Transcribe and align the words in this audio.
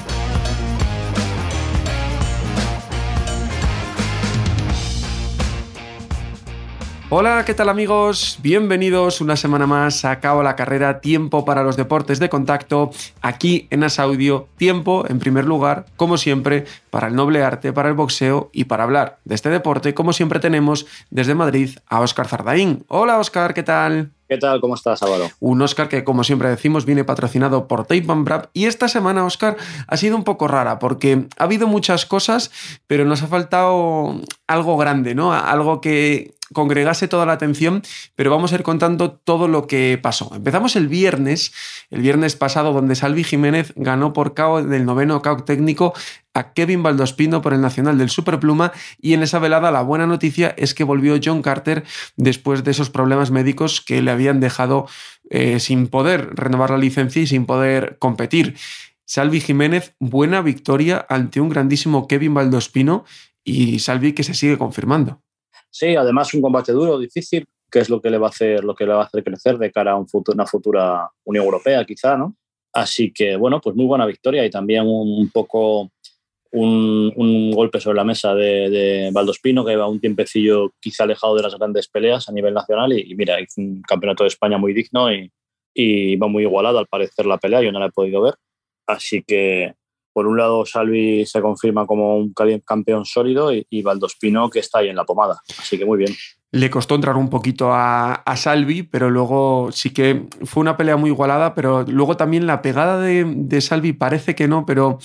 Hola, 7.13 7.43
¿qué 7.43 7.53
tal 7.53 7.67
amigos? 7.67 8.39
Bienvenidos 8.41 9.19
una 9.19 9.35
semana 9.35 9.67
más 9.67 10.05
a 10.05 10.21
Cabo 10.21 10.43
la 10.43 10.55
Carrera, 10.55 11.01
tiempo 11.01 11.43
para 11.43 11.61
los 11.61 11.75
deportes 11.75 12.19
de 12.19 12.29
contacto, 12.29 12.89
aquí 13.21 13.67
en 13.69 13.83
As 13.83 13.99
Audio, 13.99 14.47
tiempo, 14.55 15.03
en 15.05 15.19
primer 15.19 15.43
lugar, 15.43 15.87
como 15.97 16.15
siempre, 16.15 16.63
para 16.89 17.09
el 17.09 17.15
noble 17.15 17.43
arte, 17.43 17.73
para 17.73 17.89
el 17.89 17.95
boxeo 17.95 18.49
y 18.53 18.63
para 18.63 18.85
hablar 18.85 19.19
de 19.25 19.35
este 19.35 19.49
deporte, 19.49 19.93
como 19.93 20.13
siempre 20.13 20.39
tenemos 20.39 20.85
desde 21.09 21.35
Madrid 21.35 21.71
a 21.87 21.99
Óscar 21.99 22.29
Zardaín. 22.29 22.85
Hola 22.87 23.19
Óscar, 23.19 23.53
¿qué 23.53 23.63
tal? 23.63 24.11
¿Qué 24.29 24.37
tal? 24.37 24.61
¿Cómo 24.61 24.75
estás, 24.75 25.03
Álvaro? 25.03 25.29
Un 25.41 25.61
Oscar 25.61 25.89
que, 25.89 26.05
como 26.05 26.23
siempre 26.23 26.47
decimos, 26.47 26.85
viene 26.85 27.03
patrocinado 27.03 27.67
por 27.67 27.81
Tape 27.81 28.05
and 28.07 28.23
Brap. 28.23 28.45
Y 28.53 28.67
esta 28.67 28.87
semana, 28.87 29.25
Oscar, 29.25 29.57
ha 29.85 29.97
sido 29.97 30.15
un 30.15 30.23
poco 30.23 30.47
rara 30.47 30.79
porque 30.79 31.25
ha 31.37 31.43
habido 31.43 31.67
muchas 31.67 32.05
cosas, 32.05 32.51
pero 32.87 33.03
nos 33.03 33.21
ha 33.21 33.27
faltado 33.27 34.21
algo 34.47 34.77
grande, 34.77 35.13
¿no? 35.13 35.33
Algo 35.33 35.81
que 35.81 36.35
congregase 36.53 37.07
toda 37.07 37.25
la 37.25 37.33
atención, 37.33 37.81
pero 38.15 38.31
vamos 38.31 38.51
a 38.51 38.55
ir 38.55 38.63
contando 38.63 39.11
todo 39.11 39.47
lo 39.47 39.67
que 39.67 39.99
pasó. 40.01 40.31
Empezamos 40.35 40.75
el 40.75 40.87
viernes, 40.87 41.53
el 41.89 42.01
viernes 42.01 42.35
pasado, 42.35 42.73
donde 42.73 42.95
Salvi 42.95 43.23
Jiménez 43.23 43.73
ganó 43.75 44.13
por 44.13 44.33
KO 44.33 44.63
del 44.63 44.85
noveno 44.85 45.21
KO 45.21 45.43
técnico 45.43 45.93
a 46.33 46.53
Kevin 46.53 46.83
Baldospino 46.83 47.41
por 47.41 47.53
el 47.53 47.61
Nacional 47.61 47.97
del 47.97 48.09
Superpluma 48.09 48.71
y 48.99 49.13
en 49.13 49.23
esa 49.23 49.39
velada 49.39 49.71
la 49.71 49.81
buena 49.81 50.07
noticia 50.07 50.53
es 50.57 50.73
que 50.73 50.83
volvió 50.83 51.19
John 51.23 51.41
Carter 51.41 51.83
después 52.15 52.63
de 52.63 52.71
esos 52.71 52.89
problemas 52.89 53.31
médicos 53.31 53.81
que 53.81 54.01
le 54.01 54.11
habían 54.11 54.39
dejado 54.39 54.87
eh, 55.29 55.59
sin 55.59 55.87
poder 55.87 56.35
renovar 56.35 56.69
la 56.71 56.77
licencia 56.77 57.21
y 57.21 57.27
sin 57.27 57.45
poder 57.45 57.97
competir. 57.99 58.55
Salvi 59.05 59.41
Jiménez, 59.41 59.93
buena 59.99 60.41
victoria 60.41 61.05
ante 61.09 61.41
un 61.41 61.49
grandísimo 61.49 62.07
Kevin 62.07 62.33
Baldospino 62.33 63.03
y 63.43 63.79
Salvi 63.79 64.13
que 64.13 64.23
se 64.23 64.33
sigue 64.33 64.57
confirmando. 64.57 65.21
Sí, 65.71 65.95
además 65.95 66.33
un 66.33 66.41
combate 66.41 66.73
duro, 66.73 66.99
difícil, 66.99 67.47
que 67.71 67.79
es 67.79 67.89
lo 67.89 68.01
que 68.01 68.09
le 68.09 68.17
va 68.17 68.27
a 68.27 68.29
hacer, 68.29 68.63
lo 68.63 68.75
que 68.75 68.85
le 68.85 68.93
va 68.93 69.03
a 69.03 69.05
hacer 69.05 69.23
crecer 69.23 69.57
de 69.57 69.71
cara 69.71 69.93
a 69.93 69.95
un 69.95 70.07
futuro, 70.07 70.35
una 70.35 70.45
futura 70.45 71.09
Unión 71.23 71.45
Europea, 71.45 71.85
quizá, 71.85 72.17
¿no? 72.17 72.35
Así 72.73 73.11
que, 73.11 73.35
bueno, 73.37 73.59
pues 73.61 73.75
muy 73.75 73.85
buena 73.85 74.05
victoria 74.05 74.45
y 74.45 74.49
también 74.49 74.83
un, 74.85 75.29
poco 75.31 75.91
un, 76.51 77.11
un, 77.15 77.51
golpe 77.51 77.79
sobre 77.79 77.97
la 77.97 78.03
mesa 78.03 78.33
de, 78.33 78.69
de 78.69 79.09
Valdospino, 79.11 79.65
que 79.65 79.75
va 79.75 79.87
un 79.87 79.99
tiempecillo 79.99 80.73
quizá 80.79 81.03
alejado 81.03 81.35
de 81.35 81.43
las 81.43 81.57
grandes 81.57 81.87
peleas 81.87 82.27
a 82.29 82.33
nivel 82.33 82.53
nacional. 82.53 82.93
Y, 82.93 83.11
y 83.11 83.15
mira, 83.15 83.39
hizo 83.41 83.61
un 83.61 83.81
campeonato 83.81 84.23
de 84.23 84.29
España 84.29 84.57
muy 84.57 84.73
digno 84.73 85.11
y, 85.11 85.31
y 85.73 86.15
va 86.17 86.27
muy 86.27 86.43
igualado 86.43 86.79
al 86.79 86.87
parecer 86.87 87.25
la 87.25 87.37
pelea. 87.37 87.61
Yo 87.61 87.71
no 87.71 87.79
la 87.79 87.87
he 87.87 87.91
podido 87.91 88.21
ver. 88.21 88.35
Así 88.87 89.23
que, 89.23 89.73
por 90.13 90.27
un 90.27 90.37
lado, 90.37 90.65
Salvi 90.65 91.25
se 91.25 91.41
confirma 91.41 91.85
como 91.85 92.17
un 92.17 92.33
campeón 92.65 93.05
sólido 93.05 93.53
y, 93.53 93.65
y 93.69 93.81
Valdospino 93.81 94.49
que 94.49 94.59
está 94.59 94.79
ahí 94.79 94.89
en 94.89 94.95
la 94.95 95.05
pomada. 95.05 95.39
Así 95.59 95.77
que 95.77 95.85
muy 95.85 95.97
bien. 95.97 96.13
Le 96.53 96.69
costó 96.69 96.95
entrar 96.95 97.15
un 97.15 97.29
poquito 97.29 97.69
a, 97.71 98.23
Salvi, 98.35 98.83
pero 98.83 99.09
luego 99.09 99.69
sí 99.71 99.91
que 99.91 100.27
fue 100.43 100.61
una 100.61 100.75
pelea 100.75 100.97
muy 100.97 101.09
igualada, 101.09 101.55
pero 101.55 101.83
luego 101.87 102.17
también 102.17 102.45
la 102.45 102.61
pegada 102.61 102.99
de, 102.99 103.23
de 103.25 103.61
Salvi 103.61 103.93
parece 103.93 104.35
que 104.35 104.49
no, 104.49 104.65
pero 104.65 104.99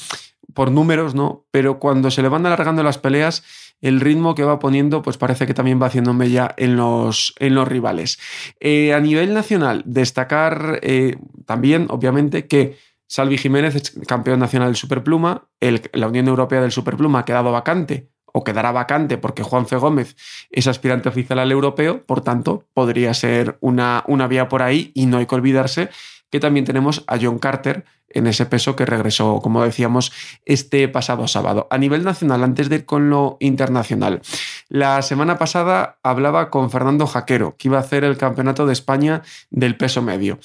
por 0.55 0.73
números 0.73 1.15
no, 1.15 1.45
pero 1.53 1.79
cuando 1.79 2.11
se 2.11 2.23
le 2.23 2.29
van 2.29 2.47
alargando 2.47 2.83
las 2.83 2.99
peleas, 2.99 3.45
el 3.81 4.01
ritmo 4.01 4.35
que 4.35 4.43
va 4.43 4.59
poniendo, 4.59 5.03
pues 5.03 5.19
parece 5.19 5.47
que 5.47 5.55
también 5.55 5.81
va 5.81 5.87
haciendo 5.87 6.15
mella 6.15 6.55
en 6.57 6.77
los, 6.77 7.35
en 7.39 7.55
los 7.55 7.69
rivales. 7.69 8.19
Eh, 8.59 8.95
a 8.95 9.01
nivel 9.01 9.35
nacional, 9.35 9.83
destacar 9.87 10.81
eh, 10.83 11.17
también, 11.45 11.87
obviamente, 11.91 12.47
que 12.47 12.77
Salvi 13.09 13.39
Jiménez 13.39 13.75
es 13.75 13.93
campeón 14.07 14.41
nacional 14.41 14.69
del 14.69 14.77
Superpluma, 14.77 15.49
la 15.61 16.09
Unión 16.09 16.29
Europea 16.29 16.61
del 16.61 16.73
Superpluma 16.73 17.21
ha 17.21 17.25
quedado 17.25 17.53
vacante 17.53 18.11
o 18.33 18.45
quedará 18.45 18.73
vacante 18.73 19.17
porque 19.17 19.43
Juan 19.43 19.67
Fe 19.67 19.77
Gómez 19.77 20.17
es 20.51 20.67
aspirante 20.67 21.09
oficial 21.09 21.39
al 21.39 21.53
europeo, 21.53 22.03
por 22.03 22.21
tanto, 22.21 22.65
podría 22.75 23.15
ser 23.15 23.57
una, 23.61 24.05
una 24.09 24.27
vía 24.27 24.49
por 24.49 24.63
ahí 24.63 24.91
y 24.95 25.07
no 25.07 25.19
hay 25.19 25.27
que 25.27 25.35
olvidarse 25.35 25.89
que 26.31 26.41
también 26.41 26.67
tenemos 26.67 27.05
a 27.07 27.19
John 27.21 27.39
Carter 27.39 27.85
en 28.09 28.27
ese 28.27 28.47
peso 28.47 28.77
que 28.77 28.87
regresó, 28.87 29.41
como 29.41 29.63
decíamos, 29.63 30.13
este 30.45 30.89
pasado 30.89 31.29
sábado. 31.29 31.67
A 31.71 31.79
nivel 31.79 32.05
nacional, 32.05 32.45
antes 32.45 32.69
de 32.69 32.77
ir 32.77 32.85
con 32.85 33.11
lo 33.11 33.37
internacional, 33.41 34.21
la 34.69 35.01
semana 35.03 35.39
pasada 35.39 35.99
hablaba 36.03 36.51
con 36.51 36.71
Fernando 36.71 37.07
Jaquero, 37.07 37.57
que 37.57 37.69
iba 37.69 37.79
a 37.79 37.83
hacer 37.83 38.05
el 38.05 38.17
campeonato 38.17 38.67
de 38.67 38.73
España 38.73 39.23
del 39.51 39.77
peso 39.77 40.03
medio 40.03 40.39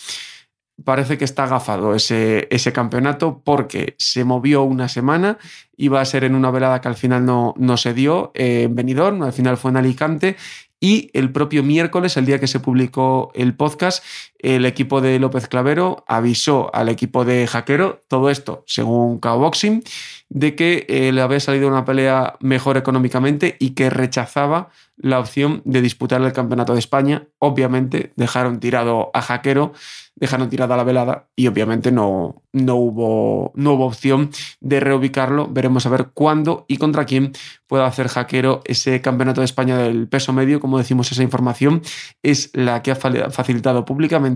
parece 0.84 1.18
que 1.18 1.26
está 1.26 1.44
agafado 1.44 1.96
ese, 1.96 2.48
ese, 2.52 2.74
campeonato 2.74 3.42
porque 3.44 3.96
se 3.98 4.24
movió 4.24 4.64
una 4.64 4.88
semana, 4.90 5.38
iba 5.78 6.02
a 6.02 6.06
ser 6.06 6.24
en 6.24 6.36
una 6.36 6.52
velada 6.52 6.82
que 6.82 6.88
al 6.88 6.96
final 6.96 7.26
no, 7.26 7.54
no 7.58 7.78
se 7.78 7.94
dio 7.94 8.32
eh, 8.34 8.64
en 8.64 8.76
Benidorm, 8.76 9.24
al 9.24 9.34
final 9.34 9.58
fue 9.58 9.72
en 9.72 9.78
Alicante 9.78 10.36
y 10.84 11.12
el 11.14 11.32
propio 11.32 11.62
miércoles, 11.62 12.18
el 12.18 12.26
día 12.26 12.40
que 12.40 12.48
se 12.48 12.60
publicó 12.60 13.32
el 13.36 13.54
podcast, 13.54 14.04
el 14.42 14.66
equipo 14.66 15.02
de 15.02 15.20
López 15.20 15.48
Clavero 15.48 16.04
avisó 16.08 16.74
al 16.74 16.90
equipo 16.90 17.26
de 17.26 17.48
Jaquero, 17.48 18.02
todo 18.08 18.30
esto 18.30 18.64
según 18.68 19.20
Boxing, 19.22 19.84
de 20.30 20.56
que 20.56 20.86
eh, 20.88 21.12
le 21.12 21.22
había 21.22 21.40
salido 21.40 21.68
una 21.68 21.86
pelea 21.86 22.38
mejor 22.40 22.78
económicamente 22.78 23.58
y 23.60 23.72
que 23.72 23.90
rechazaba 23.90 24.70
la 24.96 25.20
opción 25.20 25.62
de 25.66 25.82
disputar 25.82 26.22
el 26.22 26.32
Campeonato 26.32 26.74
de 26.74 26.80
España. 26.80 27.28
Obviamente 27.40 28.14
dejaron 28.16 28.60
tirado 28.60 29.12
a 29.14 29.22
Jaquero, 29.22 29.74
dejaron 30.16 30.50
tirada 30.50 30.78
la 30.78 30.84
velada 30.84 31.28
y 31.36 31.48
obviamente 31.48 31.92
no, 31.92 32.44
no, 32.54 32.76
hubo, 32.76 33.52
no 33.56 33.74
hubo 33.74 33.88
opción 33.88 34.30
de 34.60 34.80
reubicarlo. 34.80 35.48
Veremos 35.50 35.86
a 35.86 35.90
ver 35.90 36.12
cuándo 36.14 36.66
y 36.68 36.78
contra 36.78 37.06
quién 37.06 37.34
pueda 37.68 37.86
hacer 37.86 38.08
Jaquero 38.08 38.62
ese 38.66 39.02
Campeonato 39.02 39.42
de 39.42 39.46
España 39.46 39.78
del 39.78 40.08
peso 40.08 40.34
medio. 40.34 40.60
Como 40.60 40.78
decimos, 40.78 41.12
esa 41.12 41.24
información 41.24 41.82
es 42.22 42.52
la 42.54 42.82
que 42.84 42.92
ha 42.92 42.96
facilitado 42.96 43.84
públicamente 43.84 44.31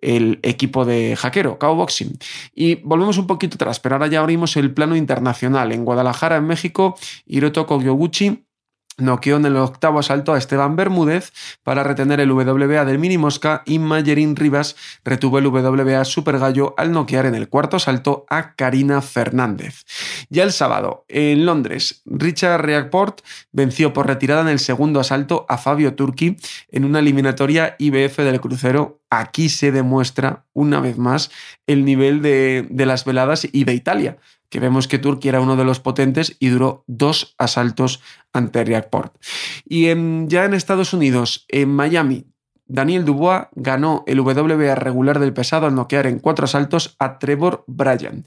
el 0.00 0.38
equipo 0.42 0.84
de 0.84 1.16
Jaquero, 1.16 1.58
Boxing. 1.60 2.18
Y 2.54 2.76
volvemos 2.76 3.18
un 3.18 3.26
poquito 3.26 3.56
atrás, 3.56 3.80
pero 3.80 3.96
ahora 3.96 4.06
ya 4.06 4.20
abrimos 4.20 4.56
el 4.56 4.72
plano 4.72 4.96
internacional. 4.96 5.72
En 5.72 5.84
Guadalajara, 5.84 6.36
en 6.36 6.46
México, 6.46 6.96
Hiroto 7.26 7.66
Kogyoguchi 7.66 8.44
noqueó 9.00 9.36
en 9.36 9.46
el 9.46 9.56
octavo 9.56 9.98
asalto 9.98 10.32
a 10.32 10.38
Esteban 10.38 10.76
Bermúdez 10.76 11.32
para 11.62 11.82
retener 11.82 12.20
el 12.20 12.32
WBA 12.32 12.84
del 12.84 12.98
mini 12.98 13.18
mosca 13.18 13.62
y 13.66 13.78
Mayerín 13.78 14.36
Rivas 14.36 14.76
retuvo 15.04 15.38
el 15.38 15.46
WBA 15.46 16.04
Super 16.04 16.38
Gallo 16.38 16.74
al 16.76 16.92
noquear 16.92 17.26
en 17.26 17.34
el 17.34 17.48
cuarto 17.48 17.76
asalto 17.76 18.26
a 18.28 18.54
Karina 18.54 19.02
Fernández. 19.02 19.84
Ya 20.28 20.42
el 20.42 20.52
sábado, 20.52 21.04
en 21.08 21.46
Londres, 21.46 22.02
Richard 22.06 22.62
Reaport 22.62 23.20
venció 23.52 23.92
por 23.92 24.06
retirada 24.06 24.42
en 24.42 24.48
el 24.48 24.58
segundo 24.58 25.00
asalto 25.00 25.46
a 25.48 25.58
Fabio 25.58 25.94
Turki 25.94 26.36
en 26.70 26.84
una 26.84 27.00
eliminatoria 27.00 27.76
IBF 27.78 28.18
del 28.18 28.40
crucero. 28.40 29.00
Aquí 29.10 29.48
se 29.48 29.72
demuestra 29.72 30.44
una 30.52 30.80
vez 30.80 30.98
más 30.98 31.30
el 31.66 31.84
nivel 31.84 32.22
de, 32.22 32.66
de 32.70 32.86
las 32.86 33.04
veladas 33.04 33.46
y 33.50 33.64
de 33.64 33.74
Italia 33.74 34.18
que 34.50 34.60
vemos 34.60 34.88
que 34.88 34.98
Turquía 34.98 35.30
era 35.30 35.40
uno 35.40 35.56
de 35.56 35.64
los 35.64 35.80
potentes 35.80 36.36
y 36.38 36.48
duró 36.48 36.84
dos 36.86 37.34
asaltos 37.38 38.02
ante 38.32 38.64
Reactport. 38.64 39.14
Y 39.64 39.86
ya 39.86 40.44
en 40.44 40.54
Estados 40.54 40.92
Unidos, 40.92 41.46
en 41.48 41.70
Miami, 41.70 42.26
Daniel 42.66 43.04
Dubois 43.04 43.46
ganó 43.52 44.04
el 44.06 44.20
WBA 44.20 44.74
regular 44.74 45.18
del 45.18 45.32
pesado 45.32 45.66
al 45.66 45.74
noquear 45.74 46.06
en 46.06 46.18
cuatro 46.18 46.44
asaltos 46.44 46.94
a 46.98 47.18
Trevor 47.18 47.64
Bryan. 47.66 48.26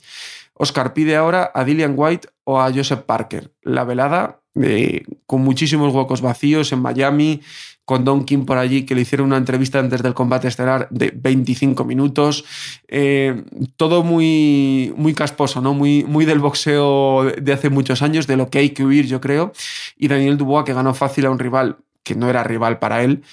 Oscar 0.54 0.94
pide 0.94 1.16
ahora 1.16 1.52
a 1.54 1.64
Dillian 1.64 1.94
White 1.96 2.30
o 2.44 2.60
a 2.62 2.72
Joseph 2.74 3.04
Parker. 3.06 3.54
La 3.62 3.84
velada 3.86 4.42
eh, 4.56 5.04
con 5.25 5.42
muchísimos 5.42 5.94
huecos 5.94 6.22
vacíos 6.22 6.72
en 6.74 6.80
Miami, 6.80 7.42
con 7.86 8.06
Don 8.06 8.24
King 8.24 8.46
por 8.46 8.58
allí, 8.58 8.86
que 8.86 8.96
le 8.96 9.02
hicieron 9.02 9.28
una 9.28 9.38
entrevista 9.38 9.80
antes 9.80 10.02
del 10.02 10.14
combate 10.14 10.48
estelar 10.48 10.88
de 10.90 11.12
25 11.16 11.84
minutos. 11.84 12.46
Eh, 12.88 13.44
todo 13.76 14.04
muy, 14.04 14.94
muy 14.96 15.14
casposo, 15.14 15.62
¿no? 15.62 15.74
Muy, 15.74 16.04
muy 16.06 16.26
del 16.26 16.40
boxeo 16.40 17.26
de 17.26 17.54
hace 17.54 17.70
muchos 17.70 18.02
años, 18.02 18.26
de 18.28 18.38
lo 18.38 18.50
que 18.50 18.60
hay 18.60 18.70
que 18.70 18.86
huir, 18.86 19.06
yo 19.08 19.20
creo. 19.20 19.52
Y 19.98 20.08
Daniel 20.08 20.38
Dubois, 20.38 20.66
que 20.66 20.74
ganó 20.74 20.94
fácil 20.94 21.26
a 21.26 21.32
un 21.32 21.40
rival 21.40 21.78
que 22.04 22.16
no 22.16 22.30
era 22.30 22.44
rival 22.44 22.80
para 22.80 23.04
él. 23.04 23.24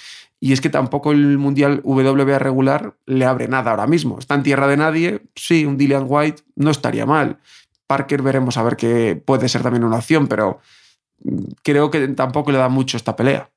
Y 0.40 0.52
es 0.52 0.60
que 0.60 0.70
tampoco 0.70 1.12
el 1.12 1.36
Mundial 1.38 1.80
WBA 1.84 2.38
regular 2.38 2.94
le 3.04 3.26
abre 3.26 3.46
nada 3.46 3.70
ahora 3.70 3.86
mismo. 3.86 4.18
Está 4.18 4.34
en 4.34 4.42
tierra 4.42 4.66
de 4.66 4.78
nadie. 4.78 5.22
Sí, 5.34 5.66
un 5.66 5.76
Dillian 5.76 6.06
White 6.08 6.42
no 6.56 6.70
estaría 6.70 7.04
mal. 7.04 7.38
Parker 7.86 8.22
veremos 8.22 8.56
a 8.56 8.62
ver 8.62 8.76
qué 8.76 9.20
puede 9.22 9.48
ser 9.48 9.62
también 9.62 9.84
una 9.84 9.96
opción, 9.96 10.28
pero 10.28 10.60
creo 11.62 11.90
que 11.90 12.08
tampoco 12.08 12.52
le 12.52 12.58
da 12.58 12.68
mucho 12.68 12.96
esta 12.96 13.16
pelea. 13.16 13.50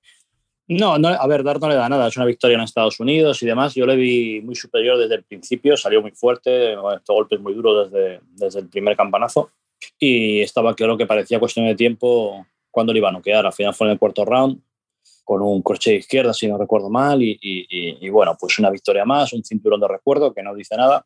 No, 0.74 0.98
no, 0.98 1.10
a 1.10 1.28
ver, 1.28 1.44
Dart 1.44 1.62
no 1.62 1.70
le 1.70 1.76
da 1.76 1.88
nada. 1.88 2.08
Es 2.08 2.18
una 2.18 2.26
victoria 2.26 2.56
en 2.56 2.62
Estados 2.62 3.00
Unidos 3.00 3.42
y 3.44 3.46
demás. 3.46 3.76
Yo 3.76 3.86
le 3.86 3.96
vi 3.96 4.42
muy 4.42 4.56
superior 4.56 4.98
desde 4.98 5.16
el 5.16 5.24
principio, 5.24 5.78
salió 5.78 6.02
muy 6.02 6.12
fuerte, 6.12 6.74
este 6.74 7.14
golpes 7.14 7.40
muy 7.40 7.54
duros 7.54 7.92
desde, 7.92 8.22
desde 8.32 8.60
el 8.60 8.70
primer 8.70 8.96
campanazo. 8.98 9.52
Y 10.00 10.42
estaba 10.42 10.74
claro 10.74 10.98
que 10.98 11.06
parecía 11.06 11.40
cuestión 11.40 11.68
de 11.68 11.76
tiempo 11.76 12.46
cuando 12.72 12.92
le 12.92 13.00
iba 13.00 13.10
a 13.10 13.12
noquear. 13.12 13.46
Al 13.46 13.54
final 13.54 13.74
fue 13.74 13.88
en 13.88 13.94
el 13.94 14.00
cuarto 14.00 14.26
round, 14.26 14.62
con 15.24 15.42
un 15.42 15.62
corche 15.62 15.92
de 15.92 15.98
izquierda, 15.98 16.34
si 16.34 16.48
no 16.48 16.58
recuerdo 16.58 16.90
mal. 16.90 17.22
Y, 17.22 17.38
y, 17.40 18.06
y 18.06 18.10
bueno, 18.10 18.36
pues 18.40 18.58
una 18.58 18.72
victoria 18.72 19.06
más, 19.06 19.32
un 19.34 19.44
cinturón 19.44 19.80
de 19.80 19.88
recuerdo 19.88 20.34
que 20.34 20.42
no 20.42 20.56
dice 20.56 20.76
nada. 20.76 21.06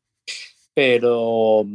Pero 0.73 1.65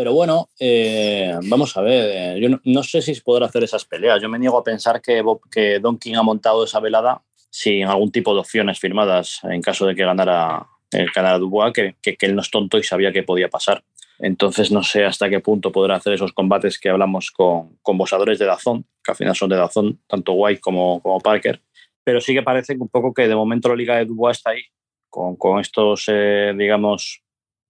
pero 0.00 0.14
bueno, 0.14 0.48
eh, 0.58 1.38
vamos 1.44 1.76
a 1.76 1.82
ver. 1.82 2.38
Eh, 2.38 2.40
yo 2.40 2.58
no, 2.64 2.82
sé 2.82 3.02
si 3.02 3.20
podrá 3.20 3.44
hacer 3.44 3.64
esas 3.64 3.84
peleas. 3.84 4.22
Yo 4.22 4.30
me 4.30 4.38
niego 4.38 4.56
a 4.56 4.64
pensar 4.64 5.02
que, 5.02 5.22
que 5.50 5.78
Don 5.78 5.98
King 5.98 6.14
ha 6.14 6.22
montado 6.22 6.64
esa 6.64 6.80
velada 6.80 7.22
sin 7.50 7.84
algún 7.86 8.10
tipo 8.10 8.32
de 8.32 8.40
opciones 8.40 8.78
firmadas 8.78 9.40
en 9.44 9.60
caso 9.60 9.86
de 9.86 9.94
que 9.94 10.04
ganara, 10.04 10.66
el 10.92 11.02
eh, 11.02 11.12
ganara 11.14 11.38
Dubois, 11.38 11.72
que, 11.72 11.94
que, 12.00 12.16
él 12.20 12.34
no 12.34 12.42
es 12.42 12.50
tonto 12.50 12.78
y 12.78 12.82
sabía 12.82 13.12
que 13.12 13.22
podía 13.22 13.48
pasar. 13.48 13.82
Entonces 14.18 14.70
no 14.70 14.82
sé 14.82 15.04
hasta 15.04 15.28
qué 15.28 15.40
punto 15.40 15.72
podrá 15.72 15.96
hacer 15.96 16.12
esos 16.12 16.32
combates 16.32 16.78
que 16.78 16.90
hablamos 16.90 17.30
con, 17.30 17.78
con 17.82 17.98
boxadores 17.98 18.38
de 18.38 18.46
Dazón, 18.46 18.84
que 19.02 19.12
al 19.12 19.16
final 19.16 19.34
son 19.34 19.50
de 19.50 19.56
Dazón, 19.56 20.00
tanto 20.06 20.32
White 20.32 20.60
como, 20.60 21.00
como 21.00 21.20
Parker. 21.20 21.60
Pero 22.04 22.20
sí 22.20 22.34
que 22.34 22.42
parece 22.42 22.76
un 22.78 22.88
poco 22.88 23.12
que 23.12 23.28
de 23.28 23.34
momento 23.34 23.68
la 23.68 23.76
liga 23.76 23.96
de 23.96 24.04
Dubois 24.04 24.38
está 24.38 24.50
ahí, 24.50 24.62
con, 25.08 25.36
con 25.36 25.60
estos, 25.60 26.06
digamos, 26.06 27.22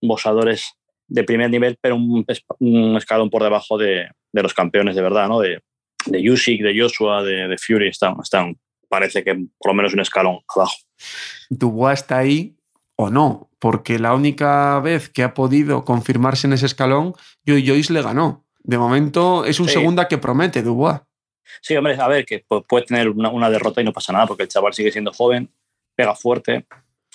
boxadores 0.02 0.74
de 1.10 1.24
primer 1.24 1.50
nivel, 1.50 1.76
pero 1.80 1.96
un, 1.96 2.24
escalón 2.96 3.30
por 3.30 3.42
debajo 3.42 3.76
de, 3.76 4.08
los 4.32 4.54
campeones 4.54 4.94
de 4.94 5.02
verdad, 5.02 5.28
¿no? 5.28 5.40
De, 5.40 5.60
de 6.06 6.20
de 6.20 6.80
Joshua, 6.80 7.22
de, 7.22 7.56
Fury, 7.58 7.88
están, 7.88 8.16
están, 8.22 8.56
parece 8.90 9.24
que 9.24 9.34
por 9.58 9.70
lo 9.70 9.74
menos 9.74 9.94
un 9.94 10.00
escalón 10.00 10.40
abajo. 10.54 10.76
Dubois 11.48 12.00
está 12.00 12.18
ahí 12.18 12.56
o 12.96 13.08
no, 13.08 13.48
porque 13.58 13.98
la 13.98 14.14
única 14.14 14.78
vez 14.80 15.08
que 15.08 15.22
ha 15.22 15.32
podido 15.32 15.84
confirmarse 15.86 16.46
en 16.46 16.52
ese 16.52 16.66
escalón, 16.66 17.14
Joy 17.46 17.66
Joyce 17.66 17.94
le 17.94 18.02
ganó. 18.02 18.44
De 18.62 18.76
momento 18.76 19.46
es 19.46 19.58
un 19.60 19.68
segunda 19.68 20.06
que 20.06 20.18
promete 20.18 20.62
Dubois. 20.62 21.00
Sí, 21.62 21.74
hombre, 21.74 21.96
a 21.98 22.06
ver, 22.06 22.26
que 22.26 22.44
puede 22.68 22.84
tener 22.84 23.08
una, 23.08 23.30
una, 23.30 23.48
derrota 23.48 23.80
y 23.80 23.84
no 23.84 23.92
pasa 23.92 24.12
nada, 24.12 24.26
porque 24.26 24.44
el 24.44 24.48
chaval 24.48 24.74
sigue 24.74 24.92
siendo 24.92 25.12
joven, 25.12 25.50
pega 25.96 26.14
fuerte, 26.14 26.66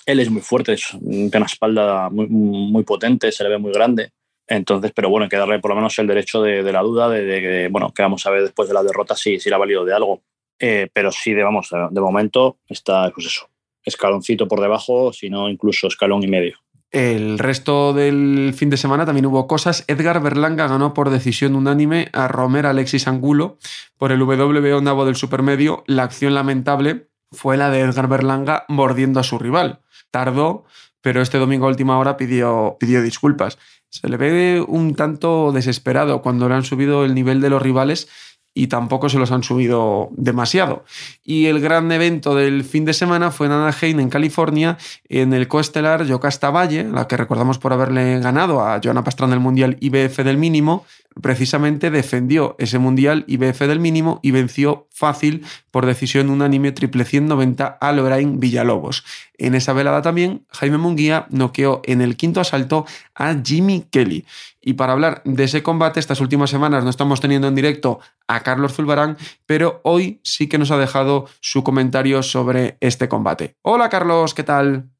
él 0.06 0.20
es 0.20 0.30
muy 0.30 0.42
fuerte, 0.42 0.74
es, 0.74 0.86
tiene 0.88 1.30
una 1.34 1.46
espalda 1.46 2.08
muy, 2.10 2.26
muy 2.28 2.84
potente, 2.84 3.32
se 3.32 3.42
le 3.44 3.50
ve 3.50 3.58
muy 3.58 3.72
grande. 3.72 4.12
Entonces, 4.48 4.92
pero 4.94 5.10
bueno, 5.10 5.24
hay 5.24 5.28
que 5.28 5.36
darle 5.36 5.58
por 5.58 5.70
lo 5.70 5.74
menos 5.74 5.98
el 5.98 6.06
derecho 6.06 6.40
de, 6.40 6.62
la 6.72 6.80
duda, 6.80 7.08
de, 7.08 7.68
bueno, 7.70 7.92
que 7.92 8.02
vamos 8.02 8.24
a 8.26 8.30
ver 8.30 8.42
después 8.42 8.68
de 8.68 8.74
la 8.74 8.84
derrota 8.84 9.16
si, 9.16 9.40
si 9.40 9.48
le 9.48 9.56
ha 9.56 9.58
valido 9.58 9.84
de 9.84 9.94
algo. 9.94 10.22
Eh, 10.58 10.88
pero 10.92 11.12
sí, 11.12 11.34
de, 11.34 11.42
vamos, 11.42 11.68
de 11.90 12.00
momento 12.00 12.58
está, 12.68 13.10
pues 13.14 13.26
eso, 13.26 13.48
escaloncito 13.84 14.48
por 14.48 14.60
debajo, 14.60 15.12
sino 15.12 15.48
incluso 15.48 15.86
escalón 15.86 16.22
y 16.22 16.28
medio. 16.28 16.58
El 16.90 17.38
resto 17.38 17.92
del 17.92 18.54
fin 18.56 18.70
de 18.70 18.76
semana 18.76 19.04
también 19.04 19.26
hubo 19.26 19.46
cosas. 19.46 19.84
Edgar 19.88 20.22
Berlanga 20.22 20.66
ganó 20.68 20.94
por 20.94 21.10
decisión 21.10 21.56
unánime 21.56 22.08
a 22.12 22.28
Romer 22.28 22.64
Alexis 22.64 23.08
Angulo 23.08 23.58
por 23.98 24.12
el 24.12 24.22
WBO 24.22 24.80
Navo 24.80 25.04
del 25.04 25.16
Supermedio. 25.16 25.84
La 25.86 26.04
acción 26.04 26.34
lamentable 26.34 27.08
fue 27.32 27.56
la 27.56 27.70
de 27.70 27.80
Edgar 27.80 28.08
Berlanga 28.08 28.64
mordiendo 28.68 29.20
a 29.20 29.24
su 29.24 29.38
rival 29.38 29.80
tardó, 30.16 30.64
pero 31.02 31.20
este 31.20 31.38
domingo 31.38 31.66
a 31.66 31.68
última 31.68 31.98
hora 31.98 32.16
pidió, 32.16 32.76
pidió 32.80 33.02
disculpas. 33.02 33.58
Se 33.90 34.08
le 34.08 34.16
ve 34.16 34.64
un 34.66 34.94
tanto 34.94 35.52
desesperado 35.52 36.22
cuando 36.22 36.48
le 36.48 36.54
han 36.54 36.64
subido 36.64 37.04
el 37.04 37.14
nivel 37.14 37.42
de 37.42 37.50
los 37.50 37.60
rivales 37.60 38.08
y 38.56 38.68
tampoco 38.68 39.10
se 39.10 39.18
los 39.18 39.30
han 39.32 39.42
subido 39.42 40.08
demasiado. 40.12 40.86
Y 41.22 41.44
el 41.44 41.60
gran 41.60 41.92
evento 41.92 42.34
del 42.34 42.64
fin 42.64 42.86
de 42.86 42.94
semana 42.94 43.30
fue 43.30 43.48
en 43.48 43.52
Anaheim, 43.52 44.00
en 44.00 44.08
California, 44.08 44.78
en 45.10 45.34
el 45.34 45.46
coestelar 45.46 46.06
Yocasta 46.06 46.50
Valle, 46.50 46.84
la 46.84 47.06
que 47.06 47.18
recordamos 47.18 47.58
por 47.58 47.74
haberle 47.74 48.18
ganado 48.18 48.66
a 48.66 48.80
Joana 48.82 49.04
Pastrana 49.04 49.34
el 49.34 49.40
Mundial 49.40 49.76
IBF 49.80 50.20
del 50.24 50.38
mínimo, 50.38 50.86
precisamente 51.20 51.90
defendió 51.90 52.56
ese 52.58 52.78
Mundial 52.78 53.24
IBF 53.26 53.60
del 53.60 53.78
mínimo 53.78 54.20
y 54.22 54.30
venció 54.30 54.88
fácil 54.90 55.44
por 55.70 55.84
decisión 55.84 56.30
unánime 56.30 56.72
triple 56.72 57.04
190 57.04 57.66
a 57.66 57.92
Lorraine 57.92 58.38
Villalobos. 58.38 59.04
En 59.36 59.54
esa 59.54 59.74
velada 59.74 60.00
también, 60.00 60.46
Jaime 60.50 60.78
Munguía 60.78 61.26
noqueó 61.28 61.82
en 61.84 62.00
el 62.00 62.16
quinto 62.16 62.40
asalto 62.40 62.86
a 63.14 63.36
Jimmy 63.44 63.84
Kelly. 63.90 64.24
Y 64.68 64.74
para 64.74 64.94
hablar 64.94 65.22
de 65.24 65.44
ese 65.44 65.62
combate, 65.62 66.00
estas 66.00 66.20
últimas 66.20 66.50
semanas 66.50 66.82
no 66.82 66.90
estamos 66.90 67.20
teniendo 67.20 67.46
en 67.46 67.54
directo 67.54 68.00
a 68.26 68.42
Carlos 68.42 68.74
Zulbarán, 68.74 69.16
pero 69.46 69.80
hoy 69.84 70.20
sí 70.24 70.48
que 70.48 70.58
nos 70.58 70.72
ha 70.72 70.76
dejado 70.76 71.26
su 71.40 71.62
comentario 71.62 72.20
sobre 72.24 72.76
este 72.80 73.08
combate. 73.08 73.54
Hola 73.62 73.88
Carlos, 73.88 74.34
¿qué 74.34 74.42
tal? 74.42 74.90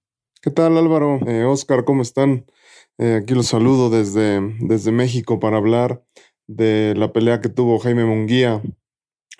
¿Qué 0.40 0.52
tal 0.52 0.78
Álvaro? 0.78 1.18
Eh, 1.26 1.42
Oscar, 1.42 1.84
¿cómo 1.84 2.02
están? 2.02 2.46
Eh, 2.98 3.18
aquí 3.20 3.34
los 3.34 3.48
saludo 3.48 3.90
desde, 3.90 4.40
desde 4.60 4.92
México 4.92 5.40
para 5.40 5.56
hablar 5.56 6.00
de 6.46 6.94
la 6.96 7.12
pelea 7.12 7.40
que 7.40 7.48
tuvo 7.48 7.80
Jaime 7.80 8.04
Munguía 8.04 8.62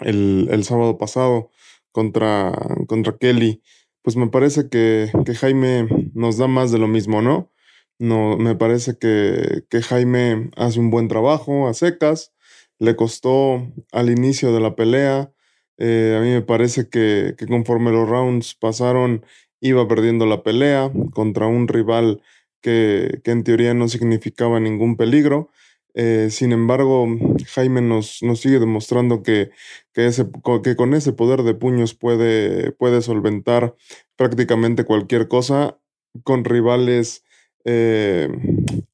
el, 0.00 0.49
el 0.50 0.64
sábado 0.64 0.99
pasado 0.99 1.52
contra, 1.93 2.50
contra 2.88 3.17
Kelly. 3.17 3.62
Pues 4.02 4.17
me 4.17 4.26
parece 4.26 4.69
que, 4.69 5.08
que, 5.25 5.37
Jaime 5.37 5.87
nos 6.14 6.37
da 6.37 6.49
más 6.49 6.73
de 6.73 6.78
lo 6.78 6.88
mismo, 6.88 7.23
¿no? 7.23 7.52
No 7.98 8.37
me 8.37 8.54
parece 8.54 8.98
que, 8.98 9.64
que 9.70 9.82
Jaime 9.82 10.50
hace 10.56 10.81
un 10.81 10.90
buen 10.90 11.08
trabajo 11.08 11.68
a 11.68 11.75
secas. 11.75 12.32
Le 12.78 12.97
costó 12.97 13.73
al 13.92 14.11
inicio 14.11 14.52
de 14.52 14.61
la 14.61 14.76
pelea. 14.76 15.32
Eh, 15.78 16.16
a 16.18 16.23
mí 16.23 16.30
me 16.30 16.42
parece 16.42 16.88
que, 16.88 17.35
que 17.38 17.47
conforme 17.47 17.92
los 17.92 18.09
rounds 18.09 18.54
pasaron, 18.54 19.25
iba 19.61 19.88
perdiendo 19.88 20.26
la 20.26 20.42
pelea 20.42 20.90
contra 21.12 21.47
un 21.47 21.68
rival 21.68 22.23
que, 22.61 23.21
en 23.25 23.44
teoría 23.44 23.75
no 23.75 23.88
significaba 23.88 24.61
ningún 24.61 24.97
peligro. 24.97 25.50
Eh, 25.94 26.28
sin 26.30 26.52
embargo, 26.52 27.06
Jaime 27.54 27.80
nos, 27.80 28.23
nos 28.23 28.40
sigue 28.40 28.59
demostrando 28.59 29.23
que, 29.23 29.50
que, 29.94 30.06
ese, 30.06 30.26
que, 30.62 30.76
con 30.76 30.92
ese 30.94 31.12
poder 31.12 31.42
de 31.42 31.54
puños 31.54 31.94
puede, 31.94 32.73
puede 32.73 33.00
solventar 33.02 33.75
prácticamente 34.16 34.85
cualquier 34.85 35.28
cosa 35.28 35.78
con 36.25 36.44
rivales 36.44 37.25
eh, 37.66 38.28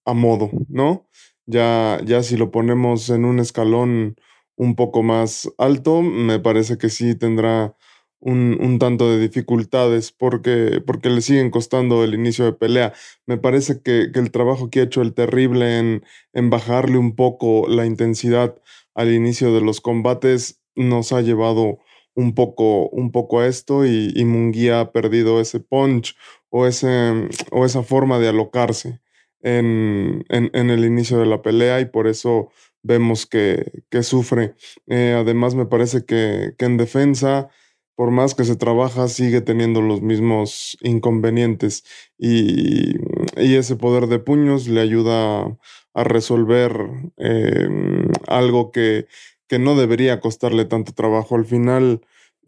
a 0.04 0.14
modo, 0.14 0.50
¿no? 0.68 1.06
Ya, 1.46 2.00
ya 2.04 2.22
si 2.22 2.36
lo 2.36 2.50
ponemos 2.50 3.10
en 3.10 3.24
un 3.24 3.38
escalón 3.38 4.16
un 4.56 4.74
poco 4.76 5.02
más 5.02 5.50
alto, 5.58 6.02
me 6.02 6.40
parece 6.40 6.78
que 6.78 6.88
sí 6.88 7.14
tendrá 7.14 7.76
un, 8.20 8.78
tanto 8.78 9.10
de 9.10 9.18
dificultades 9.20 10.12
porque, 10.12 10.80
porque 10.86 11.10
le 11.10 11.20
siguen 11.20 11.50
costando 11.50 12.04
el 12.04 12.14
inicio 12.14 12.44
de 12.44 12.52
pelea. 12.52 12.94
Me 13.26 13.36
parece 13.38 13.82
que, 13.82 14.10
el 14.14 14.30
trabajo 14.30 14.70
que 14.70 14.80
ha 14.80 14.84
hecho 14.84 15.02
el 15.02 15.14
terrible 15.14 15.78
en, 15.78 16.04
en, 16.32 16.50
bajarle 16.50 16.98
un 16.98 17.14
poco 17.16 17.66
la 17.68 17.84
intensidad 17.86 18.56
al 18.94 19.12
inicio 19.12 19.52
de 19.52 19.60
los 19.60 19.80
combates 19.80 20.62
nos 20.76 21.12
ha 21.12 21.20
llevado 21.20 21.78
un 22.14 22.34
poco, 22.34 22.88
un 22.90 23.10
poco 23.12 23.40
a 23.40 23.46
esto 23.46 23.86
y, 23.86 24.12
y 24.14 24.24
Munguía 24.24 24.80
ha 24.80 24.92
perdido 24.92 25.40
ese 25.40 25.60
punch 25.60 26.16
o, 26.50 26.66
ese, 26.66 27.28
o 27.50 27.64
esa 27.64 27.82
forma 27.82 28.18
de 28.18 28.28
alocarse 28.28 29.00
en, 29.40 30.24
en, 30.28 30.70
el 30.70 30.84
inicio 30.84 31.18
de 31.18 31.26
la 31.26 31.42
pelea 31.42 31.80
y 31.80 31.86
por 31.86 32.06
eso 32.06 32.50
vemos 32.82 33.26
que, 33.26 33.84
que 33.90 34.02
sufre. 34.02 34.54
Eh, 34.86 35.16
además 35.18 35.54
me 35.54 35.66
parece 35.66 36.04
que, 36.04 36.54
que 36.58 36.64
en 36.64 36.76
defensa 36.76 37.50
por 37.94 38.10
más 38.10 38.34
que 38.34 38.44
se 38.44 38.56
trabaja, 38.56 39.08
sigue 39.08 39.40
teniendo 39.40 39.80
los 39.82 40.02
mismos 40.02 40.76
inconvenientes 40.82 41.84
y, 42.18 42.96
ese 43.36 43.76
poder 43.76 44.08
de 44.08 44.18
puños 44.18 44.66
le 44.66 44.80
ayuda 44.80 45.56
a 45.94 46.04
resolver 46.04 46.72
em, 47.16 48.08
algo 48.26 48.72
que, 48.72 49.06
que, 49.52 49.58
no 49.58 49.76
debería 49.76 50.18
costarle 50.18 50.64
tanto 50.64 50.92
trabajo. 50.92 51.36
Al 51.36 51.44
final, 51.44 52.00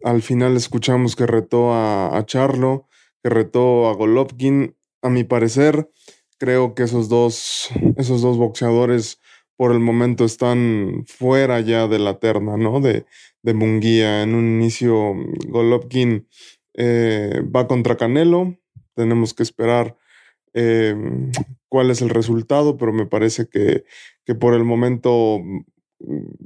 al 0.03 0.23
final 0.23 0.57
escuchamos 0.57 1.15
que 1.15 1.27
retó 1.27 1.71
a, 1.71 2.19
Charlo, 2.25 2.87
que 3.21 3.29
retó 3.29 3.87
a 3.87 3.93
Golovkin. 3.93 4.75
A 5.03 5.09
mi 5.09 5.23
parecer, 5.23 5.87
creo 6.39 6.73
que 6.73 6.81
esos 6.81 7.07
dos, 7.07 7.69
esos 7.97 8.23
dos 8.23 8.37
boxeadores 8.37 9.21
por 9.55 9.71
el 9.71 9.79
momento 9.79 10.25
están 10.25 11.03
fuera 11.05 11.59
ya 11.61 11.87
de 11.87 11.99
la 11.99 12.17
terna, 12.17 12.57
¿no? 12.57 12.81
De, 12.81 13.05
de 13.43 13.53
Munguía. 13.53 14.23
En 14.23 14.33
un 14.33 14.45
inicio, 14.45 15.13
Golovkin 15.47 16.27
eh, 16.73 17.43
va 17.55 17.67
contra 17.67 17.97
Canelo. 17.97 18.57
Tenemos 18.95 19.35
que 19.35 19.43
esperar 19.43 19.95
em, 20.53 21.31
cuál 21.69 21.91
es 21.91 22.01
el 22.01 22.09
resultado, 22.09 22.77
pero 22.77 22.91
me 22.93 23.05
parece 23.05 23.47
que, 23.47 23.83
que 24.25 24.33
por 24.33 24.55
el 24.55 24.63
momento 24.63 25.39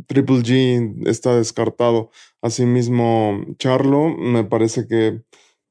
Triple 0.07 0.41
G 0.43 1.07
está 1.07 1.35
descartado. 1.35 2.11
Asimismo, 2.41 3.43
Charlo, 3.57 4.09
me 4.09 4.43
parece 4.43 4.87
que, 4.87 5.21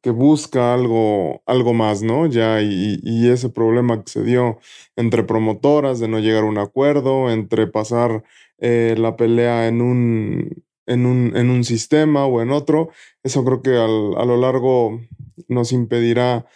que 0.03 0.11
busca 0.11 0.75
algo, 0.75 1.43
algo 1.47 1.75
más, 1.75 2.03
¿no? 2.03 2.27
Ya, 2.27 2.63
y, 2.63 2.99
y, 3.03 3.29
ese 3.29 3.51
problema 3.51 4.03
que 4.05 4.11
se 4.11 4.23
dio 4.23 4.59
entre 4.97 5.25
promotoras 5.25 6.01
de 6.01 6.09
no 6.09 6.19
llegar 6.21 6.45
a 6.45 6.47
un 6.47 6.59
acuerdo, 6.59 7.31
entre 7.31 7.67
pasar 7.67 8.25
eh, 8.59 8.95
la 8.99 9.17
pelea 9.17 9.69
en 9.69 9.81
un, 9.83 10.65
en 10.87 11.07
un, 11.07 11.37
en 11.37 11.51
un 11.51 11.65
sistema 11.65 12.27
o 12.27 12.43
en 12.43 12.51
otro, 12.51 12.91
eso 13.23 13.45
creo 13.45 13.63
que 13.63 13.71
a 13.77 14.25
lo 14.25 14.37
largo 14.37 15.01
nos 15.49 15.73
impedirá 15.73 16.47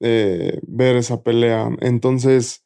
eh, 0.00 0.58
ver 0.66 0.96
esa 0.96 1.22
pelea. 1.22 1.70
Entonces, 1.80 2.61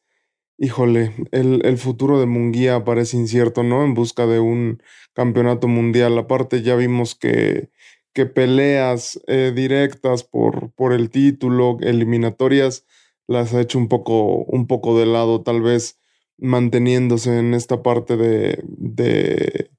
híjole, 0.57 1.13
el, 1.31 1.65
el, 1.65 1.77
futuro 1.77 2.19
de 2.19 2.25
Munguía 2.25 2.83
parece 2.83 3.17
incierto, 3.17 3.63
¿no? 3.63 3.83
En 3.83 3.93
busca 3.93 4.25
de 4.25 4.39
un 4.39 4.81
campeonato 5.13 5.67
mundial. 5.67 6.17
Aparte, 6.17 6.61
ya 6.61 6.75
vimos 6.75 7.15
que, 7.15 7.69
que 8.13 8.25
peleas 8.25 9.19
eh, 9.27 9.51
directas 9.55 10.23
por, 10.23 10.71
por 10.73 10.93
el 10.93 11.09
título, 11.09 11.77
eliminatorias, 11.81 12.85
las 13.27 13.53
ha 13.53 13.61
hecho 13.61 13.77
un 13.77 13.87
poco, 13.89 14.43
un 14.45 14.67
poco 14.67 14.97
de 14.99 15.05
lado, 15.05 15.43
tal 15.43 15.61
vez 15.61 15.99
manteniéndose 16.37 17.39
en 17.39 17.53
esta 17.53 17.81
parte 17.83 18.15
de, 18.15 18.63
de 18.67 19.71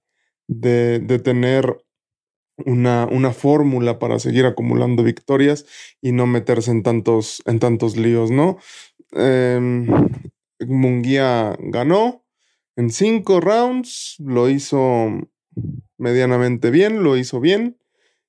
de, 0.49 1.19
tener 1.23 1.85
una, 2.65 3.07
una 3.11 3.33
fórmula 3.33 3.99
para 3.99 4.19
seguir 4.19 4.47
acumulando 4.47 5.05
victorias 5.05 5.67
y 6.01 6.13
no 6.13 6.27
meterse 6.27 6.71
en 6.71 6.83
tantos, 6.83 7.43
en 7.47 7.61
tantos 7.61 7.97
líos, 7.97 8.31
¿no? 8.31 8.59
Eh, 9.13 9.87
Munguía 10.67 11.57
ganó 11.59 12.25
en 12.77 12.91
cinco 12.91 13.41
rounds, 13.41 14.17
lo 14.19 14.49
hizo 14.49 15.09
medianamente 15.97 16.71
bien, 16.71 17.03
lo 17.03 17.17
hizo 17.17 17.41
bien, 17.41 17.79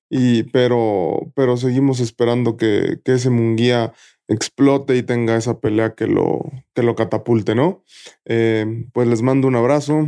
y, 0.08 0.42
pero, 0.44 1.32
pero 1.36 1.56
seguimos 1.56 2.00
esperando 2.00 2.56
que, 2.56 3.00
que 3.04 3.12
ese 3.12 3.30
Munguía 3.30 3.92
explote 4.26 4.96
y 4.96 5.02
tenga 5.02 5.36
esa 5.36 5.60
pelea 5.60 5.94
que 5.94 6.06
lo, 6.06 6.40
que 6.74 6.82
lo 6.82 6.94
catapulte, 6.96 7.54
¿no? 7.54 7.84
Eh, 8.24 8.86
pues 8.92 9.08
les 9.08 9.22
mando 9.22 9.48
un 9.48 9.56
abrazo 9.56 10.06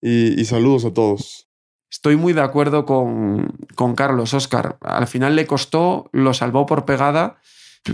y, 0.00 0.40
y 0.40 0.44
saludos 0.46 0.84
a 0.84 0.92
todos. 0.92 1.48
Estoy 1.90 2.16
muy 2.16 2.32
de 2.32 2.40
acuerdo 2.40 2.86
con, 2.86 3.58
con 3.74 3.94
Carlos, 3.94 4.32
Oscar. 4.32 4.78
Al 4.80 5.06
final 5.06 5.36
le 5.36 5.46
costó, 5.46 6.08
lo 6.12 6.32
salvó 6.32 6.64
por 6.64 6.86
pegada, 6.86 7.38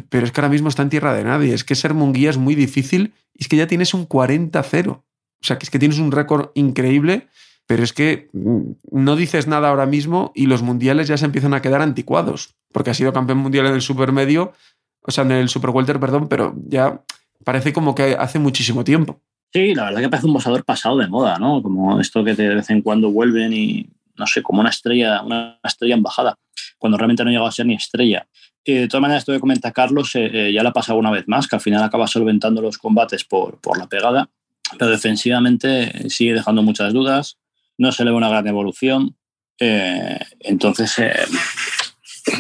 pero 0.09 0.27
es 0.27 0.33
que 0.33 0.41
ahora 0.41 0.51
mismo 0.51 0.69
está 0.69 0.83
en 0.83 0.91
tierra 0.91 1.15
de 1.15 1.25
nadie. 1.25 1.55
Es 1.55 1.65
que 1.65 1.75
ser 1.75 1.95
Munguía 1.95 2.31
es 2.31 2.39
muy 2.39 2.55
difícil 2.55 3.15
y 3.35 3.43
es 3.43 3.49
que 3.49 3.57
ya 3.57 3.67
tienes 3.67 3.95
un 3.95 4.09
40-0. 4.09 4.89
O 4.91 5.05
sea, 5.41 5.59
que 5.59 5.65
es 5.65 5.71
que 5.71 5.79
tienes 5.79 5.99
un 5.99 6.13
récord 6.13 6.51
increíble, 6.55 7.29
pero 7.67 7.85
es 7.85 7.93
que 7.93 8.29
mm, 8.33 8.73
no 8.91 9.17
dices 9.17 9.47
nada 9.47 9.69
ahora 9.69 9.87
mismo 9.87 10.33
y 10.35 10.47
los 10.47 10.63
mundiales 10.63 11.09
ya 11.09 11.17
se 11.17 11.25
empiezan 11.25 11.55
a 11.55 11.63
quedar 11.63 11.83
anticuados, 11.83 12.57
porque 12.73 12.91
ha 12.91 12.95
sido 12.95 13.13
campeón 13.13 13.39
mundial 13.39 13.67
en 13.67 13.75
el 13.75 13.83
supermedio, 13.83 14.53
o 15.03 15.11
sea, 15.11 15.25
en 15.25 15.33
el 15.33 15.49
super 15.49 15.71
welter, 15.71 16.01
perdón, 16.01 16.29
pero 16.29 16.55
ya 16.67 17.03
parece 17.45 17.73
como 17.73 17.95
que 17.95 18.17
hace 18.19 18.39
muchísimo 18.39 18.85
tiempo. 18.85 19.21
Sí, 19.53 19.75
la 19.75 19.85
verdad 19.85 20.01
que 20.01 20.09
parece 20.09 20.27
un 20.27 20.35
boxeador 20.35 20.65
pasado 20.65 20.99
de 20.99 21.09
moda, 21.09 21.39
¿no? 21.39 21.63
Como 21.63 22.01
esto 22.01 22.23
que 22.25 22.35
de 22.35 22.57
vez 22.57 22.69
en 22.71 22.83
cuando 22.83 23.11
vuelven 23.11 23.53
y, 23.53 23.89
no 24.17 24.27
sé, 24.27 24.43
como 24.43 24.61
una 24.61 24.71
estrella, 24.71 25.23
una 25.23 25.59
estrella 25.65 25.95
en 25.95 26.03
bajada, 26.03 26.35
cuando 26.79 26.99
realmente 26.99 27.25
no 27.25 27.31
llegado 27.31 27.49
a 27.49 27.53
ser 27.53 27.67
ni 27.67 27.75
estrella. 27.75 28.27
Y 28.69 28.75
de 28.75 28.87
todas 28.87 29.01
maneras, 29.01 29.23
esto 29.23 29.33
que 29.33 29.41
comenta 29.41 29.73
Carlos, 29.73 30.15
eh, 30.15 30.31
eh, 30.31 30.53
ya 30.53 30.63
la 30.63 30.69
ha 30.69 30.73
pasado 30.75 30.99
una 30.99 31.11
vez 31.11 31.27
más, 31.27 31.49
que 31.49 31.57
al 31.57 31.63
final 31.63 31.83
acaba 31.83 32.07
solventando 32.07 32.61
los 32.61 32.77
combates 32.77 33.25
por, 33.25 33.59
por 33.63 33.79
la 33.79 33.87
pegada, 33.87 34.29
pero 34.79 34.91
defensivamente 34.91 36.11
sigue 36.11 36.35
dejando 36.35 36.63
muchas 36.63 36.93
dudas, 36.93 37.39
no 37.79 37.93
se 37.93 38.05
le 38.05 38.11
ve 38.11 38.19
una 38.19 38.29
gran 38.29 38.47
evolución. 38.47 39.17
Eh, 39.59 40.19
entonces, 40.41 40.99
eh, 40.99 41.15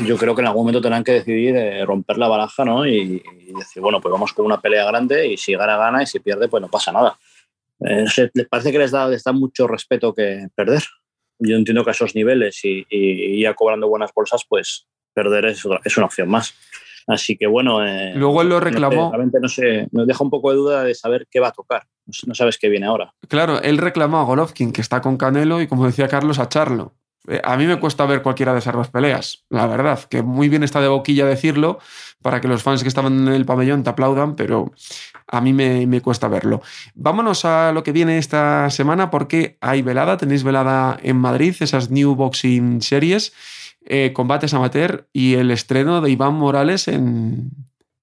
yo 0.05 0.19
creo 0.19 0.35
que 0.35 0.43
en 0.43 0.49
algún 0.49 0.65
momento 0.65 0.83
tendrán 0.83 1.03
que 1.03 1.13
decidir 1.13 1.57
eh, 1.57 1.87
romper 1.87 2.19
la 2.19 2.29
baraja 2.29 2.63
¿no? 2.63 2.87
Y, 2.87 3.23
y, 3.49 3.55
decir, 3.59 3.81
bueno, 3.81 3.99
pues 4.03 4.13
vamos 4.13 4.35
con 4.35 4.45
una 4.45 4.61
pelea 4.61 4.85
grande 4.85 5.29
y 5.29 5.39
si 5.39 5.55
gana, 5.55 5.79
gana 5.79 6.03
y 6.03 6.07
si 6.07 6.21
pierde, 6.21 6.49
pues 6.49 6.61
no 6.61 6.69
pasa 6.69 6.93
nada. 6.93 7.19
Eh, 7.81 8.05
les 8.35 8.49
parece 8.49 8.71
que 8.71 8.79
les 8.81 8.91
da, 8.91 9.09
les 9.09 9.25
da 9.25 9.33
mucho 9.33 9.67
respeto 9.67 10.13
que 10.13 10.49
perder. 10.55 10.83
Yo 11.39 11.57
entiendo 11.57 11.85
que 11.85 11.91
a 11.91 11.93
esos 11.93 12.15
niveles 12.15 12.63
y, 12.65 12.85
y 12.91 13.41
ya 13.41 13.55
cobrando 13.55 13.89
buenas 13.89 14.13
bolsas, 14.13 14.43
pues 14.47 14.87
perder 15.15 15.47
es, 15.47 15.63
es 15.85 15.97
una 15.97 16.07
opción 16.07 16.29
más. 16.29 16.55
Así 17.09 17.37
que 17.37 17.47
bueno. 17.47 17.85
Eh, 17.85 18.13
Luego 18.15 18.43
él 18.43 18.51
lo 18.51 18.61
reclamó. 18.61 19.11
Realmente 19.11 19.41
no 19.41 19.49
sé, 19.49 19.89
nos 19.93 20.07
deja 20.07 20.23
un 20.23 20.31
poco 20.31 20.51
de 20.51 20.57
duda 20.57 20.85
de 20.85 20.95
saber 20.95 21.27
qué 21.31 21.41
va 21.41 21.49
a 21.49 21.53
tocar. 21.53 21.85
No 22.27 22.35
sabes 22.35 22.59
qué 22.59 22.69
viene 22.69 22.87
ahora. 22.87 23.15
Claro, 23.29 23.61
él 23.63 23.79
reclamó 23.79 24.19
a 24.19 24.25
Golovkin, 24.25 24.73
que 24.73 24.83
está 24.83 25.01
con 25.01 25.17
Canelo, 25.17 25.61
y 25.61 25.67
como 25.67 25.87
decía 25.87 26.09
Carlos, 26.09 26.39
a 26.39 26.49
Charlo. 26.49 26.95
Eh, 27.27 27.41
a 27.43 27.57
mí 27.57 27.67
me 27.67 27.79
cuesta 27.79 28.07
ver 28.07 28.23
cualquiera 28.23 28.53
de 28.53 28.61
esas 28.61 28.75
dos 28.75 28.89
peleas, 28.89 29.45
la 29.51 29.67
verdad, 29.67 30.01
que 30.05 30.23
muy 30.23 30.49
bien 30.49 30.63
está 30.63 30.81
de 30.81 30.89
boquilla 30.89 31.27
decirlo 31.27 31.79
para 32.23 32.41
que 32.41 32.49
los 32.49 32.63
fans 32.63 32.83
que 32.83 32.89
estaban 32.89 33.29
en 33.29 33.35
el 33.35 33.45
pabellón 33.45 33.83
te 33.83 33.91
aplaudan, 33.91 34.35
pero 34.35 34.73
a 35.27 35.41
mí 35.41 35.53
me, 35.53 35.87
me, 35.87 36.01
cuesta 36.01 36.29
verlo. 36.29 36.63
Vámonos 36.95 37.45
a 37.45 37.73
lo 37.73 37.83
que 37.83 37.93
viene 37.93 38.19
esta 38.19 38.71
semana 38.71 39.11
porque 39.11 39.59
hay 39.61 39.83
velada, 39.83 40.17
tenéis 40.17 40.43
velada 40.43 40.99
en 41.03 41.17
Madrid, 41.17 41.55
esas 41.61 41.91
New 41.91 42.15
Boxing 42.15 42.81
Series, 42.81 43.33
eh, 43.89 44.13
combates 44.13 44.55
amateur 44.55 45.09
y 45.13 45.35
el 45.35 45.51
estreno 45.51 46.01
de 46.01 46.11
Iván 46.11 46.35
Morales 46.35 46.87
en, 46.89 47.51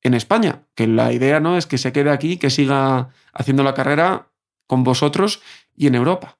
en 0.01 0.13
España, 0.13 0.63
que 0.75 0.87
la 0.87 1.13
idea 1.13 1.39
no 1.39 1.57
es 1.57 1.65
que 1.65 1.77
se 1.77 1.93
quede 1.93 2.09
aquí, 2.09 2.37
que 2.37 2.49
siga 2.49 3.09
haciendo 3.33 3.63
la 3.63 3.73
carrera 3.73 4.27
con 4.67 4.83
vosotros 4.83 5.41
y 5.77 5.87
en 5.87 5.95
Europa. 5.95 6.37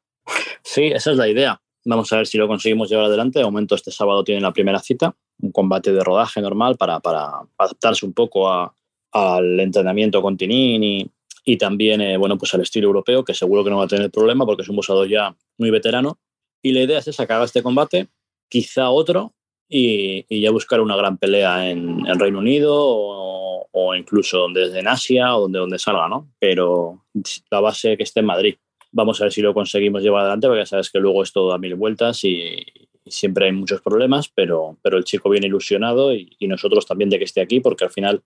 Sí, 0.64 0.86
esa 0.86 1.12
es 1.12 1.18
la 1.18 1.28
idea. 1.28 1.62
Vamos 1.86 2.12
a 2.12 2.18
ver 2.18 2.28
si 2.28 2.38
lo 2.40 2.48
conseguimos 2.48 2.90
llevar 2.90 3.06
adelante. 3.06 3.40
De 3.40 3.46
momento, 3.46 3.76
este 3.76 3.92
sábado 3.92 4.24
tiene 4.24 4.42
la 4.42 4.52
primera 4.52 4.80
cita, 4.80 5.16
un 5.40 5.52
combate 5.52 5.94
de 5.94 6.04
rodaje 6.04 6.42
normal 6.42 6.78
para, 6.78 7.00
para 7.00 7.42
adaptarse 7.58 8.06
un 8.06 8.14
poco 8.14 8.50
a, 8.50 8.74
al 9.12 9.60
entrenamiento 9.60 10.22
con 10.22 10.36
Tinín 10.36 11.12
y, 11.46 11.58
también 11.58 12.02
eh, 12.02 12.18
bueno, 12.18 12.40
pues 12.40 12.54
al 12.56 12.62
estilo 12.62 12.88
europeo, 12.88 13.24
que 13.24 13.36
seguro 13.36 13.64
que 13.64 13.70
no 13.70 13.78
va 13.78 13.86
a 13.86 13.88
tener 13.88 14.10
problema 14.10 14.46
porque 14.46 14.64
es 14.64 14.70
un 14.70 14.78
boxeador 14.78 15.08
ya 15.08 15.36
muy 15.60 15.70
veterano. 15.70 16.18
Y 16.64 16.72
la 16.72 16.82
idea 16.82 16.98
es 16.98 17.08
esa, 17.08 17.44
este 17.44 17.62
combate, 17.62 18.08
quizá 18.50 18.90
otro, 18.90 19.35
y, 19.68 20.42
ya 20.42 20.52
buscar 20.52 20.82
una 20.82 20.96
gran 20.96 21.18
pelea 21.18 21.70
en, 21.70 22.06
en 22.06 22.20
Reino 22.20 22.40
Unido 22.40 22.74
o, 22.78 23.96
incluso 23.96 24.48
desde 24.54 24.80
en 24.80 24.88
Asia 24.88 25.36
o 25.36 25.42
donde, 25.42 25.60
donde 25.60 25.80
salga, 25.80 26.08
¿no? 26.08 26.30
Pero 26.40 27.06
la 27.52 27.60
base 27.60 27.98
que 27.98 28.04
esté 28.04 28.22
en 28.22 28.26
Madrid 28.26 28.56
vamos 28.92 29.20
a 29.20 29.26
ver 29.26 29.34
si 29.34 29.42
lo 29.42 29.54
conseguimos 29.54 30.02
llevar 30.02 30.22
adelante, 30.22 30.48
porque 30.48 30.62
ya 30.62 30.66
sabes 30.66 30.90
que 30.90 31.00
luego 31.00 31.22
esto 31.24 31.50
da 31.50 31.58
mil 31.58 31.76
vueltas 31.76 32.24
y, 32.24 32.64
siempre 33.08 33.46
hay 33.46 33.52
muchos 33.52 33.82
problemas, 33.82 34.30
pero, 34.30 34.78
pero 34.82 34.98
el 34.98 35.04
chico 35.04 35.30
viene 35.30 35.46
ilusionado 35.46 36.12
y, 36.12 36.36
y, 36.40 36.48
nosotros 36.48 36.88
también 36.88 37.10
de 37.10 37.20
que 37.20 37.26
esté 37.26 37.40
aquí, 37.40 37.60
porque 37.60 37.84
al 37.84 37.92
final 37.92 38.24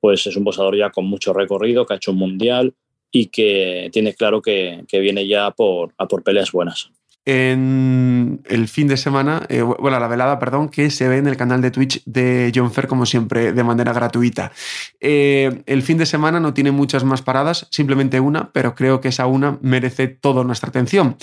pues 0.00 0.26
es 0.26 0.36
un 0.36 0.44
boxador 0.44 0.76
ya 0.76 0.90
con 0.90 1.04
mucho 1.04 1.34
recorrido, 1.34 1.84
que 1.84 1.94
ha 1.94 1.96
hecho 1.96 2.12
un 2.12 2.18
mundial 2.18 2.74
y 3.10 3.26
que 3.26 3.90
tiene 3.92 4.14
claro 4.14 4.40
que, 4.40 4.84
que 4.88 5.00
viene 5.00 5.26
ya 5.26 5.50
por, 5.50 5.92
a 5.98 6.08
por 6.08 6.22
peleas 6.22 6.52
buenas 6.52 6.90
en 7.26 8.42
el 8.44 8.68
fin 8.68 8.86
de 8.86 8.98
semana, 8.98 9.46
eh, 9.48 9.62
bueno, 9.62 9.98
la 9.98 10.08
velada, 10.08 10.38
perdón, 10.38 10.68
que 10.68 10.90
se 10.90 11.08
ve 11.08 11.16
en 11.16 11.26
el 11.26 11.38
canal 11.38 11.62
de 11.62 11.70
Twitch 11.70 12.02
de 12.04 12.52
John 12.54 12.70
Fer, 12.70 12.86
como 12.86 13.06
siempre, 13.06 13.52
de 13.52 13.64
manera 13.64 13.94
gratuita. 13.94 14.52
Eh, 15.00 15.62
el 15.64 15.82
fin 15.82 15.96
de 15.96 16.04
semana 16.04 16.38
no 16.38 16.52
tiene 16.52 16.70
muchas 16.70 17.02
más 17.04 17.22
paradas, 17.22 17.66
simplemente 17.70 18.20
una, 18.20 18.52
pero 18.52 18.74
creo 18.74 19.00
que 19.00 19.08
esa 19.08 19.26
una 19.26 19.58
merece 19.62 20.08
toda 20.08 20.44
nuestra 20.44 20.68
atención. 20.68 21.16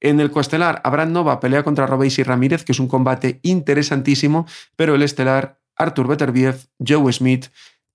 En 0.00 0.20
el 0.20 0.30
coestelar, 0.30 0.82
Abraham 0.84 1.12
Nova 1.12 1.40
pelea 1.40 1.62
contra 1.62 1.86
Robéis 1.86 2.18
y 2.18 2.22
Ramírez, 2.22 2.64
que 2.64 2.72
es 2.72 2.80
un 2.80 2.88
combate 2.88 3.40
interesantísimo, 3.42 4.46
pero 4.76 4.94
el 4.94 5.02
estelar, 5.02 5.58
Arthur 5.74 6.08
Beterbiev, 6.08 6.56
Joe 6.86 7.10
Smith, 7.12 7.46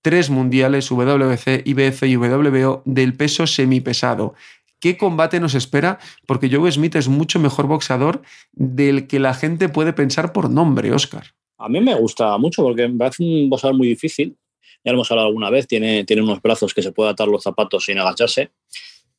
tres 0.02 0.30
mundiales 0.30 0.90
WBC, 0.90 1.62
IBF 1.64 2.02
y 2.02 2.16
WBO 2.16 2.82
del 2.84 3.14
peso 3.14 3.46
semipesado 3.46 4.34
qué 4.82 4.98
combate 4.98 5.38
nos 5.38 5.54
espera, 5.54 6.00
porque 6.26 6.50
Joe 6.50 6.70
Smith 6.70 6.96
es 6.96 7.06
mucho 7.06 7.38
mejor 7.38 7.68
boxeador 7.68 8.20
del 8.52 9.06
que 9.06 9.20
la 9.20 9.32
gente 9.32 9.68
puede 9.68 9.92
pensar 9.92 10.32
por 10.32 10.50
nombre, 10.50 10.92
Oscar. 10.92 11.24
A 11.56 11.68
mí 11.68 11.80
me 11.80 11.94
gusta 11.94 12.36
mucho 12.36 12.64
porque 12.64 12.88
me 12.88 12.98
parece 12.98 13.22
un 13.22 13.48
boxeador 13.48 13.78
muy 13.78 13.86
difícil. 13.86 14.36
Ya 14.84 14.90
lo 14.90 14.96
hemos 14.96 15.10
hablado 15.12 15.28
alguna 15.28 15.50
vez, 15.50 15.68
tiene, 15.68 16.04
tiene 16.04 16.22
unos 16.22 16.42
brazos 16.42 16.74
que 16.74 16.82
se 16.82 16.90
puede 16.90 17.10
atar 17.10 17.28
los 17.28 17.44
zapatos 17.44 17.84
sin 17.84 18.00
agacharse 18.00 18.50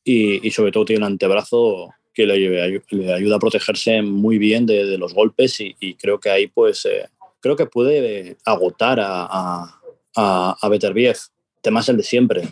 y, 0.04 0.50
sobre 0.50 0.70
todo 0.70 0.84
tiene 0.84 1.06
un 1.06 1.12
antebrazo 1.12 1.94
que 2.12 2.26
le, 2.26 2.82
ayuda 3.14 3.36
a 3.36 3.40
protegerse 3.40 4.02
muy 4.02 4.36
bien 4.36 4.66
de, 4.66 4.98
los 4.98 5.14
golpes 5.14 5.60
y, 5.60 5.94
creo 5.94 6.20
que 6.20 6.28
ahí 6.28 6.46
pues 6.46 6.84
eh, 6.84 7.08
creo 7.40 7.56
que 7.56 7.64
puede 7.64 8.36
agotar 8.44 9.00
a, 9.00 9.24
a, 9.24 9.80
a, 10.14 10.56
a 10.60 10.68
Beterbiev. 10.68 11.16
El 11.62 11.96
de 11.96 12.02
siempre. 12.02 12.42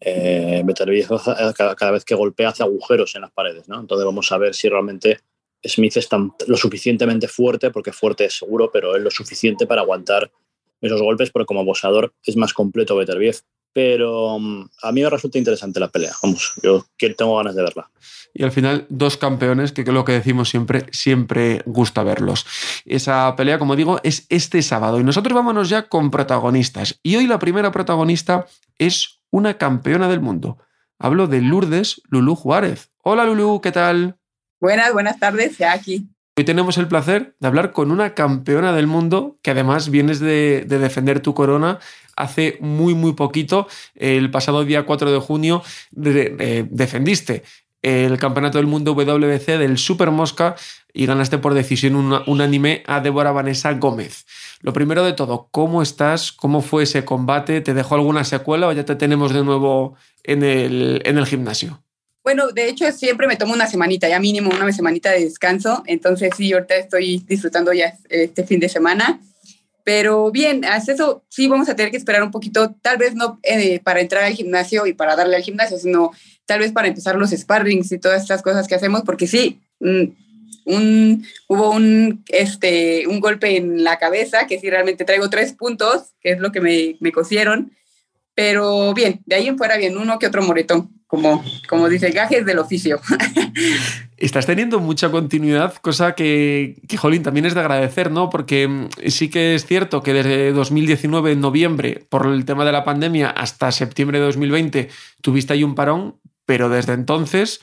Eh, 0.00 0.62
Beterbiev 0.64 1.08
cada, 1.54 1.90
vez 1.90 2.04
que 2.04 2.14
golpea 2.14 2.48
hace 2.48 2.62
agujeros 2.62 3.14
en 3.14 3.22
las 3.22 3.32
paredes, 3.32 3.68
¿no? 3.68 3.80
Entonces 3.80 4.06
vamos 4.06 4.32
a 4.32 4.38
ver 4.38 4.54
si 4.54 4.68
realmente 4.68 5.20
Smith 5.62 5.96
es 5.96 6.08
lo 6.46 6.56
suficientemente 6.56 7.28
fuerte, 7.28 7.70
porque 7.70 7.92
fuerte 7.92 8.24
es 8.24 8.38
seguro, 8.38 8.70
pero 8.72 8.96
es 8.96 9.02
lo 9.02 9.10
suficiente 9.10 9.66
para 9.66 9.82
aguantar 9.82 10.30
esos 10.80 11.02
golpes, 11.02 11.30
porque 11.30 11.46
como 11.46 11.64
boxeador 11.64 12.14
es 12.24 12.36
más 12.36 12.54
completo 12.54 12.96
Beterbiev. 12.96 13.36
Pero 13.72 14.38
mm, 14.38 14.68
a 14.82 14.92
mí 14.92 15.02
me 15.02 15.10
resulta 15.10 15.38
interesante 15.38 15.78
la 15.78 15.88
pelea. 15.88 16.12
Vamos, 16.22 16.54
yo 16.62 16.84
tengo 16.98 17.36
ganas 17.36 17.54
de 17.54 17.62
verla. 17.62 17.90
Y 18.32 18.42
al 18.42 18.52
final, 18.52 18.86
dos 18.88 19.16
campeones, 19.16 19.72
que 19.72 19.82
es 19.82 19.88
lo 19.88 20.04
que 20.04 20.12
decimos 20.12 20.48
siempre, 20.48 20.86
siempre 20.92 21.62
gusta 21.66 22.02
verlos. 22.02 22.46
Esa 22.84 23.34
pelea, 23.36 23.58
como 23.58 23.76
digo, 23.76 24.00
es 24.02 24.26
este 24.28 24.62
sábado. 24.62 24.98
Y 24.98 25.04
nosotros 25.04 25.34
vámonos 25.34 25.68
ya 25.68 25.88
con 25.88 26.10
protagonistas. 26.10 26.98
Y 27.02 27.16
hoy 27.16 27.26
la 27.26 27.38
primera 27.38 27.70
protagonista 27.70 28.46
es 28.78 29.19
una 29.30 29.54
campeona 29.54 30.08
del 30.08 30.20
mundo. 30.20 30.58
Hablo 30.98 31.26
de 31.26 31.40
Lourdes 31.40 32.02
Lulú 32.08 32.34
Juárez. 32.34 32.90
Hola 33.02 33.24
Lulú, 33.24 33.60
¿qué 33.60 33.72
tal? 33.72 34.16
Buenas, 34.60 34.92
buenas 34.92 35.18
tardes, 35.18 35.56
ya 35.56 35.72
aquí. 35.72 36.08
Hoy 36.36 36.44
tenemos 36.44 36.78
el 36.78 36.88
placer 36.88 37.34
de 37.38 37.48
hablar 37.48 37.72
con 37.72 37.90
una 37.90 38.14
campeona 38.14 38.72
del 38.72 38.86
mundo 38.86 39.38
que 39.42 39.50
además 39.50 39.90
vienes 39.90 40.20
de, 40.20 40.64
defender 40.66 41.20
tu 41.20 41.34
corona 41.34 41.78
hace 42.16 42.58
muy, 42.60 42.94
muy 42.94 43.14
poquito. 43.14 43.66
El 43.94 44.30
pasado 44.30 44.64
día 44.64 44.84
4 44.84 45.10
de 45.10 45.18
junio 45.18 45.62
defendiste 45.90 47.42
el 47.82 48.18
campeonato 48.18 48.58
del 48.58 48.66
mundo 48.66 48.94
WBC 48.94 49.58
del 49.58 49.78
Super 49.78 50.10
Mosca 50.10 50.56
y 50.92 51.06
ganaste 51.06 51.38
por 51.38 51.54
decisión 51.54 51.94
unánime 52.26 52.82
a 52.86 53.00
Débora 53.00 53.32
Vanessa 53.32 53.72
Gómez. 53.74 54.26
Lo 54.60 54.72
primero 54.72 55.04
de 55.04 55.12
todo, 55.12 55.48
¿cómo 55.50 55.82
estás? 55.82 56.32
¿Cómo 56.32 56.60
fue 56.62 56.84
ese 56.84 57.04
combate? 57.04 57.60
¿Te 57.60 57.74
dejó 57.74 57.94
alguna 57.94 58.24
secuela 58.24 58.68
o 58.68 58.72
ya 58.72 58.84
te 58.84 58.96
tenemos 58.96 59.32
de 59.32 59.44
nuevo 59.44 59.96
en 60.22 60.42
el, 60.42 61.02
en 61.04 61.18
el 61.18 61.26
gimnasio? 61.26 61.82
Bueno, 62.22 62.48
de 62.48 62.68
hecho 62.68 62.90
siempre 62.92 63.26
me 63.26 63.36
tomo 63.36 63.54
una 63.54 63.66
semanita, 63.66 64.08
ya 64.08 64.20
mínimo 64.20 64.50
una 64.50 64.72
semanita 64.72 65.10
de 65.10 65.24
descanso, 65.24 65.82
entonces 65.86 66.30
sí, 66.36 66.52
ahorita 66.52 66.76
estoy 66.76 67.24
disfrutando 67.26 67.72
ya 67.72 67.94
este 68.10 68.44
fin 68.44 68.60
de 68.60 68.68
semana, 68.68 69.20
pero 69.84 70.30
bien, 70.30 70.64
hace 70.66 70.92
eso 70.92 71.24
sí 71.28 71.48
vamos 71.48 71.68
a 71.70 71.76
tener 71.76 71.90
que 71.90 71.96
esperar 71.96 72.22
un 72.22 72.30
poquito, 72.30 72.74
tal 72.82 72.98
vez 72.98 73.14
no 73.14 73.40
eh, 73.42 73.80
para 73.80 74.00
entrar 74.00 74.24
al 74.24 74.34
gimnasio 74.34 74.86
y 74.86 74.92
para 74.92 75.16
darle 75.16 75.36
al 75.36 75.42
gimnasio, 75.42 75.78
sino 75.78 76.12
tal 76.44 76.60
vez 76.60 76.72
para 76.72 76.88
empezar 76.88 77.16
los 77.16 77.30
sparrings 77.30 77.90
y 77.92 77.98
todas 77.98 78.20
estas 78.20 78.42
cosas 78.42 78.68
que 78.68 78.74
hacemos, 78.74 79.02
porque 79.02 79.26
sí, 79.26 79.58
mm, 79.80 80.04
un, 80.64 81.26
hubo 81.48 81.70
un, 81.70 82.24
este, 82.28 83.06
un 83.06 83.20
golpe 83.20 83.56
en 83.56 83.84
la 83.84 83.98
cabeza, 83.98 84.46
que 84.46 84.58
sí 84.58 84.70
realmente 84.70 85.04
traigo 85.04 85.30
tres 85.30 85.52
puntos, 85.52 86.12
que 86.20 86.32
es 86.32 86.38
lo 86.38 86.52
que 86.52 86.60
me, 86.60 86.96
me 87.00 87.12
cosieron, 87.12 87.72
pero 88.34 88.94
bien, 88.94 89.20
de 89.26 89.36
ahí 89.36 89.48
en 89.48 89.58
fuera 89.58 89.76
bien, 89.76 89.96
uno 89.96 90.18
que 90.18 90.26
otro 90.26 90.42
moretón 90.42 91.00
como, 91.10 91.42
como 91.68 91.88
dice, 91.88 92.12
gajes 92.12 92.46
del 92.46 92.60
oficio. 92.60 93.00
Estás 94.16 94.46
teniendo 94.46 94.78
mucha 94.78 95.10
continuidad, 95.10 95.74
cosa 95.82 96.14
que, 96.14 96.80
que, 96.86 96.96
Jolín, 96.96 97.24
también 97.24 97.46
es 97.46 97.54
de 97.54 97.60
agradecer, 97.60 98.12
¿no? 98.12 98.30
Porque 98.30 98.68
mm, 98.68 98.88
sí 99.08 99.28
que 99.28 99.56
es 99.56 99.66
cierto 99.66 100.04
que 100.04 100.12
desde 100.12 100.52
2019, 100.52 101.32
en 101.32 101.40
noviembre, 101.40 102.06
por 102.08 102.26
el 102.26 102.44
tema 102.44 102.64
de 102.64 102.70
la 102.70 102.84
pandemia, 102.84 103.28
hasta 103.28 103.72
septiembre 103.72 104.20
de 104.20 104.26
2020, 104.26 104.88
tuviste 105.20 105.52
ahí 105.52 105.64
un 105.64 105.74
parón, 105.74 106.14
pero 106.46 106.68
desde 106.68 106.92
entonces 106.92 107.60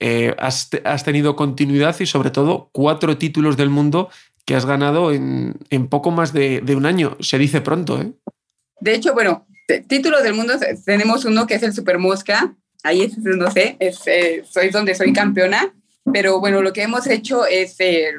eh, 0.00 0.34
has, 0.38 0.68
has, 0.84 1.04
tenido 1.04 1.36
continuidad 1.36 1.96
y 2.00 2.06
sobre 2.06 2.30
todo 2.30 2.68
cuatro 2.72 3.16
títulos 3.16 3.56
del 3.56 3.70
mundo 3.70 4.10
que 4.44 4.54
has 4.54 4.66
ganado 4.66 5.12
en, 5.12 5.54
en 5.70 5.88
poco 5.88 6.10
más 6.10 6.32
de, 6.32 6.60
de, 6.60 6.76
un 6.76 6.86
año. 6.86 7.16
Se 7.20 7.38
dice 7.38 7.60
pronto, 7.60 8.00
¿eh? 8.00 8.12
De 8.80 8.94
hecho, 8.94 9.14
bueno, 9.14 9.46
títulos 9.88 10.22
del 10.22 10.34
mundo 10.34 10.54
tenemos 10.84 11.24
uno 11.24 11.46
que 11.46 11.54
es 11.54 11.62
el 11.62 11.72
Super 11.72 11.98
Mosca, 11.98 12.54
ahí 12.82 13.02
es, 13.02 13.18
no 13.18 13.50
sé, 13.50 13.76
es, 13.80 14.02
eh, 14.06 14.44
soy 14.48 14.70
donde 14.70 14.94
soy 14.94 15.12
campeona, 15.12 15.74
pero 16.12 16.40
bueno, 16.40 16.62
lo 16.62 16.72
que 16.72 16.82
hemos 16.82 17.06
hecho 17.06 17.46
es 17.46 17.76
eh, 17.80 18.12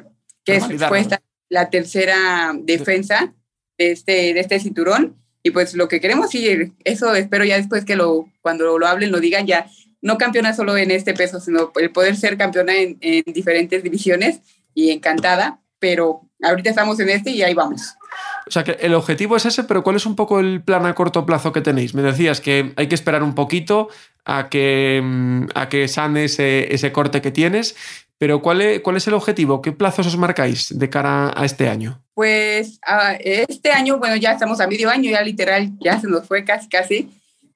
que 0.44 0.58
es, 0.58 0.66
fue 0.88 1.06
la 1.50 1.70
tercera 1.70 2.54
defensa 2.60 3.34
de 3.78 3.92
este, 3.92 4.34
de 4.34 4.40
este 4.40 4.60
cinturón 4.60 5.16
y 5.44 5.52
pues 5.52 5.76
lo 5.76 5.88
que 5.88 6.02
queremos 6.02 6.32
sí, 6.32 6.74
eso 6.84 7.16
espero 7.16 7.46
ya 7.46 7.56
después 7.56 7.86
que 7.86 7.96
lo, 7.96 8.30
cuando 8.42 8.78
lo 8.78 8.88
hablen, 8.88 9.12
lo 9.12 9.22
digan 9.22 9.48
ya, 9.48 9.70
no 10.02 10.18
campeona 10.18 10.54
solo 10.54 10.78
en 10.78 10.92
este 10.92 11.14
peso, 11.14 11.40
sino 11.40 11.72
el 11.76 11.92
poder 11.92 12.16
ser 12.16 12.38
campeona 12.38 12.76
en, 12.76 12.98
en 13.02 13.24
diferentes 13.34 13.84
divisiones 13.84 14.42
y 14.74 14.92
encantada, 14.92 15.60
pero 15.80 16.22
ahorita 16.42 16.70
estamos 16.70 17.00
en 17.00 17.10
este 17.10 17.32
y 17.32 17.42
ahí 17.44 17.54
vamos. 17.54 17.96
O 18.48 18.52
sea 18.52 18.64
que 18.64 18.78
el 18.80 18.94
objetivo 18.94 19.36
es 19.36 19.46
ese, 19.46 19.64
pero 19.64 19.84
¿cuál 19.84 19.98
es 19.98 20.06
un 20.06 20.16
poco 20.16 20.40
el 20.40 20.62
plan 20.62 20.86
a 20.86 20.96
corto 20.96 21.26
plazo 21.26 21.52
que 21.52 21.62
tenéis? 21.62 21.94
Me 21.94 22.02
decías 22.02 22.40
que 22.40 22.74
hay 22.76 22.88
que 22.88 22.96
esperar 22.96 23.24
un 23.24 23.36
poquito 23.36 23.90
a 24.26 24.50
que, 24.50 25.02
mm, 25.04 25.48
a 25.54 25.70
que 25.70 25.88
sane 25.88 26.26
ese, 26.26 26.74
ese 26.74 26.92
corte 26.92 27.22
que 27.22 27.32
tienes, 27.32 27.76
pero 28.18 28.42
¿cuál 28.42 28.62
es, 28.62 28.82
¿cuál 28.82 28.98
es 28.98 29.08
el 29.08 29.14
objetivo? 29.14 29.62
¿Qué 29.62 29.72
plazos 29.72 30.08
os 30.08 30.18
marcáis 30.18 30.78
de 30.78 30.90
cara 30.90 31.34
a 31.36 31.46
este 31.46 31.70
año? 31.70 32.02
Pues 32.14 32.80
este 33.20 33.72
año, 33.72 34.00
bueno, 34.00 34.16
ya 34.16 34.32
estamos 34.32 34.60
a 34.60 34.68
medio 34.68 34.90
año, 34.90 35.12
ya 35.12 35.22
literal, 35.22 35.72
ya 35.80 36.00
se 36.00 36.08
nos 36.08 36.26
fue 36.28 36.44
casi, 36.44 36.68
casi, 36.68 37.10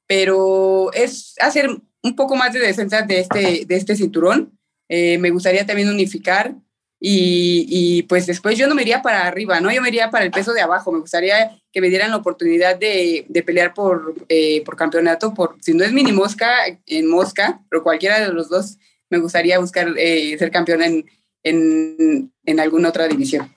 pero 0.06 0.92
es 0.94 1.36
hacer 1.40 1.70
un 2.04 2.16
poco 2.16 2.36
más 2.36 2.54
de 2.54 2.60
defensa 2.60 3.02
de 3.04 3.20
este, 3.20 3.66
de 3.66 3.76
este 3.76 3.96
cinturón. 3.96 4.58
Eh, 4.90 5.18
me 5.18 5.30
gustaría 5.30 5.66
también 5.66 5.90
unificar 5.90 6.56
y, 7.04 8.04
pues 8.04 8.28
después 8.28 8.60
yo 8.60 8.68
no 8.68 8.76
me 8.76 8.84
iría 8.84 9.02
para 9.02 9.26
arriba, 9.26 9.60
¿no? 9.60 9.72
Yo 9.72 9.82
me 9.82 9.90
iría 9.90 10.12
para 10.12 10.24
el 10.24 10.30
peso 10.30 10.54
de 10.54 10.62
abajo. 10.62 10.92
Me 10.92 11.00
gustaría 11.00 11.60
que 11.72 11.82
me 11.82 11.90
dieran 11.90 12.12
la 12.12 12.18
oportunidad 12.18 12.78
de, 12.78 13.26
de 13.28 13.44
pelear 13.44 13.74
por, 13.74 14.14
eh, 14.30 14.62
por 14.64 14.76
campeonato, 14.76 15.34
por, 15.34 15.56
si 15.62 15.74
no 15.74 15.84
es 15.84 15.92
mini 15.94 16.12
mosca, 16.12 16.52
en 16.86 17.10
mosca, 17.10 17.60
pero 17.70 17.82
cualquiera 17.82 18.20
de 18.20 18.32
los 18.32 18.50
dos, 18.50 18.78
me 19.10 19.18
gustaría 19.18 19.58
buscar 19.58 19.92
eh, 19.98 20.38
ser 20.38 20.52
campeón 20.52 20.84
en, 20.84 21.06
en, 21.42 22.32
en, 22.46 22.60
alguna 22.60 22.90
otra 22.90 23.08
división. 23.08 23.52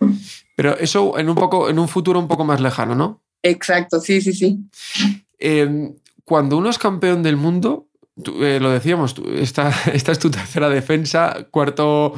Pero 0.57 0.79
eso 0.79 1.19
en 1.19 1.29
un, 1.29 1.35
poco, 1.35 1.69
en 1.69 1.79
un 1.79 1.89
futuro 1.89 2.19
un 2.19 2.29
poco 2.29 2.45
más 2.45 2.63
lejano, 2.63 2.95
¿no? 2.95 3.23
Exacto, 3.43 4.01
sí, 4.01 4.23
sí, 4.23 4.33
sí. 4.33 4.59
Eh, 5.39 5.93
cuando 6.25 6.57
uno 6.57 6.71
es 6.71 6.79
campeón 6.79 7.23
del 7.23 7.37
mundo, 7.37 7.89
eh, 8.17 8.59
lo 8.61 8.71
decíamos, 8.71 9.17
esta, 9.35 9.73
esta, 9.93 10.13
es 10.13 10.19
tu 10.19 10.31
tercera 10.31 10.69
defensa, 10.69 11.47
cuarto, 11.51 12.15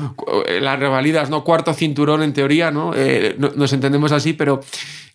eh, 0.46 0.60
las 0.60 0.78
revalidas, 0.78 1.30
¿no? 1.30 1.42
Cuarto 1.42 1.72
cinturón 1.72 2.22
en 2.22 2.34
teoría, 2.34 2.70
¿no? 2.70 2.92
Eh, 2.94 3.36
nos 3.38 3.72
entendemos 3.72 4.12
así, 4.12 4.34
pero 4.34 4.60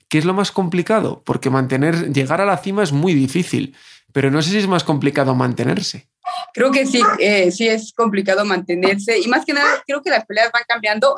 ¿qué 0.07 0.17
es 0.17 0.25
lo 0.25 0.33
más 0.33 0.51
complicado? 0.51 1.21
Porque 1.23 1.49
mantener, 1.49 2.11
llegar 2.11 2.41
a 2.41 2.45
la 2.45 2.57
cima 2.57 2.81
es 2.81 2.91
muy 2.91 3.13
difícil, 3.13 3.75
pero 4.11 4.31
no 4.31 4.41
sé 4.41 4.51
si 4.51 4.57
es 4.57 4.67
más 4.67 4.83
complicado 4.83 5.35
mantenerse. 5.35 6.07
Creo 6.53 6.71
que 6.71 6.85
sí, 6.85 7.01
sí 7.51 7.67
es 7.67 7.93
complicado 7.93 8.45
mantenerse 8.45 9.19
y 9.19 9.27
más 9.27 9.45
que 9.45 9.53
nada 9.53 9.83
creo 9.85 10.01
que 10.01 10.09
las 10.09 10.25
peleas 10.25 10.51
van 10.51 10.63
cambiando, 10.67 11.15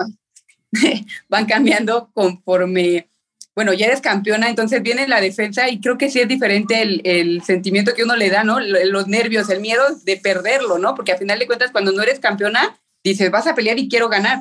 van 1.30 1.46
cambiando 1.46 2.10
conforme 2.14 3.10
bueno, 3.56 3.74
ya 3.74 3.86
eres 3.86 4.02
campeona, 4.02 4.50
entonces 4.50 4.82
viene 4.82 5.08
la 5.08 5.22
defensa 5.22 5.70
y 5.70 5.80
creo 5.80 5.98
que 5.98 6.10
sí 6.10 6.20
es 6.20 6.28
diferente 6.28 6.82
el, 6.82 7.44
sentimiento 7.44 7.94
que 7.94 8.04
uno 8.04 8.16
le 8.16 8.30
da, 8.30 8.44
¿no? 8.44 8.60
Los 8.60 9.08
nervios, 9.08 9.50
el 9.50 9.62
miedo 9.62 9.84
de 10.04 10.18
perderlo, 10.18 10.80
¿no? 10.80 10.96
Porque 10.96 11.12
al 11.12 11.20
final 11.20 11.38
de 11.38 11.46
cuentas, 11.46 11.72
cuando 11.72 11.92
no 11.92 12.02
eres 12.02 12.20
campeona, 12.20 12.80
dices, 13.04 13.30
vas 13.30 13.46
a 13.46 13.54
pelear 13.54 13.78
y 13.78 13.90
quiero 13.90 14.10
ganar, 14.10 14.40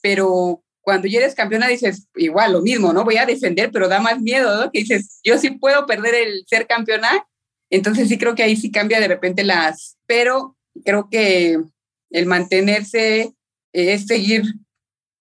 pero 0.00 0.62
cuando 0.82 1.08
ya 1.08 1.18
eres 1.18 1.34
campeona 1.34 1.66
dices, 1.66 2.06
igual, 2.14 2.52
lo 2.52 2.62
mismo, 2.62 2.92
¿no? 2.92 3.04
Voy 3.04 3.16
a 3.16 3.26
defender, 3.26 3.70
pero 3.72 3.88
da 3.88 3.98
más 4.00 4.20
miedo, 4.20 4.56
¿no? 4.56 4.70
Que 4.70 4.80
dices, 4.80 5.18
yo 5.24 5.38
sí 5.38 5.50
puedo 5.52 5.86
perder 5.86 6.14
el 6.14 6.44
ser 6.46 6.68
campeona, 6.68 7.26
entonces 7.70 8.08
sí 8.08 8.18
creo 8.18 8.36
que 8.36 8.44
ahí 8.44 8.54
sí 8.54 8.70
cambia 8.70 9.00
de 9.00 9.08
repente 9.08 9.42
las, 9.42 9.96
pero 10.06 10.56
creo 10.84 11.08
que 11.10 11.58
el 12.10 12.26
mantenerse 12.26 13.32
es 13.72 14.06
seguir, 14.06 14.44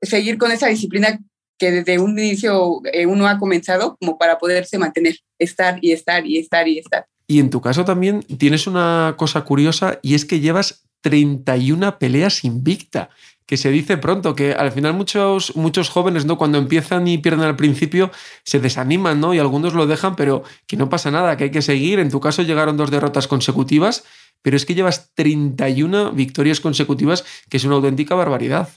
seguir 0.02 0.38
con 0.38 0.52
esa 0.52 0.68
disciplina 0.68 1.20
que 1.64 1.72
desde 1.72 1.98
un 1.98 2.20
inicio 2.20 2.82
eh, 2.92 3.06
uno 3.06 3.26
ha 3.26 3.40
comenzado 3.40 3.96
como 3.98 4.18
para 4.18 4.38
poderse 4.38 4.78
mantener, 4.78 5.16
estar 5.40 5.78
y 5.82 5.94
estar 5.94 6.26
y 6.28 6.38
estar 6.38 6.68
y 6.68 6.80
estar. 6.80 7.06
Y 7.26 7.40
en 7.40 7.50
tu 7.50 7.62
caso 7.62 7.86
también 7.86 8.22
tienes 8.22 8.68
una 8.68 9.16
cosa 9.18 9.46
curiosa 9.46 10.00
y 10.02 10.16
es 10.16 10.26
que 10.26 10.42
llevas 10.42 10.84
31 11.02 12.00
peleas 12.00 12.44
invicta, 12.44 13.10
que 13.46 13.56
se 13.56 13.70
dice 13.72 13.98
pronto, 13.98 14.36
que 14.36 14.52
al 14.52 14.74
final 14.74 14.94
muchos, 14.94 15.56
muchos 15.56 15.90
jóvenes, 15.90 16.26
¿no? 16.26 16.38
Cuando 16.38 16.58
empiezan 16.58 17.08
y 17.08 17.18
pierden 17.18 17.46
al 17.46 17.56
principio, 17.56 18.12
se 18.44 18.60
desaniman, 18.60 19.22
¿no? 19.22 19.34
Y 19.34 19.40
algunos 19.40 19.74
lo 19.74 19.88
dejan, 19.88 20.18
pero 20.18 20.44
que 20.68 20.76
no 20.76 20.90
pasa 20.90 21.12
nada, 21.12 21.38
que 21.38 21.46
hay 21.46 21.52
que 21.52 21.62
seguir. 21.62 22.00
En 22.00 22.12
tu 22.12 22.20
caso 22.20 22.42
llegaron 22.42 22.76
dos 22.76 22.92
derrotas 22.92 23.30
consecutivas, 23.30 24.04
pero 24.42 24.58
es 24.58 24.66
que 24.66 24.76
llevas 24.76 25.14
31 25.14 26.12
victorias 26.12 26.60
consecutivas, 26.60 27.24
que 27.50 27.56
es 27.56 27.64
una 27.64 27.76
auténtica 27.76 28.16
barbaridad. 28.16 28.68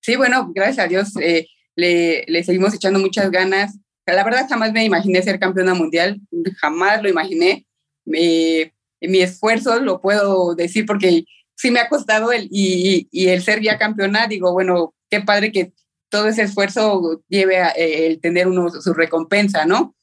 Sí, 0.00 0.16
bueno, 0.16 0.50
gracias 0.54 0.78
a 0.78 0.88
Dios. 0.88 1.16
Eh, 1.20 1.46
le, 1.76 2.44
seguimos 2.44 2.74
echando 2.74 2.98
muchas 2.98 3.30
ganas. 3.30 3.78
La 4.06 4.24
verdad 4.24 4.46
jamás 4.48 4.72
me 4.72 4.84
imaginé 4.84 5.22
ser 5.22 5.38
campeona 5.38 5.74
mundial, 5.74 6.20
jamás 6.60 7.02
lo 7.02 7.08
imaginé. 7.08 7.66
mi 8.04 8.72
esfuerzo, 9.00 9.80
lo 9.80 10.00
puedo 10.00 10.54
decir 10.54 10.84
porque 10.86 11.24
sí 11.54 11.70
me 11.70 11.80
ha 11.80 11.88
costado 11.88 12.32
el, 12.32 12.48
y, 12.50 13.08
y, 13.10 13.28
el 13.28 13.42
ser 13.42 13.60
ya 13.60 13.78
campeona, 13.78 14.26
digo, 14.26 14.52
bueno, 14.52 14.94
qué 15.10 15.20
padre 15.20 15.52
que 15.52 15.72
todo 16.08 16.26
ese 16.28 16.42
esfuerzo 16.42 17.22
lleve 17.28 17.58
a 17.58 17.70
eh, 17.70 18.06
el 18.06 18.20
tener 18.20 18.48
uno 18.48 18.70
su 18.70 18.94
recompensa, 18.94 19.64
¿no? 19.64 19.94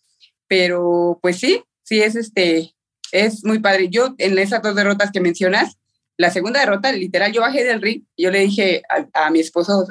pero 0.47 1.19
pues 1.21 1.39
sí, 1.39 1.63
sí 1.83 2.01
es 2.01 2.15
este, 2.15 2.73
es 3.11 3.43
muy 3.45 3.59
padre. 3.59 3.89
Yo 3.89 4.15
en 4.17 4.37
esas 4.37 4.61
dos 4.61 4.75
derrotas 4.75 5.11
que 5.11 5.19
mencionas, 5.19 5.77
la 6.17 6.31
segunda 6.31 6.59
derrota, 6.59 6.91
literal, 6.91 7.31
yo 7.31 7.41
bajé 7.41 7.63
del 7.63 7.81
ring, 7.81 8.03
yo 8.17 8.31
le 8.31 8.39
dije 8.39 8.81
a, 8.89 9.25
a 9.25 9.29
mi 9.29 9.39
esposo, 9.39 9.85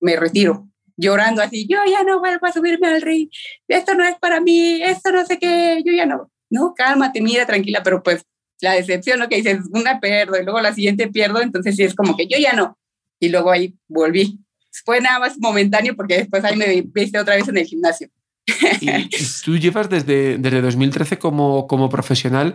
me 0.00 0.16
retiro, 0.16 0.68
llorando 0.98 1.40
así, 1.40 1.66
yo 1.66 1.78
ya 1.90 2.02
no 2.02 2.18
vuelvo 2.20 2.46
a 2.46 2.52
subirme 2.52 2.88
al 2.88 3.00
ring, 3.00 3.28
esto 3.68 3.94
no 3.94 4.04
es 4.04 4.16
para 4.16 4.40
mí, 4.40 4.82
esto 4.82 5.10
no 5.12 5.24
sé 5.24 5.38
qué, 5.38 5.82
yo 5.86 5.92
ya 5.92 6.04
no, 6.04 6.30
no, 6.50 6.74
cálmate, 6.74 7.22
mira, 7.22 7.46
tranquila, 7.46 7.82
pero 7.82 8.02
pues 8.02 8.24
la 8.60 8.74
decepción, 8.74 9.18
¿no? 9.18 9.28
Que 9.28 9.36
dices, 9.36 9.60
una 9.70 10.00
pierdo 10.00 10.38
y 10.38 10.44
luego 10.44 10.60
la 10.60 10.74
siguiente 10.74 11.08
pierdo, 11.08 11.40
entonces 11.40 11.76
sí 11.76 11.84
es 11.84 11.94
como 11.94 12.16
que 12.16 12.26
yo 12.26 12.38
ya 12.38 12.52
no. 12.52 12.76
Y 13.20 13.28
luego 13.28 13.50
ahí 13.50 13.74
volví. 13.88 14.38
Fue 14.84 15.00
nada 15.00 15.18
más 15.18 15.38
momentáneo 15.38 15.94
porque 15.96 16.18
después 16.18 16.44
ahí 16.44 16.56
me 16.56 16.82
viste 16.82 17.18
otra 17.18 17.36
vez 17.36 17.48
en 17.48 17.58
el 17.58 17.66
gimnasio. 17.66 18.08
Y 18.80 19.08
tú 19.44 19.58
llevas 19.58 19.90
desde, 19.90 20.38
desde 20.38 20.62
2013 20.62 21.18
como, 21.18 21.66
como 21.66 21.88
profesional. 21.88 22.54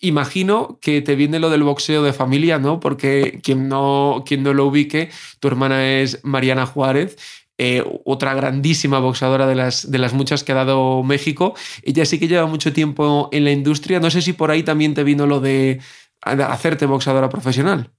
Imagino 0.00 0.78
que 0.80 1.00
te 1.00 1.14
viene 1.14 1.38
lo 1.38 1.48
del 1.50 1.62
boxeo 1.62 2.02
de 2.02 2.12
familia, 2.12 2.58
¿no? 2.58 2.78
Porque 2.78 3.40
quien 3.42 3.68
no, 3.68 4.22
quien 4.26 4.42
no 4.42 4.52
lo 4.52 4.66
ubique, 4.66 5.10
tu 5.40 5.48
hermana 5.48 6.00
es 6.00 6.20
Mariana 6.24 6.66
Juárez 6.66 7.16
eh, 7.56 7.84
otra 8.04 8.34
grandísima 8.34 8.98
boxeadora 8.98 9.46
de 9.46 9.54
las, 9.54 9.88
de 9.88 9.98
las 9.98 10.12
muchas 10.12 10.42
que 10.42 10.50
ha 10.50 10.56
dado 10.56 11.04
México. 11.04 11.54
Ella 11.84 12.04
sí 12.04 12.18
que 12.18 12.26
lleva 12.26 12.46
mucho 12.46 12.72
tiempo 12.72 13.28
en 13.30 13.44
la 13.44 13.52
industria. 13.52 14.00
No 14.00 14.10
sé 14.10 14.22
si 14.22 14.32
por 14.32 14.50
ahí 14.50 14.64
también 14.64 14.94
te 14.94 15.04
vino 15.04 15.26
lo 15.26 15.40
de 15.40 15.80
hacerte 16.20 16.86
boxeadora 16.86 17.28
profesional. 17.28 17.92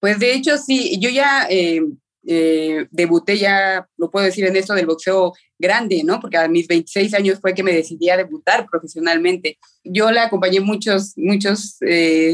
Pues 0.00 0.18
de 0.18 0.34
hecho 0.34 0.56
sí, 0.56 0.98
yo 0.98 1.10
ya 1.10 1.46
eh, 1.50 1.82
eh, 2.26 2.86
debuté, 2.90 3.36
ya 3.36 3.86
lo 3.98 4.10
puedo 4.10 4.24
decir 4.24 4.46
en 4.46 4.56
esto 4.56 4.72
del 4.72 4.86
boxeo 4.86 5.34
grande, 5.58 6.02
¿no? 6.04 6.18
Porque 6.18 6.38
a 6.38 6.48
mis 6.48 6.66
26 6.66 7.12
años 7.12 7.38
fue 7.38 7.52
que 7.52 7.62
me 7.62 7.72
decidí 7.72 8.08
a 8.08 8.16
debutar 8.16 8.66
profesionalmente. 8.70 9.58
Yo 9.84 10.10
le 10.10 10.20
acompañé 10.20 10.60
muchos, 10.60 11.12
muchos, 11.16 11.76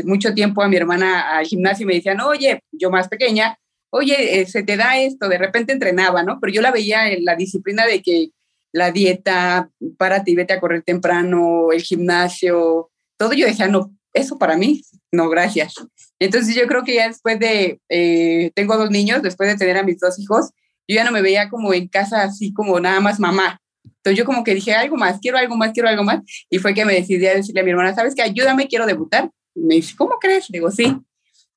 mucho 0.04 0.32
tiempo 0.32 0.62
a 0.62 0.68
mi 0.68 0.76
hermana 0.76 1.38
al 1.38 1.46
gimnasio 1.46 1.82
y 1.82 1.86
me 1.86 1.94
decían, 1.94 2.20
oye, 2.20 2.62
yo 2.70 2.90
más 2.90 3.08
pequeña, 3.08 3.58
oye, 3.90 4.40
eh, 4.40 4.46
se 4.46 4.62
te 4.62 4.76
da 4.76 4.98
esto, 4.98 5.28
de 5.28 5.38
repente 5.38 5.72
entrenaba, 5.72 6.22
¿no? 6.22 6.38
Pero 6.40 6.52
yo 6.52 6.62
la 6.62 6.70
veía 6.70 7.10
en 7.10 7.24
la 7.24 7.36
disciplina 7.36 7.86
de 7.86 8.02
que 8.02 8.30
la 8.72 8.92
dieta, 8.92 9.70
párate 9.96 10.30
y 10.30 10.34
vete 10.34 10.52
a 10.52 10.60
correr 10.60 10.82
temprano, 10.82 11.72
el 11.72 11.82
gimnasio, 11.82 12.90
todo 13.16 13.32
yo 13.32 13.46
decía, 13.46 13.68
no, 13.68 13.94
eso 14.12 14.38
para 14.38 14.56
mí, 14.56 14.82
no, 15.12 15.28
gracias. 15.28 15.74
Entonces 16.18 16.54
yo 16.54 16.66
creo 16.66 16.84
que 16.84 16.94
ya 16.94 17.08
después 17.08 17.38
de, 17.38 17.80
eh, 17.88 18.50
tengo 18.54 18.76
dos 18.76 18.90
niños, 18.90 19.22
después 19.22 19.50
de 19.50 19.56
tener 19.56 19.76
a 19.76 19.82
mis 19.82 19.98
dos 19.98 20.18
hijos, 20.18 20.50
yo 20.86 20.94
ya 20.94 21.04
no 21.04 21.12
me 21.12 21.22
veía 21.22 21.48
como 21.48 21.74
en 21.74 21.88
casa 21.88 22.22
así 22.22 22.52
como 22.52 22.80
nada 22.80 23.00
más 23.00 23.20
mamá. 23.20 23.60
Entonces 23.84 24.18
yo 24.18 24.24
como 24.24 24.44
que 24.44 24.54
dije, 24.54 24.74
algo 24.74 24.96
más, 24.96 25.18
quiero 25.20 25.38
algo 25.38 25.56
más, 25.56 25.72
quiero 25.72 25.88
algo 25.88 26.04
más. 26.04 26.22
Y 26.48 26.58
fue 26.58 26.74
que 26.74 26.84
me 26.84 26.94
decidí 26.94 27.26
a 27.26 27.34
decirle 27.34 27.60
a 27.60 27.64
mi 27.64 27.70
hermana, 27.70 27.94
¿sabes 27.94 28.14
qué? 28.14 28.22
Ayúdame, 28.22 28.68
quiero 28.68 28.86
debutar. 28.86 29.30
me 29.54 29.76
dice, 29.76 29.94
¿cómo 29.96 30.18
crees? 30.18 30.46
Digo, 30.48 30.70
sí. 30.70 30.96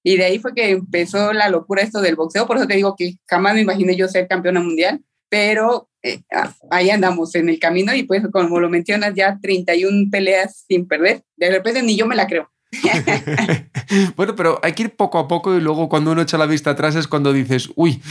Y 0.04 0.18
de 0.18 0.26
ahí 0.26 0.40
fue 0.40 0.54
que 0.54 0.72
empezó 0.72 1.34
la 1.34 1.50
locura 1.50 1.82
esto 1.82 2.02
del 2.02 2.16
boxeo, 2.16 2.48
por 2.48 2.58
eso 2.58 2.68
te 2.68 2.76
digo 2.76 2.96
que 2.96 3.16
jamás 3.28 3.54
me 3.54 3.62
imaginé 3.62 3.96
yo 3.96 4.08
ser 4.08 4.28
campeona 4.28 4.60
mundial, 4.60 5.02
pero 5.30 5.90
eh, 6.04 6.22
ah, 6.32 6.54
ahí 6.72 6.90
andamos 6.90 7.36
en 7.36 7.50
el 7.50 7.60
camino 7.60 7.94
y 7.96 8.04
pues 8.04 8.24
como 8.32 8.60
lo 8.60 8.70
mencionas, 8.70 9.14
ya 9.16 9.40
31 9.42 10.10
peleas 10.12 10.66
sin 10.68 10.88
perder, 10.88 11.24
de 11.38 11.52
repente 11.52 11.82
ni 11.84 11.96
yo 11.96 12.06
me 12.06 12.16
la 12.16 12.28
creo. 12.28 12.51
bueno, 14.16 14.36
pero 14.36 14.60
hay 14.64 14.74
que 14.74 14.84
ir 14.84 14.96
poco 14.96 15.20
a 15.20 15.28
poco 15.28 15.56
y 15.56 15.62
luego 15.62 15.90
cuando 15.90 16.12
uno 16.12 16.22
echa 16.22 16.38
la 16.38 16.46
vista 16.46 16.72
atrás 16.72 16.96
es 16.96 17.08
cuando 17.08 17.34
dices, 17.34 17.70
uy, 17.76 18.02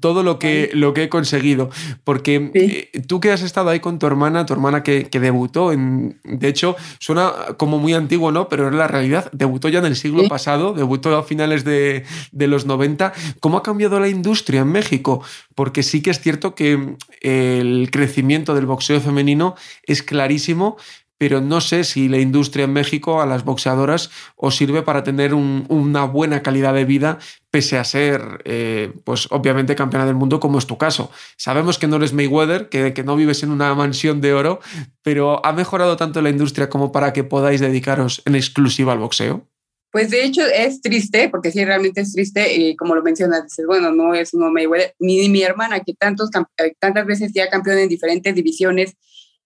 todo 0.00 0.22
lo 0.22 0.38
que, 0.38 0.70
lo 0.74 0.94
que 0.94 1.04
he 1.04 1.08
conseguido. 1.08 1.70
Porque 2.02 2.50
eh, 2.54 3.02
tú 3.06 3.20
que 3.20 3.30
has 3.30 3.42
estado 3.42 3.70
ahí 3.70 3.80
con 3.80 3.98
tu 3.98 4.06
hermana, 4.06 4.46
tu 4.46 4.52
hermana 4.52 4.82
que, 4.82 5.08
debutó, 5.12 5.72
en, 5.72 6.18
de 6.24 6.48
hecho, 6.48 6.76
suena 6.98 7.32
como 7.56 7.78
muy 7.78 7.92
antiguo, 7.92 8.32
¿no? 8.32 8.48
Pero 8.48 8.68
es 8.68 8.74
la 8.74 8.88
realidad, 8.88 9.30
debutó 9.32 9.68
ya 9.68 9.78
en 9.78 9.86
el 9.86 9.96
siglo 9.96 10.26
pasado, 10.28 10.72
debutó 10.72 11.16
a 11.16 11.22
finales 11.22 11.64
de, 11.64 12.04
de 12.32 12.46
los 12.48 12.66
90. 12.66 13.12
¿Cómo 13.38 13.58
ha 13.58 13.62
cambiado 13.62 14.00
la 14.00 14.08
industria 14.08 14.62
en 14.62 14.72
México? 14.72 15.22
Porque 15.54 15.82
sí 15.82 16.02
que 16.02 16.10
es 16.10 16.20
cierto 16.20 16.54
que 16.54 16.96
el 17.20 17.90
crecimiento 17.92 18.54
del 18.54 18.66
boxeo 18.66 19.00
femenino 19.00 19.54
es 19.84 20.02
clarísimo, 20.02 20.76
pero 21.20 21.42
no 21.42 21.60
sé 21.60 21.84
si 21.84 22.08
la 22.08 22.16
industria 22.16 22.64
en 22.64 22.72
México 22.72 23.20
a 23.20 23.26
las 23.26 23.44
boxeadoras 23.44 24.10
os 24.36 24.56
sirve 24.56 24.80
para 24.80 25.04
tener 25.04 25.34
una 25.34 26.04
buena 26.04 26.42
calidad 26.42 26.72
de 26.72 26.86
vida, 26.86 27.18
pese 27.50 27.76
a 27.76 27.84
ser, 27.84 28.40
eh, 28.46 28.94
pues 29.04 29.28
obviamente 29.30 29.74
campeona 29.74 30.06
del 30.06 30.14
mundo, 30.14 30.40
como 30.40 30.56
es 30.56 30.66
tu 30.66 30.78
caso. 30.78 31.10
Sabemos 31.36 31.76
que 31.76 31.88
no 31.88 31.96
eres 31.96 32.14
Mayweather, 32.14 32.70
que, 32.70 33.04
no 33.04 33.16
vives 33.16 33.42
en 33.42 33.50
una 33.50 33.74
mansión 33.74 34.22
de 34.22 34.32
oro, 34.32 34.60
pero 35.02 35.44
¿ha 35.44 35.52
mejorado 35.52 35.98
tanto 35.98 36.22
la 36.22 36.30
industria 36.30 36.70
como 36.70 36.90
para 36.90 37.12
que 37.12 37.22
podáis 37.22 37.60
dedicaros 37.60 38.22
en 38.24 38.34
exclusiva 38.34 38.94
al 38.94 39.00
boxeo? 39.00 39.46
Pues 39.92 40.08
de 40.08 40.24
hecho 40.24 40.40
es 40.46 40.80
triste, 40.80 41.28
porque 41.28 41.50
sí, 41.50 41.62
realmente 41.66 42.00
es 42.00 42.14
triste, 42.14 42.50
y 42.54 42.76
como 42.76 42.94
lo 42.94 43.02
mencionas, 43.02 43.42
dices, 43.42 43.66
bueno, 43.66 43.92
no 43.92 44.14
es 44.14 44.32
uno 44.32 44.50
Mayweather, 44.50 44.94
ni 44.98 45.28
mi 45.28 45.42
hermana, 45.42 45.80
que 45.80 45.92
tantos, 45.92 46.30
tantas 46.78 47.04
veces 47.04 47.30
ya 47.34 47.50
campeón 47.50 47.76
en 47.76 47.90
diferentes 47.90 48.34
divisiones, 48.34 48.96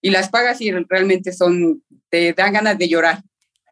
y 0.05 0.11
las 0.11 0.29
pagas 0.29 0.61
y 0.61 0.71
realmente 0.71 1.33
son, 1.33 1.81
te 2.11 2.31
dan 2.33 2.53
ganas 2.53 2.77
de 2.77 2.87
llorar. 2.87 3.23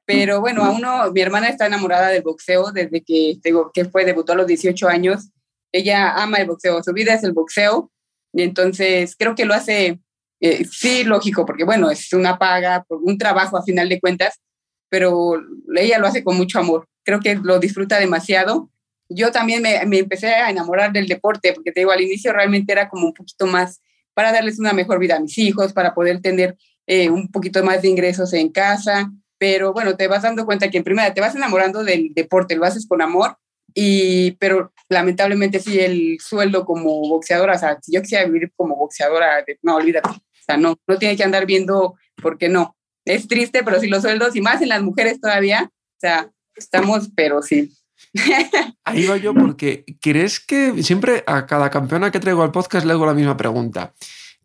Pero 0.04 0.42
bueno, 0.42 0.64
a 0.64 0.72
uno, 0.72 1.12
mi 1.12 1.22
hermana 1.22 1.48
está 1.48 1.68
enamorada 1.68 2.08
del 2.08 2.24
boxeo 2.24 2.72
desde 2.72 3.04
que, 3.04 3.36
digo, 3.44 3.70
que 3.72 3.86
fue, 3.86 4.04
debutó 4.04 4.34
a 4.34 4.38
los 4.38 4.48
18 4.48 4.88
años. 4.88 5.30
Ella 5.72 6.16
ama 6.16 6.38
el 6.38 6.48
boxeo, 6.48 6.82
su 6.82 6.92
vida 6.92 7.14
es 7.14 7.24
el 7.24 7.34
boxeo. 7.34 7.92
Y 8.34 8.42
entonces 8.42 9.16
creo 9.16 9.36
que 9.36 9.46
lo 9.46 9.54
hace, 9.54 10.00
eh, 10.40 10.66
sí, 10.66 11.04
lógico, 11.04 11.46
porque 11.46 11.66
bueno, 11.66 11.92
es 11.92 12.12
una 12.14 12.40
paga, 12.40 12.84
un 12.90 13.20
trabajo 13.20 13.56
a 13.56 13.64
final 13.64 13.88
de 13.88 14.00
cuentas, 14.00 14.42
pero 14.90 15.40
ella 15.76 16.00
lo 16.00 16.08
hace 16.08 16.24
con 16.24 16.36
mucho 16.36 16.58
amor. 16.58 16.88
Creo 17.04 17.20
que 17.20 17.36
lo 17.36 17.60
disfruta 17.60 18.00
demasiado. 18.00 18.72
Yo 19.08 19.32
también 19.32 19.62
me, 19.62 19.86
me 19.86 20.00
empecé 20.00 20.30
a 20.34 20.50
enamorar 20.50 20.92
del 20.94 21.08
deporte, 21.08 21.54
porque 21.54 21.72
te 21.72 21.82
digo, 21.82 21.92
al 21.92 22.02
inicio 22.02 22.34
realmente 22.34 22.72
era 22.72 22.90
como 22.90 23.06
un 23.06 23.14
poquito 23.14 23.46
más 23.46 23.84
para 24.14 24.32
darles 24.32 24.60
una 24.60 24.74
mejor 24.74 25.00
vida 25.00 25.16
a 25.16 25.20
mis 25.20 25.38
hijos, 25.38 25.74
para 25.74 25.94
poder 25.94 26.22
tener 26.22 26.58
eh, 26.88 27.10
un 27.10 27.30
poquito 27.30 27.64
más 27.64 27.82
de 27.82 27.90
ingresos 27.90 28.34
en 28.34 28.50
casa. 28.50 29.12
Pero 29.38 29.74
bueno, 29.74 29.96
te 29.96 30.08
vas 30.08 30.24
dando 30.24 30.46
cuenta 30.46 30.70
que 30.70 30.78
en 30.78 30.84
primera 30.84 31.14
te 31.14 31.22
vas 31.22 31.36
enamorando 31.36 31.84
del 31.84 32.14
deporte, 32.14 32.56
lo 32.56 32.66
haces 32.66 32.88
con 32.88 33.02
amor, 33.02 33.38
y, 33.74 34.32
pero 34.34 34.72
lamentablemente 34.90 35.60
sí 35.60 35.80
el 35.80 36.18
sueldo 36.20 36.66
como 36.66 37.02
boxeadora, 37.10 37.56
o 37.56 37.60
sea, 37.60 37.80
si 37.82 37.94
yo 37.94 38.02
quisiera 38.02 38.26
vivir 38.26 38.52
como 38.56 38.76
boxeadora, 38.76 39.44
no, 39.62 39.76
olvídate, 39.76 40.10
o 40.10 40.46
sea, 40.46 40.58
no, 40.58 40.78
no 40.88 40.98
tiene 40.98 41.18
que 41.18 41.24
andar 41.24 41.46
viendo, 41.46 41.96
porque 42.22 42.50
no, 42.50 42.78
es 43.06 43.28
triste, 43.28 43.64
pero 43.64 43.80
si 43.80 43.88
los 43.88 44.04
sueldos, 44.04 44.36
y 44.36 44.42
más 44.42 44.62
en 44.62 44.70
las 44.70 44.82
mujeres 44.82 45.20
todavía, 45.20 45.72
o 45.74 46.00
sea, 46.00 46.32
estamos, 46.56 47.10
pero 47.16 47.42
sí, 47.42 47.74
Ahí 48.86 49.08
va 49.08 49.18
yo 49.18 49.34
porque 49.34 49.86
¿crees 50.02 50.40
que 50.40 50.84
siempre 50.84 51.24
a 51.26 51.46
cada 51.46 51.70
campeona 51.70 52.12
que 52.12 52.20
traigo 52.20 52.44
al 52.44 52.52
podcast 52.52 52.86
le 52.86 52.94
hago 52.94 53.06
la 53.06 53.14
misma 53.14 53.38
pregunta? 53.38 53.94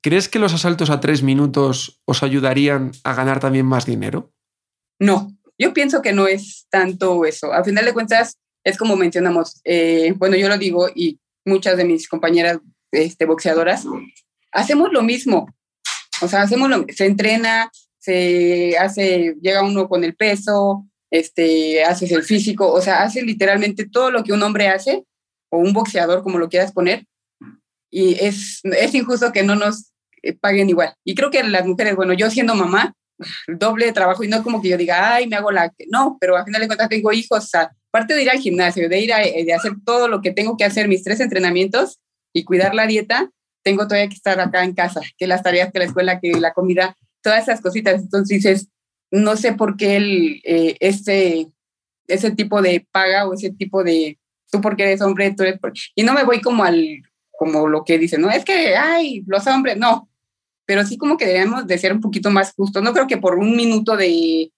¿Crees 0.00 0.28
que 0.28 0.38
los 0.38 0.54
asaltos 0.54 0.90
a 0.90 1.00
tres 1.00 1.22
minutos 1.22 2.00
os 2.04 2.22
ayudarían 2.22 2.92
a 3.04 3.14
ganar 3.14 3.40
también 3.40 3.66
más 3.66 3.84
dinero? 3.84 4.32
No, 4.98 5.32
yo 5.58 5.74
pienso 5.74 6.02
que 6.02 6.12
no 6.12 6.28
es 6.28 6.66
tanto 6.70 7.24
eso. 7.24 7.52
Al 7.52 7.64
final 7.64 7.84
de 7.84 7.92
cuentas, 7.92 8.38
es 8.64 8.76
como 8.76 8.96
mencionamos, 8.96 9.60
eh, 9.64 10.14
bueno, 10.16 10.36
yo 10.36 10.48
lo 10.48 10.56
digo 10.56 10.88
y 10.94 11.18
muchas 11.44 11.76
de 11.76 11.84
mis 11.84 12.08
compañeras 12.08 12.58
este, 12.92 13.26
boxeadoras, 13.26 13.84
hacemos 14.52 14.92
lo 14.92 15.02
mismo. 15.02 15.52
O 16.20 16.28
sea, 16.28 16.42
hacemos 16.42 16.70
lo, 16.70 16.86
se 16.88 17.06
entrena, 17.06 17.70
se 17.98 18.76
hace, 18.78 19.34
llega 19.40 19.62
uno 19.62 19.88
con 19.88 20.04
el 20.04 20.14
peso, 20.14 20.87
este, 21.10 21.84
haces 21.84 22.12
el 22.12 22.22
físico, 22.22 22.70
o 22.72 22.80
sea, 22.80 23.02
haces 23.02 23.24
literalmente 23.24 23.88
todo 23.88 24.10
lo 24.10 24.24
que 24.24 24.32
un 24.32 24.42
hombre 24.42 24.68
hace, 24.68 25.04
o 25.50 25.58
un 25.58 25.72
boxeador, 25.72 26.22
como 26.22 26.38
lo 26.38 26.48
quieras 26.48 26.72
poner, 26.72 27.06
y 27.90 28.14
es, 28.14 28.60
es 28.64 28.94
injusto 28.94 29.32
que 29.32 29.42
no 29.42 29.54
nos 29.54 29.92
eh, 30.22 30.34
paguen 30.34 30.68
igual. 30.68 30.94
Y 31.04 31.14
creo 31.14 31.30
que 31.30 31.42
las 31.42 31.66
mujeres, 31.66 31.96
bueno, 31.96 32.12
yo 32.12 32.30
siendo 32.30 32.54
mamá, 32.54 32.94
doble 33.48 33.92
trabajo, 33.92 34.22
y 34.24 34.28
no 34.28 34.42
como 34.42 34.60
que 34.60 34.68
yo 34.68 34.76
diga, 34.76 35.14
ay, 35.14 35.26
me 35.26 35.36
hago 35.36 35.50
la... 35.50 35.72
No, 35.90 36.18
pero 36.20 36.36
al 36.36 36.44
final 36.44 36.60
de 36.60 36.66
cuentas 36.66 36.88
tengo 36.88 37.12
hijos, 37.12 37.44
o 37.44 37.46
sea, 37.46 37.72
aparte 37.92 38.14
de 38.14 38.22
ir 38.22 38.30
al 38.30 38.38
gimnasio, 38.38 38.88
de 38.88 39.00
ir 39.00 39.12
a 39.12 39.18
de 39.18 39.52
hacer 39.52 39.72
todo 39.84 40.08
lo 40.08 40.20
que 40.20 40.32
tengo 40.32 40.56
que 40.56 40.64
hacer, 40.64 40.88
mis 40.88 41.02
tres 41.02 41.20
entrenamientos 41.20 41.98
y 42.34 42.44
cuidar 42.44 42.74
la 42.74 42.86
dieta, 42.86 43.30
tengo 43.64 43.86
todavía 43.86 44.08
que 44.08 44.14
estar 44.14 44.38
acá 44.40 44.64
en 44.64 44.74
casa, 44.74 45.00
que 45.16 45.26
las 45.26 45.42
tareas, 45.42 45.72
que 45.72 45.78
la 45.78 45.86
escuela, 45.86 46.20
que 46.20 46.32
la 46.38 46.52
comida, 46.52 46.96
todas 47.22 47.42
esas 47.42 47.60
cositas. 47.60 48.00
Entonces 48.00 48.28
dices, 48.28 48.68
no 49.10 49.36
sé 49.36 49.52
por 49.52 49.76
qué 49.76 49.96
el, 49.96 50.40
eh, 50.44 50.76
ese, 50.80 51.48
ese 52.06 52.30
tipo 52.32 52.62
de 52.62 52.86
paga 52.90 53.26
o 53.26 53.34
ese 53.34 53.50
tipo 53.50 53.84
de, 53.84 54.18
tú 54.50 54.60
porque 54.60 54.84
eres 54.84 55.00
hombre, 55.00 55.34
tú 55.36 55.42
eres... 55.42 55.58
Y 55.94 56.02
no 56.02 56.12
me 56.12 56.24
voy 56.24 56.40
como 56.40 56.64
al, 56.64 57.02
como 57.38 57.68
lo 57.68 57.84
que 57.84 57.98
dicen, 57.98 58.20
no, 58.20 58.30
es 58.30 58.44
que, 58.44 58.76
ay, 58.76 59.22
los 59.26 59.46
hombres, 59.46 59.76
no, 59.76 60.08
pero 60.66 60.84
sí 60.84 60.98
como 60.98 61.16
que 61.16 61.26
debemos 61.26 61.66
de 61.66 61.78
ser 61.78 61.92
un 61.92 62.00
poquito 62.00 62.30
más 62.30 62.52
justos. 62.52 62.82
No 62.82 62.92
creo 62.92 63.06
que 63.06 63.16
por 63.16 63.38
un 63.38 63.56
minuto 63.56 63.96
de 63.96 64.52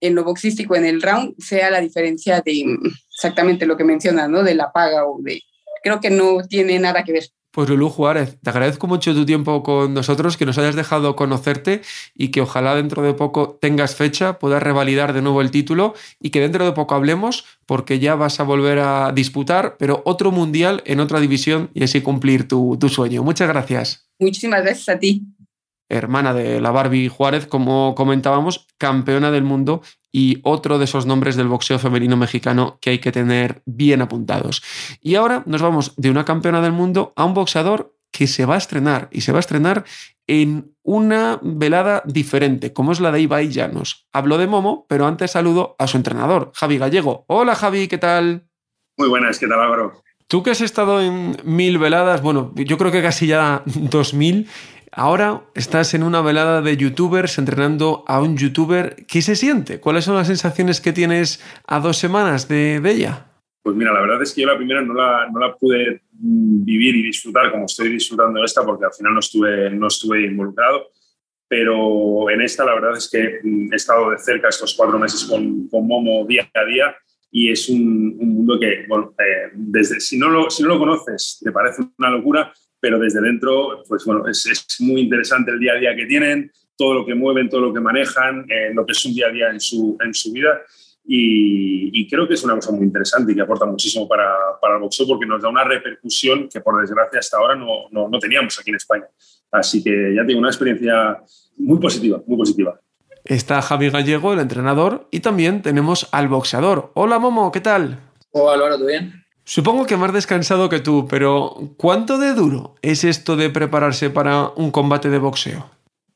en 0.00 0.14
lo 0.14 0.24
boxístico 0.24 0.76
en 0.76 0.86
el 0.86 1.02
round 1.02 1.34
sea 1.38 1.70
la 1.70 1.80
diferencia 1.80 2.40
de 2.40 2.78
exactamente 3.10 3.66
lo 3.66 3.76
que 3.76 3.84
mencionas, 3.84 4.28
¿no? 4.30 4.42
De 4.42 4.54
la 4.54 4.72
paga 4.72 5.06
o 5.06 5.20
de... 5.20 5.42
Creo 5.82 6.00
que 6.00 6.10
no 6.10 6.42
tiene 6.48 6.78
nada 6.78 7.04
que 7.04 7.12
ver. 7.12 7.24
Pues 7.60 7.68
Lulú 7.68 7.90
Juárez, 7.90 8.38
te 8.42 8.48
agradezco 8.48 8.86
mucho 8.86 9.12
tu 9.12 9.26
tiempo 9.26 9.62
con 9.62 9.92
nosotros, 9.92 10.38
que 10.38 10.46
nos 10.46 10.56
hayas 10.56 10.76
dejado 10.76 11.14
conocerte 11.14 11.82
y 12.14 12.28
que 12.28 12.40
ojalá 12.40 12.74
dentro 12.74 13.02
de 13.02 13.12
poco 13.12 13.58
tengas 13.60 13.94
fecha, 13.94 14.38
puedas 14.38 14.62
revalidar 14.62 15.12
de 15.12 15.20
nuevo 15.20 15.42
el 15.42 15.50
título 15.50 15.92
y 16.18 16.30
que 16.30 16.40
dentro 16.40 16.64
de 16.64 16.72
poco 16.72 16.94
hablemos 16.94 17.44
porque 17.66 17.98
ya 17.98 18.14
vas 18.14 18.40
a 18.40 18.44
volver 18.44 18.78
a 18.78 19.12
disputar, 19.12 19.76
pero 19.78 20.00
otro 20.06 20.30
mundial 20.30 20.82
en 20.86 21.00
otra 21.00 21.20
división 21.20 21.68
y 21.74 21.84
así 21.84 22.00
cumplir 22.00 22.48
tu, 22.48 22.78
tu 22.80 22.88
sueño. 22.88 23.22
Muchas 23.22 23.48
gracias. 23.48 24.08
Muchísimas 24.18 24.62
gracias 24.62 24.88
a 24.88 24.98
ti 24.98 25.22
hermana 25.90 26.32
de 26.32 26.60
la 26.60 26.70
Barbie 26.70 27.08
Juárez, 27.08 27.46
como 27.46 27.94
comentábamos, 27.94 28.66
campeona 28.78 29.30
del 29.30 29.42
mundo 29.42 29.82
y 30.12 30.40
otro 30.42 30.78
de 30.78 30.84
esos 30.84 31.06
nombres 31.06 31.36
del 31.36 31.48
boxeo 31.48 31.78
femenino 31.78 32.16
mexicano 32.16 32.78
que 32.80 32.90
hay 32.90 32.98
que 32.98 33.12
tener 33.12 33.62
bien 33.66 34.00
apuntados. 34.02 34.62
Y 35.00 35.16
ahora 35.16 35.42
nos 35.46 35.62
vamos 35.62 35.94
de 35.96 36.10
una 36.10 36.24
campeona 36.24 36.60
del 36.60 36.72
mundo 36.72 37.12
a 37.16 37.24
un 37.24 37.34
boxeador 37.34 37.94
que 38.10 38.26
se 38.26 38.46
va 38.46 38.54
a 38.54 38.58
estrenar 38.58 39.08
y 39.12 39.20
se 39.20 39.32
va 39.32 39.38
a 39.38 39.40
estrenar 39.40 39.84
en 40.26 40.74
una 40.82 41.38
velada 41.42 42.02
diferente, 42.04 42.72
como 42.72 42.92
es 42.92 43.00
la 43.00 43.12
de 43.12 43.20
Ibai 43.20 43.50
Llanos. 43.50 44.08
Hablo 44.12 44.38
de 44.38 44.46
Momo, 44.46 44.86
pero 44.88 45.06
antes 45.06 45.32
saludo 45.32 45.76
a 45.78 45.86
su 45.86 45.96
entrenador, 45.96 46.52
Javi 46.54 46.78
Gallego. 46.78 47.24
Hola 47.28 47.54
Javi, 47.54 47.88
¿qué 47.88 47.98
tal? 47.98 48.48
Muy 48.96 49.08
buenas, 49.08 49.38
¿qué 49.38 49.46
tal 49.46 49.60
Álvaro? 49.60 50.02
Tú 50.26 50.44
que 50.44 50.50
has 50.50 50.60
estado 50.60 51.00
en 51.00 51.36
mil 51.42 51.78
veladas, 51.78 52.22
bueno, 52.22 52.52
yo 52.54 52.78
creo 52.78 52.92
que 52.92 53.02
casi 53.02 53.26
ya 53.26 53.62
dos 53.66 54.14
mil, 54.14 54.48
Ahora 54.92 55.42
estás 55.54 55.94
en 55.94 56.02
una 56.02 56.20
velada 56.20 56.62
de 56.62 56.76
youtubers 56.76 57.38
entrenando 57.38 58.04
a 58.08 58.20
un 58.20 58.36
youtuber. 58.36 59.06
¿Qué 59.06 59.22
se 59.22 59.36
siente? 59.36 59.78
¿Cuáles 59.78 60.04
son 60.04 60.16
las 60.16 60.26
sensaciones 60.26 60.80
que 60.80 60.92
tienes 60.92 61.40
a 61.66 61.78
dos 61.78 61.96
semanas 61.96 62.48
de, 62.48 62.80
ella? 62.84 63.26
Pues 63.62 63.76
mira, 63.76 63.92
la 63.92 64.00
verdad 64.00 64.20
es 64.22 64.34
que 64.34 64.40
yo 64.40 64.48
la 64.48 64.56
primera 64.56 64.82
no 64.82 64.94
la, 64.94 65.28
no 65.30 65.38
la 65.38 65.54
pude 65.54 66.02
mm, 66.12 66.64
vivir 66.64 66.96
y 66.96 67.02
disfrutar 67.02 67.52
como 67.52 67.66
estoy 67.66 67.90
disfrutando 67.90 68.42
esta 68.42 68.64
porque 68.64 68.86
al 68.86 68.92
final 68.92 69.14
no 69.14 69.20
estuve, 69.20 69.70
no 69.70 69.86
estuve 69.86 70.24
involucrado. 70.24 70.88
Pero 71.46 72.28
en 72.30 72.40
esta 72.40 72.64
la 72.64 72.74
verdad 72.74 72.96
es 72.96 73.08
que 73.08 73.38
mm, 73.44 73.72
he 73.72 73.76
estado 73.76 74.10
de 74.10 74.18
cerca 74.18 74.48
estos 74.48 74.74
cuatro 74.74 74.98
meses 74.98 75.24
con, 75.24 75.68
con 75.68 75.86
Momo 75.86 76.26
día 76.26 76.50
a 76.52 76.64
día 76.64 76.96
y 77.30 77.52
es 77.52 77.68
un, 77.68 78.16
mundo 78.16 78.58
que, 78.58 78.72
eh, 78.72 79.50
desde, 79.54 80.00
si, 80.00 80.18
no 80.18 80.28
lo, 80.28 80.50
si 80.50 80.64
no 80.64 80.70
lo 80.70 80.78
conoces 80.80 81.40
te 81.42 81.52
parece 81.52 81.82
una 81.96 82.10
locura, 82.10 82.52
pero 82.80 82.98
desde 82.98 83.20
dentro, 83.20 83.82
pues 83.86 84.04
bueno, 84.04 84.26
es, 84.26 84.46
es, 84.46 84.80
muy 84.80 85.02
interesante 85.02 85.50
el 85.50 85.60
día 85.60 85.72
a 85.72 85.76
día 85.76 85.94
que 85.94 86.06
tienen, 86.06 86.50
todo 86.76 86.94
lo 86.94 87.06
que 87.06 87.14
mueven, 87.14 87.48
todo 87.48 87.60
lo 87.60 87.74
que 87.74 87.80
manejan, 87.80 88.46
eh, 88.48 88.72
lo 88.72 88.86
que 88.86 88.92
es 88.92 89.04
un 89.04 89.14
día 89.14 89.26
a 89.26 89.30
día 89.30 89.50
en 89.50 89.60
su, 89.60 89.98
en 90.02 90.14
su 90.14 90.32
vida. 90.32 90.62
Y, 91.04 91.90
y, 91.92 92.08
creo 92.08 92.28
que 92.28 92.34
es 92.34 92.44
una 92.44 92.54
cosa 92.54 92.72
muy 92.72 92.84
interesante 92.84 93.32
y 93.32 93.34
que 93.34 93.40
aporta 93.40 93.66
muchísimo 93.66 94.06
para, 94.06 94.32
para, 94.60 94.74
el 94.76 94.80
boxeo 94.80 95.06
porque 95.06 95.26
nos 95.26 95.42
da 95.42 95.48
una 95.48 95.64
repercusión 95.64 96.48
que 96.48 96.60
por 96.60 96.80
desgracia 96.80 97.18
hasta 97.18 97.38
ahora 97.38 97.54
no, 97.54 97.88
no, 97.90 98.08
no 98.08 98.18
teníamos 98.18 98.58
aquí 98.58 98.70
en 98.70 98.76
España. 98.76 99.06
Así 99.50 99.82
que 99.82 100.14
ya 100.14 100.24
tengo 100.24 100.38
una 100.38 100.50
experiencia 100.50 101.20
muy 101.56 101.78
positiva, 101.78 102.22
muy 102.26 102.38
positiva. 102.38 102.80
Está 103.24 103.60
Javi 103.60 103.90
Gallego, 103.90 104.32
el 104.32 104.40
entrenador, 104.40 105.08
y 105.10 105.20
también 105.20 105.62
tenemos 105.62 106.08
al 106.12 106.28
boxeador. 106.28 106.90
Hola 106.94 107.18
Momo, 107.18 107.50
¿qué 107.50 107.60
tal? 107.60 107.98
Hola 108.30 108.54
Álvaro, 108.54 108.76
¿todo 108.76 108.86
bien? 108.86 109.19
Supongo 109.50 109.84
que 109.84 109.96
más 109.96 110.12
descansado 110.12 110.68
que 110.68 110.78
tú, 110.78 111.08
pero 111.10 111.56
¿cuánto 111.76 112.18
de 112.18 112.34
duro 112.34 112.76
es 112.82 113.02
esto 113.02 113.34
de 113.34 113.50
prepararse 113.50 114.08
para 114.08 114.50
un 114.50 114.70
combate 114.70 115.10
de 115.10 115.18
boxeo? 115.18 115.68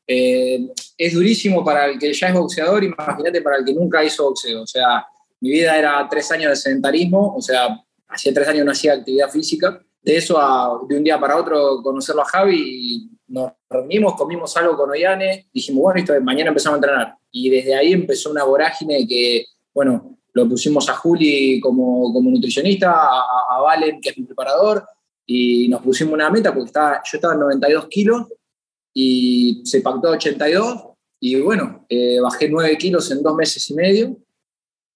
Eh, 0.07 0.69
es 0.97 1.13
durísimo 1.13 1.61
para 1.61 1.87
el 1.87 1.99
que 1.99 2.13
ya 2.13 2.29
es 2.29 2.33
boxeador, 2.33 2.81
imagínate 2.85 3.41
para 3.41 3.57
el 3.57 3.65
que 3.65 3.73
nunca 3.73 4.01
hizo 4.05 4.23
boxeo. 4.23 4.61
O 4.61 4.65
sea, 4.65 5.05
mi 5.41 5.49
vida 5.49 5.77
era 5.77 6.07
tres 6.09 6.31
años 6.31 6.51
de 6.51 6.55
sedentarismo, 6.55 7.35
o 7.35 7.41
sea, 7.41 7.77
hacía 8.07 8.33
tres 8.33 8.47
años 8.47 8.65
no 8.65 8.71
hacía 8.71 8.93
actividad 8.93 9.29
física. 9.29 9.83
De 10.01 10.15
eso 10.15 10.39
a 10.39 10.79
de 10.87 10.95
un 10.95 11.03
día 11.03 11.19
para 11.19 11.35
otro 11.35 11.81
conocerlo 11.83 12.21
a 12.21 12.25
Javi 12.25 12.55
y 12.57 13.09
nos 13.27 13.51
reunimos, 13.69 14.13
comimos 14.13 14.55
algo 14.55 14.77
con 14.77 14.91
Ollane, 14.91 15.49
dijimos, 15.51 15.81
bueno, 15.81 15.99
esto, 15.99 16.13
mañana 16.21 16.51
empezamos 16.51 16.75
a 16.75 16.77
entrenar. 16.77 17.17
Y 17.31 17.49
desde 17.49 17.75
ahí 17.75 17.91
empezó 17.91 18.31
una 18.31 18.45
vorágine 18.45 19.05
que, 19.05 19.43
bueno, 19.73 20.14
lo 20.35 20.49
pusimos 20.49 20.87
a 20.89 20.95
Juli 20.95 21.61
como, 21.61 22.11
como 22.11 22.29
nutricionista, 22.29 22.91
a, 22.91 23.61
Valen, 23.61 24.01
que 24.01 24.09
es 24.09 24.17
mi 24.17 24.25
preparador, 24.25 24.85
y 25.25 25.69
nos 25.69 25.81
pusimos 25.81 26.13
una 26.13 26.29
meta 26.29 26.53
porque 26.53 26.67
estaba, 26.67 27.01
yo 27.09 27.17
estaba 27.17 27.33
en 27.33 27.39
92 27.39 27.87
kilos 27.87 28.27
y 28.93 29.61
se 29.63 29.79
pactó 29.79 30.09
82 30.09 30.87
y 31.21 31.39
bueno, 31.39 31.85
eh, 31.87 32.19
bajé 32.19 32.49
9 32.49 32.77
kilos 32.77 33.09
en 33.11 33.23
dos 33.23 33.33
meses 33.33 33.67
y 33.69 33.73
medio. 33.75 34.17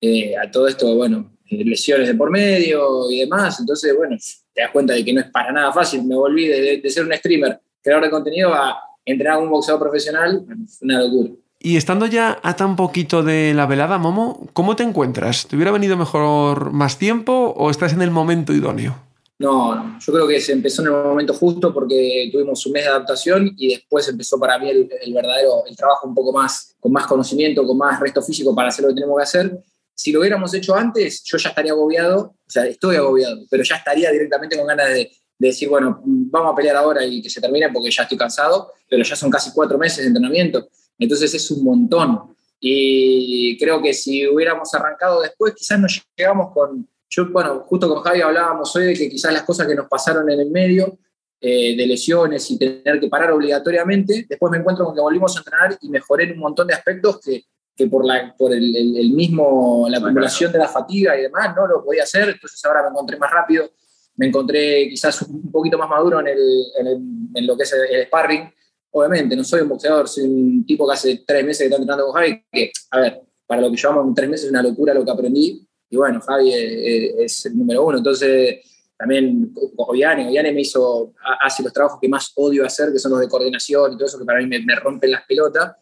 Eh, 0.02 0.36
a 0.38 0.52
todo 0.52 0.68
esto, 0.68 0.94
bueno, 0.96 1.38
eh, 1.50 1.64
lesiones 1.64 2.08
de 2.08 2.16
por 2.16 2.30
medio 2.30 3.10
y 3.10 3.22
demás, 3.22 3.62
entonces, 3.62 3.96
bueno, 3.96 4.18
te 4.54 4.62
das 4.62 4.72
cuenta 4.72 4.94
de 4.94 5.06
que 5.06 5.14
no 5.14 5.22
es 5.22 5.32
para 5.32 5.54
nada 5.54 5.72
fácil. 5.72 6.04
Me 6.04 6.16
volví 6.16 6.48
de, 6.48 6.82
de 6.82 6.90
ser 6.90 7.06
un 7.06 7.14
streamer, 7.14 7.62
creador 7.82 8.04
de 8.04 8.12
contenido, 8.12 8.54
a 8.54 8.78
entrenar 9.06 9.38
a 9.38 9.40
un 9.40 9.50
boxeador 9.50 9.82
profesional, 9.82 10.46
una 10.82 11.02
locura. 11.02 11.32
Y 11.62 11.76
estando 11.76 12.06
ya 12.06 12.40
a 12.42 12.56
tan 12.56 12.78
poquito 12.78 13.22
de 13.22 13.54
la 13.54 13.66
velada, 13.66 13.98
Momo, 13.98 14.48
¿cómo 14.54 14.78
te 14.78 14.84
encuentras? 14.84 15.46
¿Te 15.46 15.58
hubiera 15.58 15.72
venido 15.72 15.98
mejor 15.98 16.72
más 16.72 16.98
tiempo 16.98 17.54
o 17.58 17.70
estás 17.70 17.92
en 17.92 18.02
el 18.02 18.12
momento 18.12 18.54
idóneo? 18.54 18.96
No, 19.40 20.00
yo 20.00 20.14
creo 20.14 20.26
que 20.26 20.40
se 20.40 20.54
empezó 20.54 20.82
en 20.82 20.88
el 20.88 20.94
momento 20.94 21.34
justo 21.34 21.74
porque 21.74 22.30
tuvimos 22.32 22.66
un 22.66 22.72
mes 22.72 22.84
de 22.84 22.90
adaptación 22.90 23.54
y 23.58 23.70
después 23.74 24.08
empezó 24.08 24.40
para 24.40 24.58
mí 24.58 24.70
el, 24.70 25.14
verdadero, 25.14 25.66
el 25.66 25.76
trabajo 25.76 26.08
un 26.08 26.16
poco 26.16 26.32
más, 26.32 26.76
con 26.80 26.94
más 26.94 27.06
conocimiento, 27.08 27.66
con 27.66 27.78
más 27.78 28.00
resto 28.00 28.22
físico 28.22 28.56
para 28.56 28.70
hacer 28.70 28.84
lo 28.84 28.90
que 28.90 28.96
tenemos 28.96 29.18
que 29.18 29.24
hacer. 29.24 29.64
Si 29.94 30.14
lo 30.14 30.22
hubiéramos 30.22 30.54
hecho 30.54 30.76
antes, 30.76 31.24
yo 31.26 31.38
ya 31.38 31.50
estaría 31.50 31.74
agobiado, 31.74 32.20
o 32.22 32.50
sea, 32.50 32.66
estoy 32.66 32.96
agobiado, 32.96 33.38
pero 33.50 33.64
ya 33.64 33.76
estaría 33.76 34.12
directamente 34.12 34.58
con 34.58 34.68
ganas 34.68 34.90
de, 34.90 35.12
de 35.40 35.48
decir, 35.48 35.68
bueno, 35.68 36.02
vamos 36.06 36.54
a 36.54 36.56
pelear 36.56 36.78
ahora 36.78 37.06
y 37.06 37.22
que 37.22 37.30
se 37.30 37.42
termine 37.42 37.70
porque 37.70 37.92
ya 37.92 38.04
estoy 38.04 38.18
cansado, 38.18 38.72
pero 38.90 39.04
ya 39.04 39.16
son 39.18 39.30
casi 39.30 39.52
cuatro 39.52 39.78
meses 39.78 40.00
de 40.00 40.08
entrenamiento. 40.08 40.70
Entonces 41.00 41.34
es 41.34 41.50
un 41.52 41.64
montón. 41.64 42.36
Y 42.60 43.58
creo 43.58 43.82
que 43.82 43.94
si 43.94 44.28
hubiéramos 44.28 44.74
arrancado 44.74 45.22
después, 45.22 45.54
quizás 45.56 45.80
nos 45.80 46.04
llegamos 46.16 46.52
con... 46.54 46.88
Yo, 47.10 47.28
bueno, 47.32 47.62
justo 47.62 47.88
con 47.88 48.04
Javi 48.04 48.22
hablábamos 48.22 48.76
hoy 48.76 48.88
de 48.88 48.94
que 48.94 49.10
quizás 49.10 49.34
las 49.34 49.44
cosas 49.44 49.66
que 49.66 49.74
nos 49.74 49.88
pasaron 49.88 50.30
en 50.30 50.42
el 50.42 50.52
medio, 50.52 51.00
eh, 51.42 51.76
de 51.76 51.88
lesiones 51.88 52.52
y 52.52 52.60
tener 52.60 53.00
que 53.00 53.08
parar 53.08 53.32
obligatoriamente, 53.32 54.26
después 54.28 54.52
me 54.52 54.58
encuentro 54.58 54.86
con 54.86 54.94
que 54.94 55.00
volvimos 55.02 55.36
a 55.36 55.40
entrenar 55.40 55.78
y 55.82 55.90
mejoré 55.90 56.26
en 56.26 56.34
un 56.34 56.40
montón 56.40 56.68
de 56.68 56.74
aspectos 56.74 57.22
que, 57.22 57.46
que 57.80 57.88
por, 57.88 58.06
la, 58.06 58.36
por 58.38 58.54
el, 58.54 58.76
el, 58.76 59.12
mismo, 59.12 59.88
la 59.90 60.00
acumulación 60.00 60.52
de 60.52 60.60
la 60.60 60.68
fatiga 60.68 61.18
y 61.18 61.22
demás, 61.22 61.56
no 61.56 61.66
lo 61.66 61.82
podía 61.82 62.04
hacer, 62.04 62.28
entonces 62.28 62.64
ahora 62.66 62.84
me 62.84 62.90
encontré 62.90 63.18
más 63.18 63.32
rápido, 63.32 63.72
me 64.18 64.28
encontré 64.28 64.90
quizás 64.90 65.22
un 65.22 65.50
poquito 65.50 65.78
más 65.78 65.90
maduro 65.90 66.20
en, 66.20 66.28
el, 66.28 66.64
en, 66.78 66.88
el, 66.88 67.02
en 67.34 67.48
lo 67.48 67.56
que 67.56 67.64
es 67.64 67.72
el 67.72 68.06
sparring, 68.08 68.54
obviamente, 68.92 69.36
no 69.36 69.44
soy 69.44 69.62
un 69.62 69.70
boxeador, 69.70 70.08
soy 70.08 70.26
un 70.26 70.66
tipo 70.66 70.88
que 70.88 70.94
hace 70.94 71.24
tres 71.26 71.46
meses 71.46 71.60
que 71.60 71.66
está 71.66 71.78
entrenando 71.78 72.06
con 72.06 72.16
Javi, 72.16 72.44
que, 72.52 72.72
a 72.92 73.00
ver, 73.00 73.22
para 73.46 73.62
lo 73.62 73.72
que 73.72 73.78
llevamos 73.78 74.08
en 74.08 74.14
tres 74.14 74.30
meses 74.30 74.46
es 74.46 74.52
una 74.52 74.64
locura 74.64 74.94
lo 74.94 75.06
que 75.06 75.12
aprendí, 75.12 75.68
y 75.90 75.98
bueno, 75.98 76.22
Javi 76.22 76.52
es, 76.54 77.46
el 77.46 77.58
número 77.58 77.86
uno, 77.86 77.98
entonces 77.98 78.66
también 78.98 79.54
Ollane, 79.78 80.28
Ollane 80.28 80.52
me 80.52 80.62
hizo, 80.62 81.14
hace 81.42 81.64
los 81.64 81.74
trabajos 81.74 82.00
que 82.02 82.10
más 82.10 82.32
odio 82.36 82.66
hacer, 82.66 82.92
que 82.92 83.00
son 83.00 83.12
los 83.12 83.22
de 83.22 83.30
coordinación 83.30 83.94
y 83.94 83.96
todo 83.96 84.08
eso, 84.08 84.20
que 84.20 84.26
para 84.26 84.42
mí 84.42 84.48
me, 84.48 84.76
rompen 84.76 85.12
las 85.12 85.26
pelotas, 85.26 85.76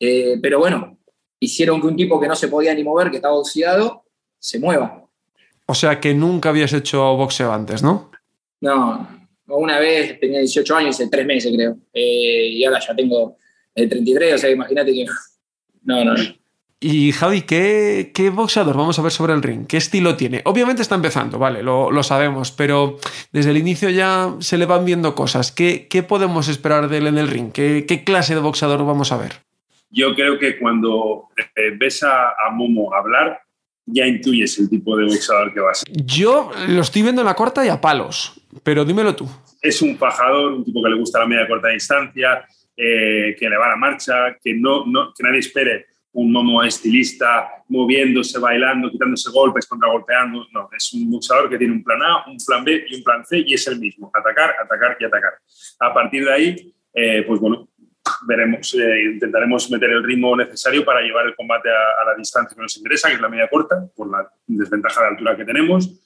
eh, 0.00 0.38
pero 0.40 0.58
bueno, 0.58 0.98
hicieron 1.38 1.80
que 1.80 1.86
un 1.86 1.96
tipo 1.96 2.18
que 2.18 2.28
no 2.28 2.34
se 2.34 2.48
podía 2.48 2.74
ni 2.74 2.82
mover, 2.82 3.10
que 3.10 3.16
estaba 3.16 3.34
oxidado, 3.34 4.04
se 4.38 4.58
mueva. 4.58 5.06
O 5.66 5.74
sea 5.74 6.00
que 6.00 6.14
nunca 6.14 6.48
habías 6.48 6.72
hecho 6.72 7.16
boxeo 7.16 7.52
antes, 7.52 7.82
¿no? 7.82 8.10
No, 8.60 9.21
una 9.46 9.78
vez 9.78 10.18
tenía 10.20 10.38
18 10.38 10.76
años, 10.76 10.94
hace 10.96 11.08
tres 11.08 11.26
meses 11.26 11.52
creo, 11.54 11.76
eh, 11.92 12.48
y 12.48 12.64
ahora 12.64 12.80
ya 12.80 12.94
tengo 12.94 13.36
33, 13.74 14.30
eh, 14.30 14.34
o 14.34 14.38
sea, 14.38 14.50
imagínate 14.50 14.92
que 14.92 15.04
no, 15.84 16.04
no, 16.04 16.14
no. 16.14 16.42
Y 16.84 17.12
Javi, 17.12 17.42
¿qué, 17.42 18.10
¿qué, 18.12 18.30
boxeador 18.30 18.76
vamos 18.76 18.98
a 18.98 19.02
ver 19.02 19.12
sobre 19.12 19.34
el 19.34 19.42
ring? 19.42 19.68
¿Qué 19.68 19.76
estilo 19.76 20.16
tiene? 20.16 20.42
Obviamente 20.46 20.82
está 20.82 20.96
empezando, 20.96 21.38
vale, 21.38 21.62
lo, 21.62 21.92
lo, 21.92 22.02
sabemos, 22.02 22.50
pero 22.50 22.98
desde 23.30 23.52
el 23.52 23.56
inicio 23.56 23.88
ya 23.88 24.34
se 24.40 24.58
le 24.58 24.66
van 24.66 24.84
viendo 24.84 25.14
cosas. 25.14 25.52
¿Qué, 25.52 25.86
qué 25.88 26.02
podemos 26.02 26.48
esperar 26.48 26.88
de 26.88 26.98
él 26.98 27.06
en 27.06 27.18
el 27.18 27.28
ring? 27.28 27.52
¿Qué, 27.52 27.84
¿Qué, 27.86 28.02
clase 28.02 28.34
de 28.34 28.40
boxeador 28.40 28.84
vamos 28.84 29.12
a 29.12 29.16
ver? 29.16 29.34
Yo 29.90 30.16
creo 30.16 30.40
que 30.40 30.58
cuando 30.58 31.28
eh, 31.54 31.70
ves 31.78 32.02
a, 32.02 32.30
a 32.30 32.50
Momo 32.50 32.92
hablar, 32.92 33.42
ya 33.86 34.04
intuyes 34.06 34.58
el 34.58 34.68
tipo 34.68 34.96
de 34.96 35.04
boxeador 35.04 35.54
que 35.54 35.60
va 35.60 35.70
a 35.70 35.74
ser. 35.74 35.88
Yo 36.04 36.50
lo 36.66 36.80
estoy 36.80 37.02
viendo 37.02 37.22
en 37.22 37.26
la 37.26 37.34
corta 37.34 37.64
y 37.64 37.68
a 37.68 37.80
palos, 37.80 38.41
pero 38.62 38.84
dímelo 38.84 39.14
tú. 39.14 39.28
Es 39.60 39.80
un 39.82 39.96
fajador, 39.96 40.52
un 40.52 40.64
tipo 40.64 40.82
que 40.82 40.90
le 40.90 40.98
gusta 40.98 41.20
la 41.20 41.26
media 41.26 41.48
corta 41.48 41.68
distancia, 41.68 42.46
eh, 42.76 43.36
que 43.38 43.48
le 43.48 43.56
va 43.56 43.66
a 43.66 43.70
la 43.70 43.76
marcha, 43.76 44.36
que, 44.42 44.54
no, 44.54 44.84
no, 44.86 45.12
que 45.14 45.22
nadie 45.22 45.38
espere 45.38 45.86
un 46.14 46.30
momo 46.30 46.62
estilista 46.62 47.48
moviéndose, 47.68 48.38
bailando, 48.38 48.90
quitándose 48.90 49.30
golpes, 49.30 49.66
contragolpeando. 49.66 50.46
No, 50.52 50.68
es 50.76 50.92
un 50.92 51.10
boxeador 51.10 51.48
que 51.48 51.58
tiene 51.58 51.72
un 51.72 51.82
plan 51.82 52.02
A, 52.02 52.30
un 52.30 52.36
plan 52.36 52.64
B 52.64 52.84
y 52.88 52.96
un 52.96 53.02
plan 53.02 53.24
C 53.24 53.42
y 53.46 53.54
es 53.54 53.66
el 53.66 53.78
mismo. 53.78 54.10
Atacar, 54.12 54.54
atacar 54.62 54.96
y 55.00 55.04
atacar. 55.04 55.32
A 55.80 55.94
partir 55.94 56.24
de 56.24 56.32
ahí, 56.32 56.74
eh, 56.92 57.24
pues 57.26 57.40
bueno, 57.40 57.68
veremos, 58.26 58.74
eh, 58.74 59.04
intentaremos 59.14 59.70
meter 59.70 59.90
el 59.90 60.04
ritmo 60.04 60.36
necesario 60.36 60.84
para 60.84 61.00
llevar 61.00 61.26
el 61.26 61.34
combate 61.34 61.70
a, 61.70 62.04
la 62.04 62.14
distancia 62.16 62.54
que 62.54 62.62
nos 62.62 62.76
interesa, 62.76 63.08
que 63.08 63.14
es 63.14 63.20
la 63.20 63.28
media 63.28 63.48
corta, 63.48 63.86
por 63.94 64.10
la 64.10 64.28
desventaja 64.46 65.02
de 65.02 65.08
altura 65.08 65.36
que 65.36 65.44
tenemos, 65.44 66.01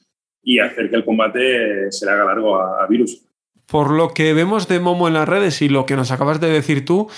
y 0.47 0.61
hacer 0.61 0.89
que 0.89 0.97
el 0.97 1.05
combate 1.05 1.91
se 1.91 2.07
le 2.07 2.13
haga 2.13 2.25
largo 2.25 2.57
a, 2.57 2.87
Virus. 2.87 3.21
Por 3.67 3.91
lo 3.91 4.15
que 4.15 4.33
vemos 4.33 4.69
de 4.69 4.79
Momo 4.79 5.09
en 5.09 5.15
las 5.15 5.29
redes 5.29 5.61
y 5.61 5.69
lo 5.69 5.87
que 5.87 5.97
nos 5.97 6.13
acabas 6.13 6.41
de 6.41 6.49
decir 6.49 6.85
tú, 6.85 7.09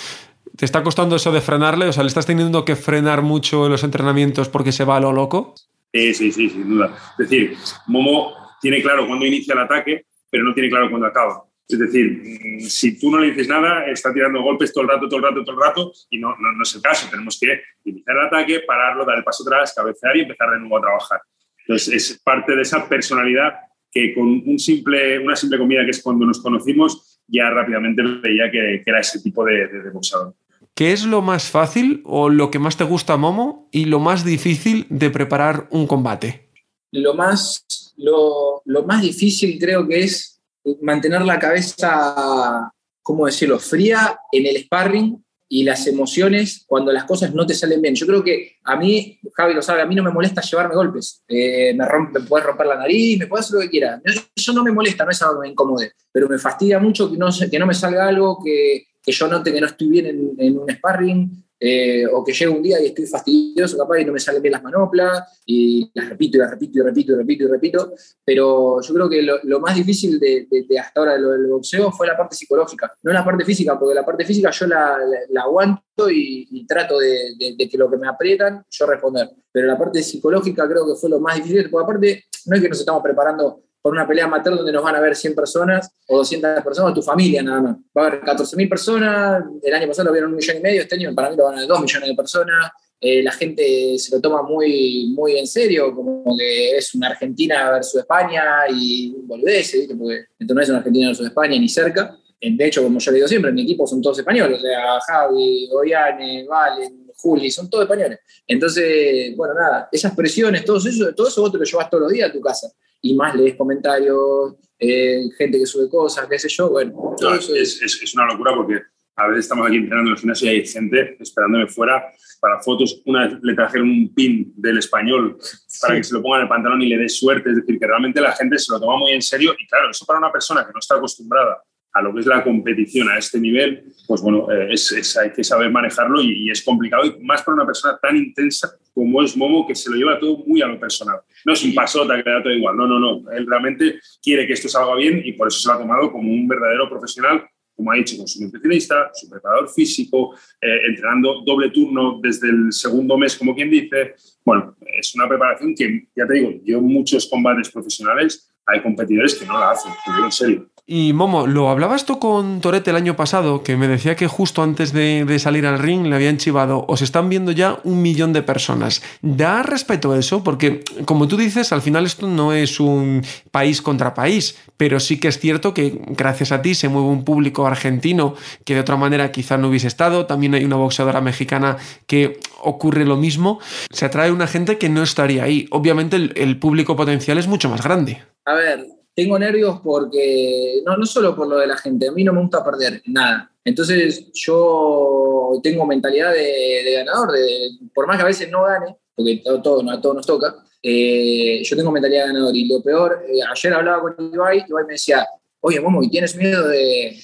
¿te 0.57 0.65
está 0.65 0.83
costando 0.83 1.15
eso 1.15 1.31
de 1.31 1.43
frenarle? 1.43 1.87
O 1.87 1.93
sea, 1.93 2.03
¿le 2.03 2.09
estás 2.09 2.25
teniendo 2.25 2.65
que 2.65 2.75
frenar 2.75 3.21
mucho 3.21 3.67
en 3.67 3.73
los 3.73 3.85
entrenamientos 3.85 4.49
porque 4.49 4.73
se 4.73 4.85
va 4.87 4.97
a 4.97 5.01
lo 5.01 5.13
loco? 5.13 5.55
Sí, 5.93 6.15
sí, 6.15 6.33
sí, 6.33 6.49
sin 6.49 6.71
duda. 6.71 6.97
Es 7.19 7.29
decir, 7.29 7.55
Momo 7.87 8.33
tiene 8.63 8.81
claro 8.81 9.07
cuándo 9.07 9.27
inicia 9.27 9.53
el 9.53 9.61
ataque, 9.61 10.07
pero 10.31 10.43
no 10.43 10.55
tiene 10.55 10.71
claro 10.71 10.89
cuándo 10.89 11.07
acaba. 11.07 11.45
Es 11.69 11.79
decir, 11.79 12.23
mm, 12.25 12.61
si 12.61 12.99
tú 12.99 13.11
no 13.11 13.19
le 13.19 13.27
dices 13.27 13.47
nada, 13.47 13.85
está 13.91 14.11
tirando 14.11 14.41
golpes 14.41 14.73
todo 14.73 14.85
el 14.85 14.89
rato, 14.89 15.07
todo 15.07 15.19
el 15.19 15.25
rato, 15.25 15.45
todo 15.45 15.55
el 15.55 15.63
rato, 15.63 15.93
y 16.09 16.19
no, 16.19 16.35
no, 16.39 16.63
es 16.63 16.75
el 16.75 16.81
caso. 16.81 17.09
Tenemos 17.11 17.39
que 17.39 17.61
iniciar 17.85 18.17
el 18.17 18.27
ataque, 18.27 18.61
pararlo, 18.67 19.05
dar 19.05 19.19
el 19.19 19.25
paso 19.25 19.45
atrás, 19.47 19.75
cabecear 19.77 20.17
y 20.17 20.21
empezar 20.21 20.51
de 20.51 20.61
nuevo 20.61 20.79
a 20.79 20.81
trabajar. 20.81 21.21
Entonces, 21.69 22.13
es 22.13 22.19
parte 22.21 22.57
de 22.57 22.63
esa 22.63 22.89
personalidad 22.89 23.53
que 23.91 24.15
con 24.15 24.43
un 24.47 24.59
simple, 24.59 25.19
una 25.19 25.37
simple 25.37 25.59
comida, 25.59 25.85
que 25.85 25.91
es 25.91 26.03
cuando 26.03 26.25
nos 26.25 26.41
conocimos, 26.41 27.21
ya 27.27 27.51
rápidamente 27.51 28.03
veía 28.03 28.51
que, 28.51 28.83
era 28.87 29.01
ese 29.01 29.21
tipo 29.21 29.45
de, 29.45 29.69
de, 29.69 29.91
boxeador. 29.91 30.35
¿Qué 30.75 30.93
es 30.93 31.05
lo 31.05 31.21
más 31.21 31.51
fácil 31.51 32.01
o 32.07 32.31
lo 32.31 32.51
que 32.51 32.59
más 32.59 32.79
te 32.79 32.85
gusta, 32.85 33.19
Momo, 33.19 33.69
y 33.71 33.85
lo 33.85 34.01
más 34.01 34.25
difícil 34.25 34.87
de 34.89 35.11
preparar 35.11 35.69
un 35.71 35.87
combate? 35.87 36.49
Lo 36.91 37.13
más, 37.13 37.67
lo, 37.99 38.63
lo 38.65 38.85
más 38.85 39.03
difícil 39.03 39.59
creo 39.59 39.87
que 39.87 40.05
es 40.05 40.41
mantener 40.81 41.21
la 41.23 41.39
cabeza, 41.39 42.73
¿cómo 43.03 43.27
decirlo?, 43.27 43.59
fría 43.59 44.19
en 44.33 44.47
el 44.47 44.57
sparring 44.63 45.23
y 45.49 45.65
las 45.65 45.87
emociones 45.87 46.65
cuando 46.67 46.93
las 46.93 47.05
cosas 47.05 47.35
no 47.35 47.47
te 47.47 47.55
salen 47.55 47.81
bien. 47.81 47.95
Yo 47.95 48.07
creo 48.07 48.23
que 48.23 48.59
a 48.65 48.77
mí, 48.77 49.19
Javi 49.35 49.55
lo 49.55 49.63
sabe, 49.63 49.83
a 49.83 49.87
mí 49.87 49.95
no 49.95 50.03
me 50.03 50.11
molesta 50.11 50.43
llevarme 50.43 50.75
golpes. 50.75 51.25
Eh, 51.27 51.73
me, 51.75 51.87
rompe, 51.87 52.21
me 52.21 52.27
puedes 52.27 52.47
romper 52.47 52.67
la 52.67 52.77
nariz, 52.77 53.19
me 53.19 53.27
puedes 53.27 53.47
hacer 53.47 53.57
lo 53.57 53.63
que 53.63 53.71
quieras. 53.71 54.03
Eso 54.35 54.53
no 54.53 54.63
me 54.63 54.73
molesta, 54.73 55.05
no 55.05 55.11
es 55.11 55.23
algo 55.23 55.41
que 55.41 55.47
me 55.47 55.53
incomode, 55.53 55.93
pero 56.13 56.29
me 56.29 56.39
fastidia 56.39 56.79
mucho 56.79 57.11
que 57.11 57.17
no, 57.17 57.29
que 57.51 57.59
no 57.59 57.67
me 57.67 57.75
salga 57.75 58.07
algo, 58.07 58.39
que, 58.45 58.89
que 59.03 59.13
yo 59.13 59.29
note 59.29 59.53
que 59.53 59.61
no 59.61 59.67
estoy 59.67 59.89
bien 59.89 60.07
en, 60.07 60.35
en 60.39 60.59
un 60.59 60.71
sparring, 60.71 61.48
eh, 61.61 62.07
o 62.07 62.23
que 62.23 62.33
llega 62.33 62.53
un 62.53 62.63
día 62.63 62.81
y 62.81 62.87
estoy 62.87 63.07
fastidioso 63.07 63.77
capaz 63.77 63.99
y 63.99 64.05
no 64.05 64.13
me 64.13 64.21
salen 64.21 64.41
bien 64.41 64.53
las 64.53 64.63
manoplas 64.63 65.41
y 65.45 65.91
las 65.93 66.09
repito 66.09 66.37
y 66.37 66.41
las 66.41 66.51
repito 66.51 66.79
y 66.79 66.83
repito 66.83 67.13
y 67.13 67.17
repito 67.17 67.45
y 67.45 67.47
repito, 67.49 67.93
pero 68.25 68.81
yo 68.81 68.95
creo 68.95 69.09
que 69.11 69.23
lo, 69.23 69.61
más 69.61 69.75
difícil 69.75 70.21
de, 70.21 70.47
hasta 70.79 71.01
ahora 71.01 71.15
del 71.15 71.49
boxeo 71.49 71.91
fue 71.91 72.07
la 72.07 72.17
parte 72.17 72.37
psicológica, 72.37 72.95
no 73.03 73.13
la 73.13 73.25
parte 73.25 73.45
física, 73.45 73.79
porque 73.79 73.95
la 73.95 74.07
parte 74.07 74.25
física 74.25 74.51
yo 74.51 74.67
la, 74.67 74.99
aguanto 75.43 76.09
y, 76.11 76.65
trato 76.69 76.99
de, 76.99 77.57
que 77.71 77.79
lo 77.79 77.91
que 77.91 77.97
me 77.97 78.07
aprietan, 78.07 78.65
yo 78.71 78.87
responder, 78.87 79.29
pero 79.51 79.67
la 79.67 79.77
parte 79.77 80.03
psicológica 80.03 80.69
creo 80.69 80.87
que 80.87 80.95
fue 80.95 81.11
lo 81.11 81.19
más 81.19 81.37
difícil, 81.37 81.69
porque 81.71 81.85
aparte 81.85 82.25
no 82.47 82.57
es 82.57 82.63
que 82.63 82.69
nos 82.69 82.79
estamos 82.79 83.03
preparando 83.03 83.65
por 83.89 83.95
una 83.95 84.07
pelea 84.07 84.27
amateur 84.27 84.55
donde 84.55 84.71
nos 84.71 84.83
van 84.83 84.97
a 84.97 85.01
ver 85.01 85.17
100 85.17 85.35
personas 85.35 85.91
o 86.09 86.19
200 86.19 86.63
personas, 86.63 86.91
o 86.91 86.95
tu 86.95 87.01
familia 87.01 87.43
nada 87.43 87.63
más. 87.63 87.77
Va 87.97 88.03
a 88.03 88.07
haber 88.09 88.21
14.000 88.21 88.69
personas, 88.69 89.45
el 89.63 89.75
año 89.75 89.89
pasado 89.89 90.09
lo 90.09 90.13
vieron 90.13 90.29
un 90.29 90.37
millón 90.37 90.59
y 90.59 90.61
medio, 90.61 90.83
este 90.83 90.97
año 90.97 91.15
para 91.15 91.31
mí 91.31 91.37
lo 91.39 91.45
van 91.45 91.55
a 91.55 91.61
ver 91.61 91.69
2 91.69 91.81
millones 91.81 92.07
de 92.11 92.15
personas. 92.15 92.71
Eh, 93.01 93.23
la 93.23 93.33
gente 93.33 93.99
se 93.99 94.15
lo 94.15 94.21
toma 94.21 94.43
muy, 94.43 95.11
muy 95.17 95.39
en 95.39 95.47
serio, 95.47 95.95
como 95.95 96.37
que 96.37 96.77
es 96.77 96.95
una 96.95 97.09
Argentina 97.09 97.71
versus 97.71 98.01
España 98.03 98.43
y 98.71 99.15
boludece, 99.23 99.79
¿viste? 99.79 99.97
porque 99.97 100.25
esto 100.39 100.53
no 100.53 100.61
es 100.61 100.69
una 100.69 100.79
Argentina 100.79 101.07
versus 101.07 101.27
España 101.27 101.59
ni 101.59 101.69
cerca. 101.71 102.15
De 102.39 102.67
hecho, 102.67 102.83
como 102.83 102.99
yo 102.99 103.11
le 103.11 103.17
digo 103.17 103.29
siempre, 103.29 103.53
mi 103.53 103.63
equipo 103.63 103.87
son 103.87 104.03
todos 104.03 104.19
españoles, 104.19 104.59
o 104.59 104.61
sea, 104.61 105.01
Javi, 105.01 105.67
Goyane, 105.73 106.45
Valen, 106.47 107.07
Juli, 107.17 107.51
son 107.51 107.71
todos 107.71 107.85
españoles. 107.85 108.19
Entonces, 108.47 109.35
bueno, 109.35 109.55
nada, 109.55 109.89
esas 109.91 110.15
presiones, 110.15 110.63
todo 110.67 110.77
eso, 110.77 111.15
todo 111.15 111.29
eso 111.29 111.41
vos 111.41 111.53
te 111.53 111.57
lo 111.57 111.65
llevas 111.65 111.89
todos 111.89 112.03
los 112.03 112.13
días 112.13 112.29
a 112.29 112.33
tu 112.35 112.43
casa 112.43 112.71
y 113.01 113.15
más 113.15 113.35
lees 113.35 113.57
comentarios, 113.57 114.55
eh, 114.79 115.23
gente 115.37 115.59
que 115.59 115.67
sube 115.67 115.89
cosas, 115.89 116.27
qué 116.29 116.39
sé 116.39 116.49
yo, 116.49 116.71
bueno. 116.71 117.17
es, 117.35 117.83
es, 117.83 118.15
una 118.15 118.27
locura 118.27 118.55
porque 118.55 118.81
a 119.17 119.27
veces 119.29 119.45
estamos 119.45 119.67
aquí 119.67 119.77
entrenando 119.77 120.11
en 120.11 120.15
el 120.15 120.21
gimnasio 120.21 120.47
y 120.47 120.55
hay 120.55 120.67
gente 120.67 121.17
esperándome 121.21 121.67
fuera 121.67 122.13
para 122.41 122.61
fotos. 122.61 123.03
Una 123.05 123.27
vez 123.27 123.39
le 123.43 123.55
trajeron 123.55 123.91
un 123.91 124.15
pin 124.15 124.53
del 124.57 124.79
español 124.79 125.37
para 125.83 125.97
que 125.97 126.05
se 126.05 126.15
lo 126.15 126.23
ponga 126.23 126.37
en 126.37 126.43
el 126.45 126.49
pantalón 126.49 126.83
y 126.83 126.89
le 126.89 126.99
dé 126.99 127.09
suerte. 127.09 127.51
Es 127.51 127.57
decir, 127.57 127.79
que 127.79 127.87
realmente 127.87 128.21
la 128.21 128.33
gente 128.33 128.59
se 128.59 128.73
lo 128.73 128.79
toma 128.79 128.97
muy 128.97 129.13
en 129.13 129.23
serio 129.23 129.55
y 129.59 129.67
claro, 129.67 129.91
eso 129.91 130.07
para 130.07 130.21
una 130.21 130.31
persona 130.31 130.65
que 130.65 130.73
no 130.73 130.79
está 130.79 130.95
acostumbrada 130.95 131.63
a 131.93 132.03
lo 132.03 132.15
que 132.15 132.21
es 132.21 132.27
la 132.27 132.45
competición 132.45 133.09
a 133.09 133.19
este 133.19 133.41
nivel, 133.41 133.93
pues 134.07 134.21
bueno, 134.21 134.51
eh, 134.53 134.69
es, 134.73 135.17
hay 135.17 135.33
que 135.33 135.43
saber 135.43 135.71
manejarlo 135.71 136.21
y, 136.21 136.51
es 136.51 136.63
complicado, 136.63 137.05
y 137.05 137.19
más 137.25 137.43
para 137.43 137.57
una 137.57 137.67
persona 137.67 137.99
tan 138.01 138.17
intensa 138.17 138.71
como 138.99 139.23
es 139.23 139.37
Momo, 139.37 139.65
que 139.65 139.77
se 139.77 139.89
lo 139.91 139.97
lleva 139.97 140.19
todo 140.19 140.39
muy 140.45 140.61
a 140.61 140.67
lo 140.67 140.81
personal. 140.81 141.21
No 141.45 141.53
es 141.53 141.63
un 141.63 141.73
pasota 141.73 142.17
que 142.17 142.29
le 142.29 142.35
da 142.35 142.43
todo 142.43 142.53
igual, 142.53 142.77
no, 142.77 142.85
no, 142.89 142.99
no. 142.99 143.31
Él 143.31 143.47
realmente 143.47 144.01
quiere 144.21 144.45
que 144.45 144.55
esto 144.55 144.69
salga 144.69 144.97
bien 144.97 145.23
y 145.25 145.35
por 145.35 145.47
eso 145.47 145.61
se 145.61 145.69
lo 145.69 145.75
ha 145.75 145.79
tomado 145.79 146.11
como 146.11 146.33
un 146.33 146.49
verdadero 146.49 146.89
profesional, 146.89 147.49
como 147.77 147.93
ha 147.93 147.95
dicho, 147.95 148.17
con 148.17 148.27
su 148.27 148.43
nutricionista, 148.43 149.13
su 149.15 149.31
preparador 149.31 149.69
físico, 149.69 150.35
eh, 150.61 150.81
entrenando 150.89 151.43
doble 151.47 151.71
turno 151.71 152.19
desde 152.21 152.49
el 152.49 152.73
segundo 152.73 153.17
mes, 153.17 153.37
como 153.37 153.55
quien 153.55 153.71
dice. 153.71 154.17
Bueno, 154.45 154.77
es 154.99 155.15
una 155.15 155.29
preparación 155.29 155.77
que, 155.77 156.09
ya 156.17 156.27
te 156.27 156.35
digo, 156.35 156.51
yo 156.65 156.81
muchos 156.81 157.29
combates 157.29 157.71
profesionales 157.71 158.53
hay 158.67 158.83
competidores 158.83 159.37
que 159.37 159.47
no 159.47 159.61
la 159.61 159.71
hacen, 159.71 159.93
te 160.05 160.13
digo 160.13 160.25
en 160.25 160.33
serio. 160.33 160.71
Y 160.91 161.13
Momo, 161.13 161.47
lo 161.47 161.69
hablabas 161.69 162.07
tú 162.07 162.19
con 162.19 162.63
Torete 162.63 162.89
el 162.89 162.97
año 162.97 163.15
pasado, 163.15 163.63
que 163.63 163.77
me 163.77 163.89
decía 163.89 164.17
que 164.17 164.27
justo 164.27 164.63
antes 164.63 164.95
de, 164.95 165.39
salir 165.39 165.67
al 165.67 165.79
ring 165.79 166.07
le 166.07 166.15
habían 166.15 166.39
chivado, 166.39 166.87
os 166.89 167.03
están 167.03 167.29
viendo 167.29 167.53
ya 167.53 167.79
un 167.85 168.01
millón 168.01 168.33
de 168.33 168.41
personas. 168.41 169.03
¿Da 169.21 169.63
respeto 169.63 170.13
a 170.13 170.19
eso? 170.19 170.43
Porque, 170.43 170.83
como 171.05 171.29
tú 171.29 171.37
dices, 171.37 171.73
al 171.75 171.83
final 171.83 172.07
esto 172.07 172.27
no 172.27 172.55
es 172.55 172.81
un 172.81 173.23
país 173.51 173.83
contra 173.83 174.15
país, 174.15 174.57
pero 174.79 174.99
sí 174.99 175.21
que 175.21 175.29
es 175.29 175.39
cierto 175.39 175.75
que 175.75 176.01
gracias 176.07 176.53
a 176.53 176.63
ti 176.63 176.75
se 176.75 176.89
mueve 176.89 177.09
un 177.09 177.23
público 177.23 177.67
argentino 177.67 178.35
que 178.65 178.73
de 178.73 178.81
otra 178.81 178.97
manera 178.97 179.31
quizá 179.31 179.59
no 179.59 179.69
hubiese 179.69 179.89
estado. 179.89 180.25
También 180.25 180.55
hay 180.55 180.65
una 180.65 180.77
boxeadora 180.77 181.21
mexicana 181.21 181.77
que 182.07 182.41
ocurre 182.63 183.05
lo 183.05 183.19
mismo. 183.19 183.61
Se 183.91 184.07
atrae 184.07 184.33
una 184.33 184.47
gente 184.47 184.79
que 184.79 184.89
no 184.89 185.03
estaría 185.03 185.43
ahí. 185.43 185.67
Obviamente 185.71 186.17
el 186.17 186.59
público 186.59 186.97
potencial 186.97 187.37
es 187.37 187.47
mucho 187.47 187.69
más 187.69 187.83
grande. 187.83 188.23
A 188.47 188.55
ver, 188.55 188.98
tengo 189.19 189.37
nervios 189.37 189.81
porque, 189.83 190.81
no, 190.87 190.97
no 190.97 191.05
solo 191.05 191.35
por 191.35 191.49
lo 191.49 191.59
de 191.59 191.67
la 191.67 191.77
gente, 191.77 192.07
a 192.07 192.13
mí 192.13 192.23
no 192.23 192.33
me 192.33 192.41
gusta 192.41 192.65
perder 192.65 193.03
nada. 193.07 193.51
Entonces 193.65 194.31
yo 194.33 195.59
tengo 195.61 195.85
mentalidad 195.85 196.33
de, 196.33 196.93
ganador, 196.95 197.33
de, 197.33 197.69
por 197.93 198.07
más 198.07 198.17
que 198.17 198.23
a 198.23 198.27
veces 198.27 198.49
no 198.49 198.63
gane, 198.63 198.97
porque 199.17 199.43
todo, 199.45 199.91
a 199.91 200.01
todos 200.01 200.15
nos 200.15 200.25
toca, 200.25 200.55
eh, 200.81 201.61
yo 201.65 201.77
tengo 201.77 201.91
mentalidad 201.91 202.27
de 202.27 202.29
ganador. 202.29 202.55
Y 202.55 202.69
lo 202.69 202.81
peor, 202.81 203.25
eh, 203.27 203.41
ayer 203.43 203.75
hablaba 203.75 204.03
con 204.03 204.33
Ibai, 204.33 204.65
Ibai 204.69 204.85
me 204.85 204.93
decía, 204.93 205.27
oye, 205.61 205.81
Momo, 205.81 206.03
¿y 206.03 206.11
tienes 206.11 206.37
miedo 206.37 206.69
de, 206.69 207.19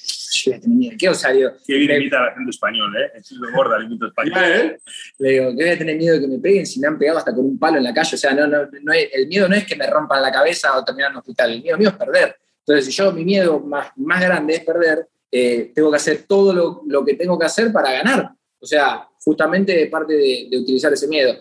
¿Qué 0.97 1.09
os 1.09 1.17
salió? 1.17 1.53
Qué 1.65 1.75
bien 1.75 2.01
imita 2.01 2.19
al 2.19 2.29
acento 2.29 2.49
español, 2.49 2.93
¿eh? 2.97 3.11
Es 3.15 3.31
lo 3.31 3.51
gorda 3.51 3.77
el 3.77 3.85
imito 3.85 4.07
español. 4.07 4.33
¿Eh? 4.37 4.79
Le 5.19 5.29
digo, 5.29 5.45
¿qué 5.55 5.63
voy 5.63 5.69
a 5.69 5.77
tener 5.77 5.97
miedo 5.97 6.15
de 6.15 6.21
que 6.21 6.27
me 6.27 6.39
peguen 6.39 6.65
si 6.65 6.79
me 6.79 6.87
han 6.87 6.97
pegado 6.97 7.19
hasta 7.19 7.33
con 7.33 7.45
un 7.45 7.57
palo 7.57 7.77
en 7.77 7.83
la 7.83 7.93
calle? 7.93 8.15
O 8.15 8.17
sea, 8.17 8.33
no, 8.33 8.47
no, 8.47 8.67
no 8.81 8.93
el 8.93 9.27
miedo 9.27 9.47
no 9.47 9.55
es 9.55 9.65
que 9.65 9.75
me 9.75 9.87
rompan 9.87 10.21
la 10.21 10.31
cabeza 10.31 10.77
o 10.77 10.83
terminar 10.83 11.11
en 11.11 11.15
un 11.15 11.19
hospital, 11.19 11.53
el 11.53 11.61
miedo 11.61 11.77
mío 11.77 11.89
es 11.89 11.95
perder. 11.95 12.35
Entonces, 12.59 12.85
si 12.85 12.91
yo 12.91 13.11
mi 13.11 13.23
miedo 13.23 13.59
más, 13.59 13.89
más 13.97 14.21
grande 14.21 14.55
es 14.55 14.63
perder, 14.63 15.07
eh, 15.31 15.71
tengo 15.73 15.91
que 15.91 15.97
hacer 15.97 16.23
todo 16.27 16.53
lo, 16.53 16.81
lo, 16.87 17.05
que 17.05 17.13
tengo 17.13 17.37
que 17.37 17.45
hacer 17.45 17.71
para 17.71 17.91
ganar. 17.91 18.31
O 18.59 18.65
sea, 18.65 19.07
justamente 19.19 19.85
parte 19.87 20.13
de, 20.13 20.47
de 20.49 20.57
utilizar 20.57 20.91
ese 20.91 21.07
miedo. 21.07 21.35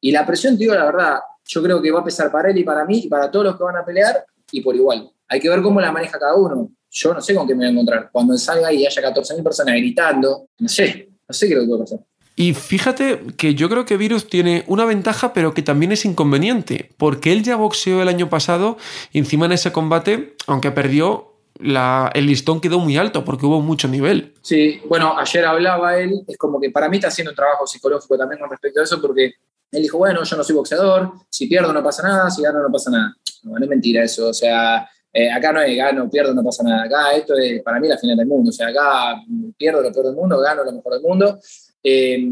Y 0.00 0.12
la 0.12 0.24
presión, 0.24 0.54
te 0.54 0.60
digo 0.60 0.74
la 0.74 0.84
verdad, 0.84 1.18
yo 1.44 1.62
creo 1.62 1.82
que 1.82 1.90
va 1.90 2.00
a 2.00 2.04
pesar 2.04 2.30
para 2.30 2.50
él 2.50 2.58
y 2.58 2.64
para 2.64 2.84
mí 2.84 3.02
y 3.04 3.08
para 3.08 3.30
todos 3.30 3.46
los 3.46 3.56
que 3.56 3.64
van 3.64 3.76
a 3.76 3.84
pelear 3.84 4.24
y 4.52 4.60
por 4.60 4.76
igual. 4.76 5.10
Hay 5.28 5.40
que 5.40 5.48
ver 5.48 5.62
cómo 5.62 5.80
la 5.80 5.92
maneja 5.92 6.18
cada 6.18 6.34
uno 6.34 6.70
yo 6.90 7.14
no 7.14 7.20
sé 7.20 7.34
con 7.34 7.46
qué 7.46 7.54
me 7.54 7.58
voy 7.58 7.66
a 7.66 7.70
encontrar. 7.70 8.08
Cuando 8.12 8.36
salga 8.38 8.72
y 8.72 8.86
haya 8.86 9.02
14.000 9.02 9.42
personas 9.42 9.74
gritando, 9.76 10.48
no 10.58 10.68
sé, 10.68 11.10
no 11.26 11.32
sé 11.32 11.46
qué 11.46 11.54
es 11.54 11.58
lo 11.58 11.64
que 11.64 11.68
puede 11.68 11.80
pasar. 11.82 12.00
Y 12.36 12.54
fíjate 12.54 13.20
que 13.36 13.54
yo 13.54 13.68
creo 13.68 13.84
que 13.84 13.96
Virus 13.96 14.28
tiene 14.28 14.64
una 14.68 14.84
ventaja, 14.84 15.32
pero 15.32 15.54
que 15.54 15.62
también 15.62 15.90
es 15.90 16.04
inconveniente, 16.04 16.90
porque 16.96 17.32
él 17.32 17.42
ya 17.42 17.56
boxeó 17.56 18.00
el 18.00 18.08
año 18.08 18.30
pasado 18.30 18.78
y 19.12 19.18
encima 19.18 19.46
en 19.46 19.52
ese 19.52 19.72
combate, 19.72 20.36
aunque 20.46 20.70
perdió, 20.70 21.34
la, 21.58 22.12
el 22.14 22.26
listón 22.26 22.60
quedó 22.60 22.78
muy 22.78 22.96
alto 22.96 23.24
porque 23.24 23.44
hubo 23.44 23.60
mucho 23.60 23.88
nivel. 23.88 24.34
Sí, 24.42 24.80
bueno, 24.88 25.18
ayer 25.18 25.44
hablaba 25.44 25.98
él, 25.98 26.22
es 26.28 26.38
como 26.38 26.60
que 26.60 26.70
para 26.70 26.88
mí 26.88 26.98
está 26.98 27.08
haciendo 27.08 27.32
un 27.32 27.36
trabajo 27.36 27.66
psicológico 27.66 28.16
también 28.16 28.38
con 28.38 28.48
respecto 28.48 28.80
a 28.80 28.84
eso, 28.84 29.02
porque 29.02 29.32
él 29.72 29.82
dijo, 29.82 29.98
bueno, 29.98 30.22
yo 30.22 30.36
no 30.36 30.44
soy 30.44 30.54
boxeador, 30.54 31.12
si 31.28 31.48
pierdo 31.48 31.72
no 31.72 31.82
pasa 31.82 32.04
nada, 32.04 32.30
si 32.30 32.42
gano 32.42 32.62
no 32.62 32.70
pasa 32.70 32.92
nada. 32.92 33.16
No, 33.42 33.58
no 33.58 33.64
es 33.64 33.68
mentira 33.68 34.04
eso, 34.04 34.28
o 34.28 34.34
sea, 34.34 34.88
eh, 35.12 35.30
acá 35.30 35.52
no 35.52 35.60
es 35.62 35.76
gano, 35.76 36.10
pierdo, 36.10 36.34
no 36.34 36.44
pasa 36.44 36.62
nada. 36.62 36.84
Acá 36.84 37.12
esto 37.12 37.36
es 37.36 37.62
para 37.62 37.80
mí 37.80 37.88
la 37.88 37.98
final 37.98 38.16
del 38.16 38.26
mundo. 38.26 38.50
O 38.50 38.52
sea, 38.52 38.68
acá 38.68 39.22
pierdo 39.56 39.82
lo 39.82 39.92
peor 39.92 40.06
del 40.06 40.14
mundo, 40.14 40.38
gano 40.38 40.64
lo 40.64 40.72
mejor 40.72 40.94
del 40.94 41.02
mundo. 41.02 41.38
Eh, 41.82 42.28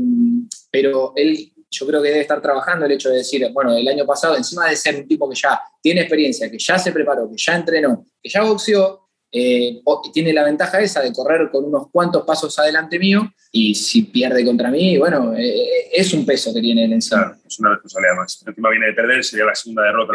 pero 0.71 1.13
él, 1.17 1.53
yo 1.71 1.87
creo 1.87 2.03
que 2.03 2.09
debe 2.09 2.21
estar 2.21 2.41
trabajando 2.43 2.85
el 2.85 2.93
hecho 2.93 3.09
de 3.09 3.19
decir, 3.19 3.49
bueno, 3.53 3.75
el 3.75 3.89
año 3.89 4.05
pasado, 4.05 4.37
encima 4.37 4.69
de 4.69 4.77
ser 4.77 4.97
un 4.97 5.09
tipo 5.09 5.29
que 5.29 5.37
ya 5.37 5.61
tiene 5.81 6.03
experiencia, 6.03 6.51
que 6.51 6.59
ya 6.59 6.79
se 6.79 6.93
preparó, 6.93 7.31
que 7.31 7.37
ya 7.39 7.57
entrenó, 7.57 8.05
que 8.23 8.29
ya 8.29 8.43
boxeó, 8.43 9.09
eh, 9.33 9.83
tiene 10.13 10.33
la 10.33 10.45
ventaja 10.45 10.81
esa 10.81 11.03
de 11.03 11.13
correr 11.13 11.51
con 11.51 11.65
unos 11.65 11.91
cuantos 11.91 12.25
pasos 12.25 12.59
adelante 12.59 12.99
mío 12.99 13.29
y 13.51 13.75
si 13.75 14.03
pierde 14.03 14.45
contra 14.45 14.71
mí, 14.71 14.97
bueno, 14.97 15.35
es 15.37 16.13
un 16.15 16.25
peso 16.25 16.55
que 16.55 16.61
tiene 16.61 16.85
el 16.85 16.93
encima. 16.93 17.37
es 17.45 17.59
una 17.59 17.71
responsabilidad 17.71 18.17
más. 18.17 18.43
Encima 18.47 18.71
viene 18.71 18.87
de 18.87 18.93
perder, 18.93 19.25
sería 19.25 19.47
la 19.47 19.55
segunda 19.55 19.83
derrota. 19.83 20.13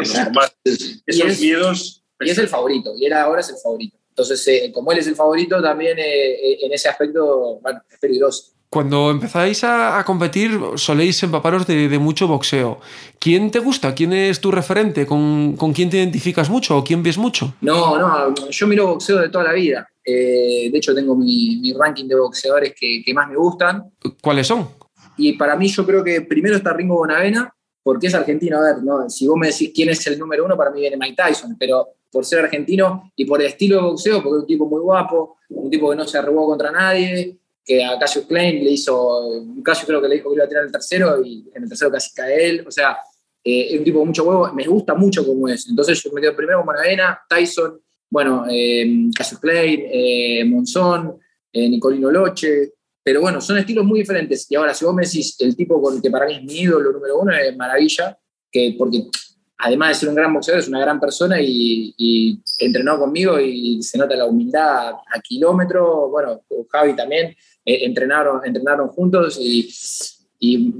Esos 1.06 1.40
miedos 1.40 2.01
y 2.20 2.30
es 2.30 2.38
el 2.38 2.48
favorito, 2.48 2.94
y 2.96 3.06
él 3.06 3.12
ahora 3.12 3.40
es 3.40 3.48
el 3.50 3.56
favorito. 3.56 3.96
Entonces, 4.12 4.46
eh, 4.48 4.70
como 4.72 4.92
él 4.92 4.98
es 4.98 5.06
el 5.06 5.16
favorito, 5.16 5.60
también 5.62 5.98
eh, 5.98 6.58
en 6.62 6.72
ese 6.72 6.88
aspecto, 6.88 7.58
bueno, 7.62 7.80
es 7.90 7.98
peligroso. 7.98 8.52
Cuando 8.68 9.10
empezáis 9.10 9.64
a, 9.64 10.02
competir, 10.04 10.58
soléis 10.76 11.22
empaparos 11.22 11.66
de, 11.66 11.98
mucho 11.98 12.26
boxeo. 12.26 12.80
¿Quién 13.18 13.50
te 13.50 13.58
gusta? 13.58 13.94
¿Quién 13.94 14.14
es 14.14 14.40
tu 14.40 14.50
referente? 14.50 15.06
¿Con, 15.06 15.56
quién 15.74 15.90
te 15.90 15.98
identificas 15.98 16.48
mucho 16.48 16.78
o 16.78 16.84
quién 16.84 17.02
ves 17.02 17.18
mucho? 17.18 17.54
No, 17.60 17.98
no, 17.98 18.34
yo 18.50 18.66
miro 18.66 18.86
boxeo 18.86 19.18
de 19.18 19.28
toda 19.28 19.44
la 19.44 19.52
vida. 19.52 19.86
de 20.02 20.70
hecho, 20.72 20.94
tengo 20.94 21.14
mi, 21.14 21.74
ranking 21.78 22.06
de 22.06 22.14
boxeadores 22.14 22.74
que, 22.78 23.02
que, 23.04 23.12
más 23.12 23.28
me 23.28 23.36
gustan. 23.36 23.92
¿Cuáles 24.22 24.46
son? 24.46 24.66
Y 25.18 25.34
para 25.34 25.54
mí, 25.54 25.68
yo 25.68 25.84
creo 25.84 26.02
que 26.02 26.22
primero 26.22 26.56
está 26.56 26.72
Ringo 26.72 26.96
Bonavena, 26.96 27.54
porque 27.82 28.06
es 28.06 28.14
argentino. 28.14 28.58
A 28.58 28.62
ver, 28.62 28.82
¿no? 28.82 29.10
si 29.10 29.26
vos 29.26 29.36
me 29.36 29.48
decís 29.48 29.70
quién 29.74 29.90
es 29.90 30.06
el 30.06 30.18
número 30.18 30.46
uno, 30.46 30.56
para 30.56 30.70
mí 30.70 30.80
viene 30.80 30.96
Mike 30.96 31.22
Tyson, 31.22 31.56
pero 31.58 31.88
por 32.12 32.24
ser 32.24 32.44
argentino 32.44 33.10
y 33.16 33.24
por 33.24 33.40
el 33.40 33.48
estilo 33.48 33.76
de 33.76 33.82
boxeo, 33.82 34.22
porque 34.22 34.36
es 34.36 34.40
un 34.42 34.46
tipo 34.46 34.66
muy 34.66 34.80
guapo, 34.80 35.38
un 35.48 35.70
tipo 35.70 35.90
que 35.90 35.96
no 35.96 36.06
se 36.06 36.18
arrugó 36.18 36.46
contra 36.46 36.70
nadie, 36.70 37.38
que 37.64 37.82
a 37.82 37.98
Cassius 37.98 38.26
Klein 38.26 38.62
le 38.62 38.70
hizo, 38.70 39.46
Cassius 39.64 39.86
creo 39.86 40.02
que 40.02 40.08
le 40.08 40.16
dijo 40.16 40.28
que 40.28 40.36
iba 40.36 40.44
a 40.44 40.48
tirar 40.48 40.64
el 40.64 40.72
tercero 40.72 41.24
y 41.24 41.48
en 41.54 41.62
el 41.62 41.68
tercero 41.68 41.90
casi 41.90 42.14
cae 42.14 42.50
él, 42.50 42.64
o 42.66 42.70
sea, 42.70 42.98
eh, 43.42 43.68
es 43.70 43.78
un 43.78 43.84
tipo 43.84 43.98
con 43.98 44.08
mucho 44.08 44.24
huevo, 44.24 44.52
me 44.52 44.66
gusta 44.66 44.94
mucho 44.94 45.26
como 45.26 45.48
es. 45.48 45.68
Entonces 45.68 46.00
yo 46.02 46.10
me 46.12 46.20
quedo 46.20 46.36
primero 46.36 46.58
con 46.58 46.66
Maravena, 46.66 47.20
Tyson, 47.28 47.80
bueno, 48.12 48.44
eh, 48.50 49.08
Cassius 49.16 49.40
Klein, 49.40 49.84
eh, 49.90 50.44
Monzón, 50.44 51.18
eh, 51.50 51.68
Nicolino 51.68 52.10
Loche, 52.10 52.74
pero 53.02 53.22
bueno, 53.22 53.40
son 53.40 53.56
estilos 53.56 53.86
muy 53.86 54.00
diferentes. 54.00 54.46
Y 54.50 54.54
ahora, 54.54 54.74
si 54.74 54.84
vos 54.84 54.94
me 54.94 55.04
decís 55.04 55.34
el 55.40 55.56
tipo 55.56 55.80
con 55.80 55.96
el 55.96 56.02
que 56.02 56.10
para 56.10 56.26
mí 56.26 56.34
es 56.34 56.42
mi 56.44 56.60
ídolo 56.60 56.92
número 56.92 57.18
uno, 57.18 57.34
es 57.34 57.56
Maravilla, 57.56 58.18
que 58.50 58.74
porque 58.78 59.04
además 59.62 59.90
de 59.90 59.94
ser 59.94 60.08
un 60.08 60.16
gran 60.16 60.32
boxeador, 60.34 60.60
es 60.60 60.68
una 60.68 60.80
gran 60.80 60.98
persona 60.98 61.36
y, 61.40 62.40
entrenó 62.58 62.98
conmigo 62.98 63.40
y 63.40 63.82
se 63.82 63.96
nota 63.96 64.16
la 64.16 64.26
humildad 64.26 64.90
a 64.90 65.20
kilómetros. 65.22 66.10
Bueno, 66.10 66.42
Javi 66.70 66.94
también 66.94 67.28
eh, 67.64 67.84
entrenaron, 67.84 68.40
entrenaron 68.44 68.88
juntos 68.88 69.38
y, 69.40 69.68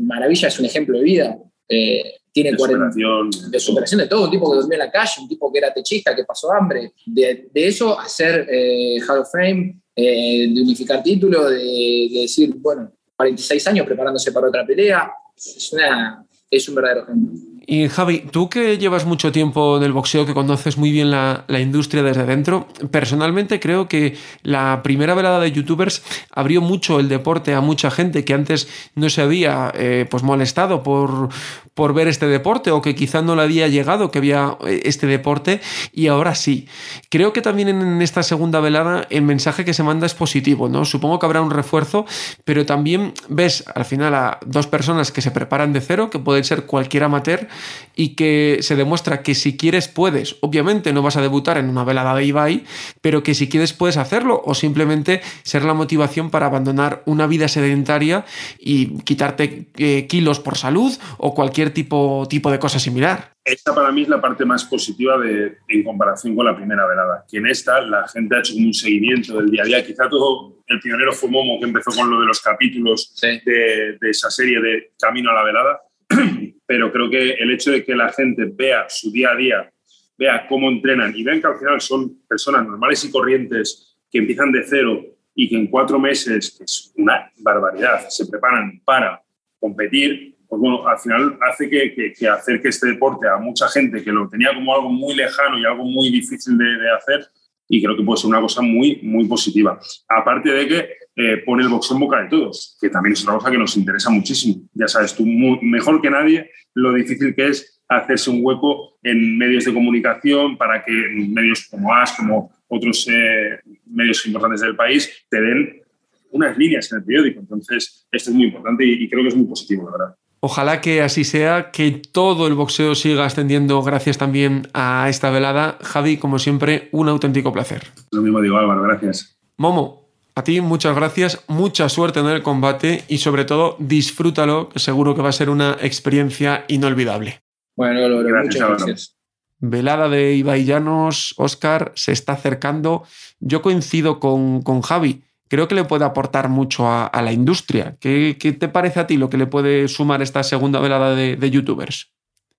Maravilla 0.01 0.49
es 0.49 0.59
un 0.59 0.67
ejemplo 0.67 0.99
de 0.99 1.05
vida. 1.05 1.39
Eh, 1.69 2.15
tiene 2.33 2.51
de 2.53 2.59
superación. 2.59 3.31
de 3.51 3.61
superación 3.61 4.01
de 4.01 4.07
todo, 4.09 4.25
un 4.25 4.31
tipo 4.31 4.51
que 4.51 4.57
durmió 4.57 4.75
en 4.75 4.87
la 4.87 4.91
calle, 4.91 5.13
un 5.21 5.29
tipo 5.29 5.53
que 5.53 5.59
era 5.59 5.73
techista, 5.73 6.17
que 6.17 6.25
pasó 6.25 6.53
hambre. 6.53 6.93
De, 7.07 7.49
eso 7.55 7.99
hacer 7.99 8.49
eh, 8.51 8.99
Hall 9.07 9.21
of 9.21 9.31
Fame, 9.31 9.81
eh, 9.95 10.49
de 10.53 10.63
unificar 10.63 11.03
títulos, 11.03 11.51
de, 11.51 12.09
decir, 12.23 12.53
bueno, 12.57 12.91
46 13.17 13.67
años 13.69 13.87
preparándose 13.87 14.33
para 14.33 14.49
otra 14.49 14.67
pelea, 14.67 15.13
es, 15.37 15.73
una, 15.73 16.27
es 16.51 16.69
un 16.69 16.75
verdadero 16.75 17.03
ejemplo. 17.05 17.52
Y 17.65 17.89
Javi, 17.89 18.21
tú 18.21 18.49
que 18.49 18.77
llevas 18.79 19.07
mucho 19.07 19.31
tiempo 19.31 19.77
en 19.77 19.85
el 19.85 19.93
boxeo, 19.93 20.27
que 20.27 20.35
conoces 20.35 20.77
muy 20.79 20.91
bien 20.91 21.11
la, 21.11 21.45
industria 21.49 22.03
desde 22.03 22.27
dentro, 22.27 22.67
personalmente 22.91 23.61
creo 23.61 23.87
que 23.87 24.17
la 24.43 24.83
primera 24.83 25.15
velada 25.15 25.39
de 25.39 25.53
youtubers 25.53 26.03
abrió 26.33 26.61
mucho 26.61 26.99
el 26.99 27.09
deporte 27.09 27.55
a 27.55 27.61
mucha 27.61 27.91
gente 27.91 28.25
que 28.25 28.35
antes 28.35 28.69
no 28.97 29.09
se 29.11 29.23
había 29.23 29.73
eh, 29.77 30.07
pues 30.11 30.25
molestado 30.25 30.83
por, 30.83 31.29
por 31.75 31.95
ver 31.95 32.09
este 32.09 32.27
deporte 32.27 32.71
o 32.71 32.83
que 32.83 32.95
quizá 32.95 33.23
no 33.23 33.37
le 33.37 33.43
había 33.43 33.69
llegado 33.69 34.11
que 34.11 34.19
había 34.19 34.57
eh, 34.67 34.83
este 34.85 35.07
deporte 35.07 35.61
y 35.93 36.09
ahora 36.09 36.35
sí. 36.35 36.67
Creo 37.11 37.33
que 37.33 37.43
también 37.43 37.69
en 37.69 38.03
esta 38.03 38.23
segunda 38.23 38.61
velada 38.61 39.07
el 39.09 39.23
mensaje 39.23 39.65
que 39.65 39.75
se 39.75 39.83
manda 39.83 40.07
es 40.07 40.15
positivo, 40.15 40.69
¿no? 40.69 40.85
Supongo 40.85 41.19
que 41.19 41.27
habrá 41.27 41.41
un 41.41 41.51
refuerzo, 41.51 42.07
pero 42.45 42.67
también 42.67 43.15
ves 43.29 43.65
al 43.75 43.85
final 43.85 44.15
a 44.15 44.39
dos 44.45 44.67
personas 44.67 45.13
que 45.13 45.23
se 45.23 45.31
preparan 45.31 45.73
de 45.73 45.81
cero, 45.81 46.11
que 46.11 46.19
pueden 46.19 46.45
ser 46.45 46.67
cualquier 46.67 47.05
amateur 47.05 47.49
y 47.95 48.15
que 48.15 48.59
se 48.61 48.77
demuestra 48.77 49.23
que 49.23 49.35
si 49.35 49.57
quieres 49.57 49.89
puedes. 49.89 50.37
Obviamente 50.41 50.93
no 50.93 51.03
vas 51.03 51.17
a 51.17 51.23
debutar 51.23 51.59
en 51.59 51.69
una 51.69 51.85
velada 51.85 52.15
de 52.15 52.25
Ibai, 52.25 52.65
pero 53.01 53.23
que 53.23 53.35
si 53.35 53.49
quieres 53.49 53.73
puedes 53.73 53.97
hacerlo 53.97 54.41
o 54.45 54.55
simplemente 54.55 55.21
ser 55.43 55.65
la 55.65 55.75
motivación 55.75 56.31
para 56.31 56.47
abandonar 56.47 57.03
una 57.07 57.27
vida 57.27 57.49
sedentaria 57.49 58.25
y 58.59 58.99
quitarte 59.01 59.69
eh, 59.77 60.07
kilos 60.07 60.41
por 60.41 60.57
salud 60.57 60.93
o 61.19 61.35
cualquier 61.35 61.71
tipo, 61.71 62.27
tipo 62.29 62.51
de 62.51 62.59
cosa 62.59 62.79
similar. 62.79 63.33
Esta 63.45 63.75
para 63.75 63.91
mí 63.91 64.03
es 64.03 64.09
la 64.09 64.21
parte 64.21 64.45
más 64.45 64.65
positiva 64.65 65.19
de, 65.19 65.59
en 65.67 65.83
comparación 65.83 66.37
con 66.37 66.47
la 66.47 66.57
primera 66.57 66.87
velada, 66.87 67.25
que 67.29 67.39
en 67.39 67.49
esta 67.49 67.81
la 67.81 68.07
gente 68.07 68.37
ha 68.37 68.39
hecho 68.39 68.55
un 68.55 68.73
seguimiento 68.73 69.37
del 69.37 69.51
día 69.51 69.63
a 69.63 69.67
día. 69.67 69.85
Quizá 69.85 70.09
todo 70.09 70.59
el 70.69 70.79
pionero 70.79 71.13
fue 71.13 71.29
Momo, 71.29 71.59
que 71.59 71.67
empezó 71.67 71.91
con 71.91 72.09
lo 72.09 72.21
de 72.21 72.27
los 72.27 72.41
capítulos 72.41 73.13
de, 73.21 73.99
de 74.01 74.11
esa 74.11 74.31
serie 74.31 74.61
de 74.61 74.93
Camino 74.97 75.31
a 75.31 75.35
la 75.35 75.43
velada, 75.43 75.81
pero 76.73 76.91
creo 76.91 77.11
que 77.11 77.33
el 77.33 77.51
hecho 77.51 77.71
de 77.71 77.85
que 77.85 77.95
la 77.95 78.11
gente 78.11 78.47
vea 78.51 78.87
su 78.89 79.13
día 79.13 79.33
a 79.33 79.37
día, 79.37 79.71
vea 80.17 80.47
cómo 80.49 80.71
entrenan 80.71 81.13
y 81.15 81.23
vean 81.23 81.39
que 81.39 81.47
al 81.47 81.59
final 81.59 81.79
son 81.83 82.23
personas 82.27 82.67
normales 82.67 83.05
y 83.05 83.11
corrientes 83.11 83.95
que 84.11 84.21
empiezan 84.21 84.51
de 84.51 84.65
cero 84.65 85.05
y 85.35 85.51
que 85.51 85.57
en 85.57 85.67
cuatro 85.67 85.99
meses, 85.99 86.57
que 86.57 86.65
es 86.65 86.91
una 86.97 87.31
barbaridad, 87.37 88.09
se 88.09 88.25
preparan 88.25 88.81
para 88.87 89.23
competir, 89.61 90.35
pues 90.49 90.63
bueno, 90.63 90.89
al 90.89 90.99
final 90.99 91.39
hace 91.47 91.69
que, 91.69 92.15
que, 92.19 92.27
acerque 92.27 92.69
este 92.69 92.87
deporte 92.87 93.29
a 93.29 93.37
mucha 93.37 93.69
gente 93.69 94.03
que 94.03 94.11
lo 94.11 94.27
tenía 94.27 94.55
como 94.55 94.75
algo 94.75 94.89
muy 94.89 95.15
lejano 95.15 95.59
y 95.59 95.67
algo 95.67 95.85
muy 95.85 96.11
difícil 96.11 96.57
de, 96.57 96.65
de 96.65 96.91
hacer 96.91 97.21
y 97.69 97.83
creo 97.83 97.95
que 97.99 98.03
puede 98.03 98.19
ser 98.19 98.31
una 98.31 98.41
cosa 98.41 98.63
muy, 98.63 98.99
muy 99.03 99.27
positiva. 99.27 99.79
Aparte 100.09 100.51
de 100.51 100.67
que 100.67 100.89
eh, 101.17 101.43
pone 101.45 101.63
el 101.63 101.69
boxeo 101.69 101.97
en 101.97 102.01
boca 102.01 102.23
de 102.23 102.29
todos, 102.29 102.77
que 102.81 102.89
también 102.89 103.13
es 103.13 103.25
una 103.25 103.35
cosa 103.35 103.51
que 103.51 103.59
nos 103.59 103.77
interesa 103.77 104.11
muchísimo. 104.11 104.63
Ya 104.73 104.89
sabes 104.89 105.15
tú 105.15 105.25
mejor 105.27 106.01
que 106.01 106.11
nadie 106.11 106.51
lo 106.75 106.93
difícil 106.95 107.35
que 107.35 107.49
es 107.49 107.83
hacerse 107.89 108.31
un 108.31 108.41
hueco 108.43 108.99
en 109.03 109.37
medios 109.37 109.65
de 109.65 109.75
comunicación 109.75 110.57
para 110.57 110.83
que 110.83 110.93
medios 111.29 111.69
como 111.71 111.95
AS, 111.95 112.13
como 112.13 112.51
otros 112.69 113.07
eh, 113.09 113.59
medios 113.87 114.25
importantes 114.27 114.63
del 114.63 114.75
país, 114.75 115.27
te 115.29 115.41
den 115.41 115.83
unas 116.31 116.57
líneas 116.57 116.91
en 116.91 116.99
el 116.99 117.05
periódico. 117.05 117.41
Entonces, 117.41 118.07
esto 118.11 118.31
es 118.31 118.37
muy 118.37 118.47
importante 118.47 118.85
y, 118.85 119.05
y 119.05 119.11
creo 119.11 119.23
que 119.23 119.29
es 119.29 119.37
muy 119.37 119.47
positivo, 119.47 119.85
la 119.91 119.99
verdad. 119.99 120.17
Ojalá 120.45 120.81
que 120.81 121.03
así 121.03 121.23
sea, 121.23 121.71
que 121.71 122.03
todo 122.13 122.49
el 122.49 122.55
boxeo 122.55 122.97
siga 122.97 123.25
ascendiendo 123.25 123.81
gracias 123.83 124.19
también 124.19 124.67
a 124.75 125.09
esta 125.09 125.31
velada. 125.31 125.79
Javi, 125.83 126.17
como 126.17 126.41
siempre, 126.41 126.89
un 126.91 127.09
auténtico 127.09 127.53
placer. 127.53 127.85
Lo 128.11 128.23
mismo 128.23 128.41
digo, 128.41 128.57
Álvaro, 128.57 128.83
gracias. 128.83 129.39
Momo, 129.57 130.02
a 130.35 130.45
ti 130.45 130.61
muchas 130.61 130.95
gracias, 130.95 131.45
mucha 131.49 131.89
suerte 131.89 132.21
en 132.21 132.27
el 132.27 132.43
combate 132.43 133.05
y 133.09 133.19
sobre 133.19 133.45
todo 133.45 133.77
disfrútalo, 133.79 134.69
que 134.69 134.79
seguro 134.79 135.15
que 135.15 135.23
va 135.23 135.29
a 135.29 135.33
ser 135.33 135.51
una 135.51 135.77
experiencia 135.81 136.65
inolvidable. 136.69 137.41
Bueno, 137.77 138.09
lo 138.09 138.43
muchas 138.43 138.69
gracias. 138.69 139.17
Velada 139.59 140.09
de 140.09 140.35
Ibai 140.35 140.65
Llanos, 140.65 141.35
Oscar, 141.39 141.93
se 141.95 142.13
está 142.13 142.33
acercando. 142.33 143.05
Yo 143.39 143.63
coincido 143.63 144.19
con, 144.19 144.63
con 144.63 144.83
Javi 144.83 145.23
creo 145.53 145.69
que 145.69 145.75
le 145.75 145.85
puede 145.85 146.07
aportar 146.07 146.49
mucho 146.49 146.89
a, 146.89 147.11
la 147.23 147.31
industria. 147.31 147.99
¿Qué, 148.01 148.35
te 148.59 148.69
parece 148.69 149.01
a 149.01 149.07
ti 149.07 149.19
lo 149.19 149.29
que 149.29 149.37
le 149.37 149.47
puede 149.47 149.87
sumar 149.87 150.23
esta 150.23 150.43
segunda 150.43 150.81
velada 150.81 151.15
de, 151.15 151.51
youtubers? 151.51 152.11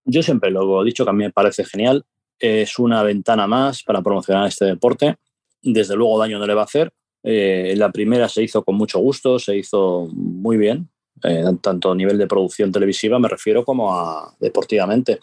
Yo 0.05 0.21
siempre 0.21 0.51
lo 0.51 0.79
he 0.79 0.85
dicho 0.85 1.03
que 1.03 1.09
a 1.09 1.13
mí 1.13 1.23
me 1.23 1.31
parece 1.31 1.65
genial. 1.65 2.05
Es 2.37 2.77
una 2.77 3.01
ventana 3.01 3.47
más 3.47 3.81
para 3.81 4.03
promocionar 4.03 4.47
este 4.47 4.65
deporte. 4.65 5.15
Desde 5.63 5.95
luego 5.95 6.19
daño 6.19 6.37
no 6.37 6.45
le 6.45 6.53
va 6.53 6.61
a 6.61 6.65
hacer. 6.65 6.93
Eh, 7.23 7.73
la 7.77 7.91
primera 7.91 8.27
se 8.27 8.43
hizo 8.43 8.63
con 8.63 8.75
mucho 8.75 8.99
gusto, 8.99 9.39
se 9.39 9.57
hizo 9.57 10.09
muy 10.11 10.57
bien, 10.57 10.89
eh, 11.23 11.43
tanto 11.61 11.91
a 11.91 11.95
nivel 11.95 12.17
de 12.17 12.27
producción 12.27 12.71
televisiva, 12.71 13.17
me 13.17 13.29
refiero, 13.29 13.63
como 13.63 13.97
a 13.97 14.35
deportivamente. 14.39 15.19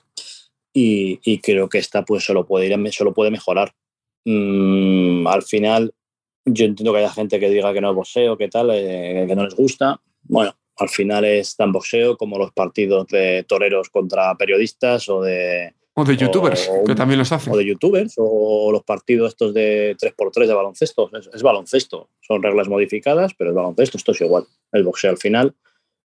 Y, 0.73 1.39
creo 1.41 1.69
que 1.69 1.79
esta 1.79 2.05
pues 2.05 2.25
solo 2.25 2.47
puede, 2.47 2.93
solo 2.93 3.13
puede 3.13 3.31
mejorar. 3.31 3.75
Mm, 4.25 5.27
al 5.27 5.43
final, 5.43 5.93
yo 6.45 6.65
entiendo 6.65 6.93
que 6.93 7.01
haya 7.01 7.11
gente 7.11 7.41
que 7.41 7.51
diga 7.51 7.73
que 7.73 7.81
no 7.81 7.91
es 7.91 7.97
boxeo, 7.97 8.37
que 8.37 8.49
tal, 8.49 8.71
eh, 8.73 9.25
que 9.29 9.37
no 9.37 9.45
les 9.45 9.55
gusta. 9.55 10.01
Bueno, 10.23 10.55
al 10.77 10.89
final 10.89 11.25
es 11.25 11.57
tan 11.57 11.73
boxeo 11.73 12.17
como 12.17 12.39
los 12.39 12.53
partidos 12.53 13.07
de 13.09 13.45
toreros 13.47 13.91
contra 13.91 14.35
periodistas 14.37 15.09
o 15.09 15.23
de... 15.23 15.75
O 16.01 16.05
de 16.05 16.17
youtubers, 16.17 16.71
que 16.87 16.95
también 16.95 17.19
los 17.19 17.31
hacen. 17.33 17.53
O 17.53 17.57
de 17.57 17.67
youtubers, 17.67 18.15
o 18.17 18.71
los 18.73 18.83
partidos 18.85 19.29
estos 19.29 19.53
de 19.53 19.97
3x3 19.97 20.47
de 20.47 20.55
baloncesto. 20.55 21.11
Es, 21.33 21.43
baloncesto. 21.43 22.09
Son 22.21 22.43
reglas 22.43 22.69
modificadas, 22.69 23.35
pero 23.35 23.51
es 23.51 23.57
baloncesto. 23.57 23.99
Esto 23.99 24.13
es 24.13 24.21
igual. 24.21 24.45
El 24.73 24.85
boxeo 24.85 25.11
al 25.11 25.19
final 25.19 25.55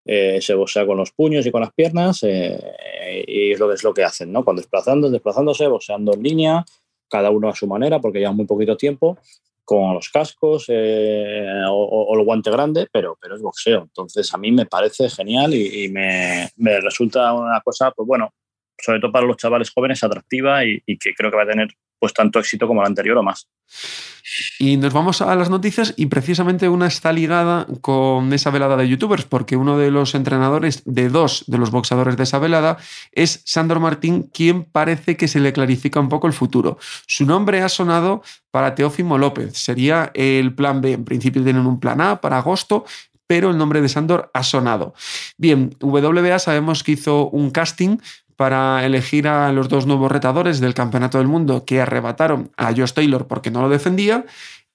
eh, 0.04 0.40
se 0.40 0.54
boxea 0.54 0.86
con 0.86 0.96
los 0.96 1.12
puños 1.12 1.46
y 1.46 1.50
con 1.50 1.60
las 1.60 1.72
piernas 1.72 2.22
eh, 2.22 3.24
y 3.26 3.52
es 3.52 3.58
lo, 3.58 3.68
que 3.68 3.74
es 3.74 3.84
lo 3.84 3.94
que 3.94 4.04
hacen, 4.04 4.32
¿no? 4.32 4.44
Cuando 4.44 4.60
desplazando, 4.60 5.10
desplazándose, 5.10 5.66
boxeando 5.66 6.14
en 6.14 6.22
línea, 6.22 6.64
cada 7.08 7.30
uno 7.30 7.48
a 7.48 7.54
su 7.54 7.66
manera, 7.66 8.00
porque 8.00 8.18
llevan 8.18 8.36
muy 8.36 8.46
poquito 8.46 8.76
tiempo 8.76 9.18
con 9.64 9.94
los 9.94 10.10
cascos 10.10 10.66
eh, 10.68 11.62
o, 11.70 12.14
el 12.16 12.24
guante 12.24 12.50
grande, 12.50 12.86
pero, 12.92 13.16
pero 13.20 13.34
es 13.34 13.42
boxeo. 13.42 13.82
Entonces 13.82 14.32
a 14.34 14.38
mí 14.38 14.52
me 14.52 14.66
parece 14.66 15.08
genial 15.08 15.54
y, 15.54 15.88
me, 15.88 16.50
resulta 16.80 17.32
una 17.32 17.60
cosa, 17.62 17.90
pues 17.90 18.06
bueno, 18.06 18.32
sobre 18.78 19.00
todo 19.00 19.12
para 19.12 19.26
los 19.26 19.36
chavales 19.36 19.70
jóvenes, 19.70 20.02
atractiva 20.02 20.64
y, 20.64 20.80
que 20.98 21.14
creo 21.14 21.30
que 21.30 21.36
va 21.36 21.44
a 21.44 21.48
tener 21.48 21.68
pues 21.98 22.12
tanto 22.12 22.38
éxito 22.38 22.66
como 22.66 22.82
la 22.82 22.88
anterior 22.88 23.16
o 23.16 23.22
más. 23.22 23.48
Y 24.58 24.76
nos 24.76 24.92
vamos 24.92 25.22
a 25.22 25.34
las 25.36 25.48
noticias 25.48 25.94
y 25.96 26.06
precisamente 26.06 26.68
una 26.68 26.86
está 26.86 27.12
ligada 27.12 27.66
con 27.80 28.32
esa 28.32 28.50
velada 28.50 28.76
de 28.76 28.88
youtubers, 28.88 29.24
porque 29.24 29.56
uno 29.56 29.78
de 29.78 29.90
los 29.90 30.14
entrenadores 30.14 30.82
de 30.84 31.08
dos 31.08 31.44
de 31.46 31.56
los 31.56 31.70
boxadores 31.70 32.16
de 32.16 32.24
esa 32.24 32.38
velada 32.38 32.76
es 33.12 33.42
Sandor 33.44 33.80
Martín, 33.80 34.28
quien 34.32 34.64
parece 34.64 35.16
que 35.16 35.28
se 35.28 35.40
le 35.40 35.52
clarifica 35.52 36.00
un 36.00 36.08
poco 36.08 36.26
el 36.26 36.32
futuro. 36.32 36.78
Su 37.06 37.24
nombre 37.24 37.62
ha 37.62 37.68
sonado 37.68 38.22
para 38.50 38.74
Teófimo 38.74 39.16
López, 39.16 39.56
sería 39.56 40.10
el 40.14 40.54
plan 40.54 40.80
B. 40.80 40.92
En 40.92 41.04
principio 41.04 41.42
tienen 41.42 41.66
un 41.66 41.80
plan 41.80 42.00
A 42.00 42.20
para 42.20 42.38
agosto, 42.38 42.84
pero 43.26 43.50
el 43.50 43.58
nombre 43.58 43.80
de 43.80 43.88
Sandor 43.88 44.30
ha 44.34 44.42
sonado. 44.42 44.94
Bien, 45.38 45.74
WBA 45.80 46.38
sabemos 46.38 46.82
que 46.82 46.92
hizo 46.92 47.28
un 47.30 47.50
casting 47.50 47.98
para 48.36 48.84
elegir 48.84 49.28
a 49.28 49.52
los 49.52 49.68
dos 49.68 49.86
nuevos 49.86 50.10
retadores 50.10 50.60
del 50.60 50.74
Campeonato 50.74 51.18
del 51.18 51.28
Mundo 51.28 51.64
que 51.64 51.80
arrebataron 51.80 52.50
a 52.56 52.72
Josh 52.74 52.92
Taylor 52.92 53.26
porque 53.26 53.50
no 53.50 53.62
lo 53.62 53.68
defendía. 53.68 54.24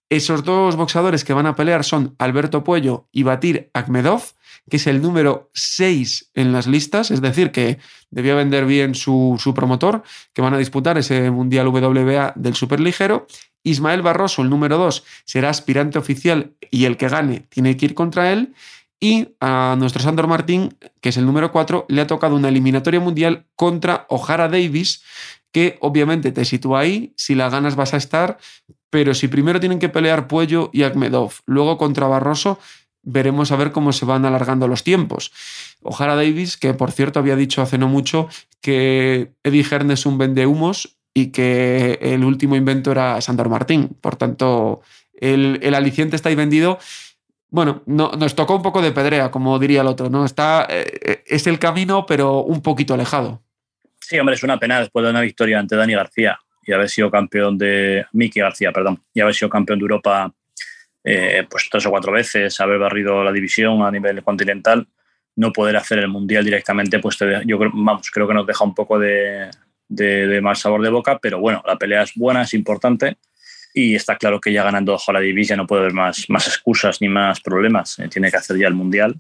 Esos 0.10 0.44
dos 0.44 0.76
boxadores 0.76 1.24
que 1.24 1.34
van 1.34 1.46
a 1.46 1.56
pelear 1.56 1.84
son 1.84 2.16
Alberto 2.18 2.64
Puello 2.64 3.08
y 3.12 3.24
Batir 3.24 3.70
Akhmedov, 3.74 4.24
que 4.68 4.78
es 4.78 4.88
el 4.88 5.02
número 5.02 5.52
6 5.54 6.32
en 6.34 6.52
las 6.52 6.66
listas, 6.66 7.12
es 7.12 7.22
decir, 7.22 7.52
que 7.52 7.78
debía 8.10 8.34
vender 8.34 8.66
bien 8.66 8.96
su, 8.96 9.36
su 9.40 9.54
promotor, 9.54 10.02
que 10.34 10.42
van 10.42 10.56
a 10.56 10.58
disputar 10.58 10.98
ese 10.98 11.30
Mundial 11.30 11.68
WBA 11.68 12.34
del 12.36 12.56
Superligero. 12.56 13.28
Ismael 13.64 14.02
Barroso, 14.02 14.42
el 14.42 14.50
número 14.50 14.78
2, 14.78 15.04
será 15.26 15.50
aspirante 15.50 16.00
oficial 16.00 16.54
y 16.72 16.86
el 16.86 16.98
que 16.98 17.10
gane 17.10 17.42
tiene 17.50 17.78
que 17.78 17.86
ir 17.86 17.94
contra 17.94 18.32
él. 18.32 18.56
Y 19.00 19.30
a 19.40 19.76
nuestro 19.78 20.02
Sandor 20.02 20.28
Martín, 20.28 20.76
que 21.00 21.10
es 21.10 21.18
el 21.18 21.26
número 21.26 21.52
4, 21.52 21.86
le 21.88 22.02
ha 22.02 22.08
tocado 22.08 22.36
una 22.36 22.50
eliminatoria 22.50 23.00
mundial 23.00 23.46
contra 23.56 24.06
O'Hara 24.10 24.50
Davis, 24.50 25.04
que 25.52 25.78
obviamente 25.82 26.32
te 26.32 26.44
sitúa 26.44 26.82
ahí, 26.82 27.14
si 27.16 27.34
la 27.34 27.50
ganas 27.50 27.76
vas 27.76 27.94
a 27.94 27.98
estar, 27.98 28.38
pero 28.90 29.14
si 29.14 29.28
primero 29.28 29.60
tienen 29.60 29.80
que 29.80 29.90
pelear 29.90 30.28
Puello 30.28 30.70
y 30.74 30.84
Akmedov, 30.84 31.32
luego 31.46 31.78
contra 31.78 32.08
Barroso, 32.08 32.60
veremos 33.02 33.52
a 33.52 33.56
ver 33.56 33.72
cómo 33.72 33.94
se 33.94 34.06
van 34.06 34.26
alargando 34.26 34.68
los 34.68 34.84
tiempos. 34.84 35.32
O'Hara 35.82 36.16
Davis, 36.16 36.58
que 36.58 36.74
por 36.74 36.92
cierto 36.92 37.20
había 37.20 37.36
dicho 37.36 37.62
hace 37.62 37.78
no 37.78 37.88
mucho 37.88 38.28
que 38.62 39.32
Eddie 39.44 39.64
Hearn 39.64 39.92
es 39.92 40.06
un 40.06 40.18
vendehumos 40.18 40.98
y 41.14 41.28
que 41.28 42.00
el 42.02 42.24
último 42.26 42.56
invento 42.56 42.92
era 42.92 43.20
Sandor 43.22 43.50
Martín. 43.50 43.96
Por 44.02 44.18
tanto, 44.18 44.82
el, 45.14 45.60
el 45.62 45.74
aliciente 45.74 46.16
está 46.16 46.30
ahí 46.30 46.36
vendido 46.36 46.80
bueno, 47.52 47.82
no, 47.86 48.12
nos 48.12 48.36
tocó 48.36 48.56
un 48.56 48.62
poco 48.62 48.82
de 48.82 48.92
pedrea, 48.92 49.32
como 49.32 49.58
diría 49.58 49.82
el 49.82 49.88
otro, 49.88 50.10
¿no? 50.10 50.26
Está, 50.26 50.68
eh, 50.70 51.24
es 51.26 51.48
el 51.48 51.58
camino, 51.58 52.06
pero 52.06 52.42
un 52.42 52.62
poquito 52.62 52.94
alejado. 52.94 53.42
Sí, 54.00 54.20
hombre, 54.20 54.36
es 54.36 54.44
una 54.44 54.60
pena 54.60 54.80
después 54.80 55.04
de 55.04 55.12
una 55.12 55.22
victoria 55.22 55.60
ante 55.60 55.76
Dani 55.76 55.94
García 55.94 56.40
y 56.64 56.74
haber 56.74 56.90
sido 56.90 57.10
campeón 57.10 57.58
de. 57.58 58.06
Miki 58.14 58.40
García, 58.40 58.72
perdón, 58.72 59.02
y 59.14 59.22
haber 59.22 59.34
sido 59.34 59.50
campeón 59.50 59.80
de 59.80 59.84
Europa 59.84 60.32
eh, 61.04 61.46
pues 61.50 61.68
tres 61.72 61.86
o 61.86 61.90
cuatro 61.90 62.12
veces, 62.12 62.60
haber 62.60 62.78
barrido 62.78 63.24
la 63.24 63.32
división 63.32 63.82
a 63.82 63.92
nivel 63.92 64.22
continental, 64.24 64.88
no 65.36 65.52
poder 65.52 65.78
hacer 65.78 66.00
el 66.00 66.08
mundial 66.08 66.44
directamente, 66.44 67.00
pues 67.00 67.18
yo 67.46 67.58
creo, 67.58 67.72
vamos, 67.74 68.12
creo 68.12 68.28
que 68.28 68.34
nos 68.34 68.46
deja 68.46 68.64
un 68.64 68.76
poco 68.76 69.00
de, 69.00 69.50
de, 69.88 70.28
de 70.28 70.42
mal 70.42 70.56
sabor 70.56 70.82
de 70.82 70.90
boca, 70.90 71.18
pero 71.20 71.40
bueno, 71.40 71.64
la 71.66 71.78
pelea 71.78 72.04
es 72.04 72.14
buena, 72.16 72.44
es 72.44 72.54
importante 72.54 73.18
y 73.80 73.96
está 73.96 74.18
claro 74.18 74.42
que 74.42 74.52
ya 74.52 74.64
ganando 74.64 74.98
la 75.08 75.20
división 75.20 75.58
no 75.58 75.68
puede 75.68 75.84
haber 75.84 75.94
más, 75.94 76.26
más 76.30 76.48
excusas 76.48 77.02
ni 77.02 77.08
más 77.08 77.40
problemas. 77.40 77.98
Eh, 78.00 78.08
tiene 78.10 78.30
que 78.30 78.38
hacer 78.38 78.58
ya 78.58 78.68
el 78.68 78.74
Mundial. 78.74 79.20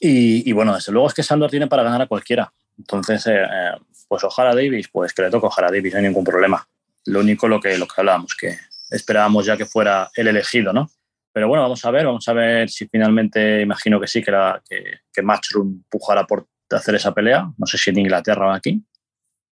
Y, 0.00 0.48
y, 0.48 0.52
bueno, 0.52 0.74
desde 0.74 0.92
luego 0.92 1.08
es 1.08 1.14
que 1.14 1.22
Sandor 1.22 1.50
tiene 1.50 1.66
para 1.66 1.82
ganar 1.82 2.02
a 2.02 2.06
cualquiera. 2.06 2.52
Entonces, 2.78 3.26
eh, 3.26 3.42
eh 3.42 3.72
pues 4.08 4.22
ojalá 4.22 4.54
Davis, 4.54 4.88
pues 4.88 5.12
que 5.12 5.22
le 5.22 5.30
toque 5.30 5.46
ojalá 5.46 5.68
Davis, 5.70 5.92
no 5.92 5.98
hay 5.98 6.04
ningún 6.04 6.24
problema. 6.24 6.66
Lo 7.06 7.20
único 7.20 7.48
lo 7.48 7.60
que, 7.60 7.76
lo 7.76 7.86
que 7.86 7.94
hablábamos, 7.96 8.36
que 8.36 8.56
esperábamos 8.90 9.44
ya 9.46 9.56
que 9.56 9.66
fuera 9.66 10.08
el 10.14 10.28
elegido, 10.28 10.72
¿no? 10.72 10.88
Pero 11.32 11.48
bueno, 11.48 11.62
vamos 11.62 11.84
a 11.84 11.90
ver, 11.90 12.06
vamos 12.06 12.26
a 12.28 12.32
ver 12.32 12.70
si 12.70 12.86
finalmente, 12.86 13.60
imagino 13.60 14.00
que 14.00 14.06
sí, 14.06 14.22
que, 14.22 14.32
que, 14.68 15.00
que 15.12 15.22
Matchroom 15.22 15.82
pujará 15.90 16.24
por 16.24 16.46
hacer 16.70 16.94
esa 16.94 17.12
pelea. 17.12 17.50
No 17.58 17.66
sé 17.66 17.78
si 17.78 17.90
en 17.90 17.98
Inglaterra 17.98 18.48
o 18.48 18.52
aquí. 18.52 18.80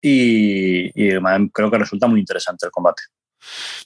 Y, 0.01 0.87
y 0.95 1.19
creo 1.53 1.71
que 1.71 1.79
resulta 1.79 2.07
muy 2.07 2.21
interesante 2.21 2.66
el 2.66 2.73
combate. 2.73 3.03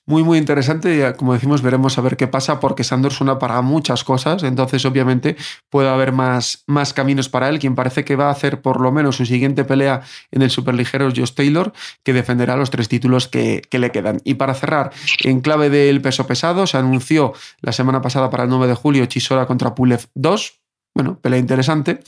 Muy, 0.06 0.22
muy 0.22 0.38
interesante. 0.38 1.14
Como 1.16 1.34
decimos, 1.34 1.62
veremos 1.62 1.98
a 1.98 2.00
ver 2.00 2.16
qué 2.16 2.26
pasa, 2.26 2.60
porque 2.60 2.84
Sandor 2.84 3.12
suena 3.12 3.38
para 3.38 3.60
muchas 3.62 4.04
cosas. 4.04 4.42
Entonces, 4.42 4.84
obviamente, 4.84 5.36
puede 5.70 5.88
haber 5.88 6.12
más, 6.12 6.64
más 6.66 6.92
caminos 6.92 7.28
para 7.28 7.48
él. 7.48 7.58
Quien 7.58 7.74
parece 7.74 8.04
que 8.04 8.16
va 8.16 8.28
a 8.28 8.32
hacer 8.32 8.60
por 8.60 8.80
lo 8.80 8.90
menos 8.92 9.16
su 9.16 9.26
siguiente 9.26 9.64
pelea 9.64 10.02
en 10.30 10.42
el 10.42 10.50
Superligero 10.50 11.08
es 11.08 11.18
Josh 11.18 11.32
Taylor, 11.32 11.72
que 12.02 12.12
defenderá 12.12 12.56
los 12.56 12.70
tres 12.70 12.88
títulos 12.88 13.28
que, 13.28 13.62
que, 13.68 13.78
le 13.78 13.90
quedan. 13.90 14.20
Y 14.24 14.34
para 14.34 14.54
cerrar, 14.54 14.92
en 15.22 15.40
clave 15.40 15.70
del 15.70 16.00
peso 16.00 16.26
pesado, 16.26 16.66
se 16.66 16.78
anunció 16.78 17.32
la 17.60 17.72
semana 17.72 18.02
pasada 18.02 18.30
para 18.30 18.44
el 18.44 18.50
9 18.50 18.66
de 18.66 18.74
julio 18.74 19.06
Chisora 19.06 19.46
contra 19.46 19.74
Pulev 19.74 20.06
2. 20.14 20.62
Bueno, 20.94 21.18
pelea 21.20 21.38
interesante. 21.38 22.00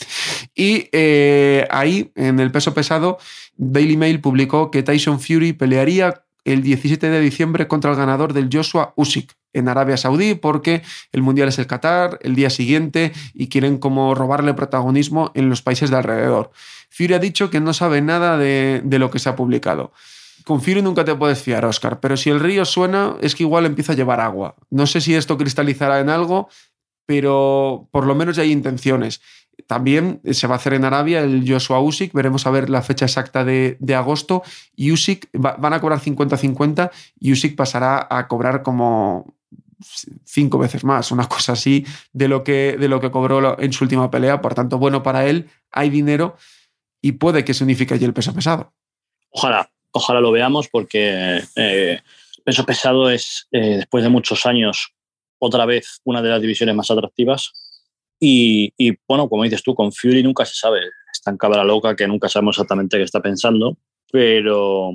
Y 0.54 0.88
eh, 0.92 1.66
ahí, 1.70 2.12
en 2.16 2.38
el 2.38 2.50
peso 2.50 2.74
pesado, 2.74 3.18
Daily 3.56 3.96
Mail 3.96 4.20
publicó 4.20 4.70
que 4.70 4.82
Tyson 4.82 5.20
Fury 5.20 5.54
pelearía 5.54 6.23
el 6.44 6.62
17 6.62 7.08
de 7.08 7.20
diciembre 7.20 7.66
contra 7.68 7.90
el 7.90 7.96
ganador 7.96 8.32
del 8.32 8.48
Joshua 8.52 8.92
Usyk 8.96 9.34
en 9.52 9.68
Arabia 9.68 9.96
Saudí 9.96 10.34
porque 10.34 10.82
el 11.12 11.22
Mundial 11.22 11.48
es 11.48 11.58
el 11.58 11.66
Qatar 11.66 12.18
el 12.22 12.34
día 12.34 12.50
siguiente 12.50 13.12
y 13.32 13.48
quieren 13.48 13.78
como 13.78 14.14
robarle 14.14 14.54
protagonismo 14.54 15.30
en 15.34 15.48
los 15.48 15.62
países 15.62 15.90
de 15.90 15.96
alrededor. 15.96 16.50
Fury 16.90 17.14
ha 17.14 17.18
dicho 17.18 17.50
que 17.50 17.60
no 17.60 17.72
sabe 17.72 18.02
nada 18.02 18.36
de, 18.36 18.82
de 18.84 18.98
lo 18.98 19.10
que 19.10 19.18
se 19.18 19.28
ha 19.28 19.36
publicado. 19.36 19.92
Con 20.44 20.60
Fury 20.60 20.82
nunca 20.82 21.04
te 21.04 21.14
puedes 21.14 21.40
fiar, 21.40 21.64
Oscar, 21.64 22.00
pero 22.00 22.16
si 22.16 22.28
el 22.28 22.40
río 22.40 22.64
suena 22.64 23.16
es 23.22 23.34
que 23.34 23.44
igual 23.44 23.64
empieza 23.64 23.94
a 23.94 23.96
llevar 23.96 24.20
agua. 24.20 24.56
No 24.70 24.86
sé 24.86 25.00
si 25.00 25.14
esto 25.14 25.38
cristalizará 25.38 26.00
en 26.00 26.10
algo, 26.10 26.48
pero 27.06 27.88
por 27.90 28.06
lo 28.06 28.14
menos 28.14 28.36
ya 28.36 28.42
hay 28.42 28.52
intenciones. 28.52 29.22
También 29.66 30.20
se 30.30 30.46
va 30.46 30.54
a 30.54 30.56
hacer 30.56 30.74
en 30.74 30.84
Arabia 30.84 31.20
el 31.20 31.44
Joshua 31.46 31.80
Usyk, 31.80 32.12
veremos 32.12 32.46
a 32.46 32.50
ver 32.50 32.70
la 32.70 32.82
fecha 32.82 33.06
exacta 33.06 33.44
de, 33.44 33.76
de 33.80 33.94
agosto. 33.94 34.42
Usyk 34.76 35.28
va, 35.34 35.56
van 35.58 35.72
a 35.72 35.80
cobrar 35.80 36.00
50-50 36.00 36.90
y 37.20 37.32
Usyk 37.32 37.56
pasará 37.56 38.06
a 38.10 38.28
cobrar 38.28 38.62
como 38.62 39.34
cinco 40.24 40.58
veces 40.58 40.84
más, 40.84 41.10
una 41.10 41.28
cosa 41.28 41.52
así 41.52 41.84
de 42.12 42.28
lo 42.28 42.44
que, 42.44 42.76
de 42.78 42.88
lo 42.88 43.00
que 43.00 43.10
cobró 43.10 43.58
en 43.60 43.72
su 43.72 43.84
última 43.84 44.10
pelea. 44.10 44.40
Por 44.40 44.54
tanto, 44.54 44.78
bueno 44.78 45.02
para 45.02 45.26
él, 45.26 45.48
hay 45.70 45.90
dinero 45.90 46.36
y 47.00 47.12
puede 47.12 47.44
que 47.44 47.54
se 47.54 47.64
unifique 47.64 47.94
allí 47.94 48.04
el 48.04 48.14
peso 48.14 48.34
pesado. 48.34 48.72
Ojalá, 49.30 49.70
ojalá 49.90 50.20
lo 50.20 50.32
veamos 50.32 50.68
porque 50.68 51.42
eh, 51.56 52.00
peso 52.44 52.64
pesado 52.64 53.10
es, 53.10 53.48
eh, 53.52 53.76
después 53.76 54.04
de 54.04 54.10
muchos 54.10 54.46
años, 54.46 54.94
otra 55.38 55.66
vez 55.66 56.00
una 56.04 56.22
de 56.22 56.30
las 56.30 56.40
divisiones 56.40 56.74
más 56.74 56.90
atractivas 56.90 57.52
y, 58.20 58.72
y, 58.78 58.96
bueno, 59.06 59.28
como 59.28 59.44
dices 59.44 59.62
tú, 59.62 59.74
con 59.74 59.92
Fury 59.92 60.22
nunca 60.22 60.44
se 60.44 60.54
sabe. 60.54 60.80
Está 61.12 61.30
en 61.30 61.36
cabra 61.36 61.64
loca 61.64 61.94
que 61.96 62.06
nunca 62.06 62.28
sabemos 62.28 62.56
exactamente 62.56 62.96
qué 62.96 63.02
está 63.02 63.20
pensando. 63.20 63.76
Pero, 64.10 64.92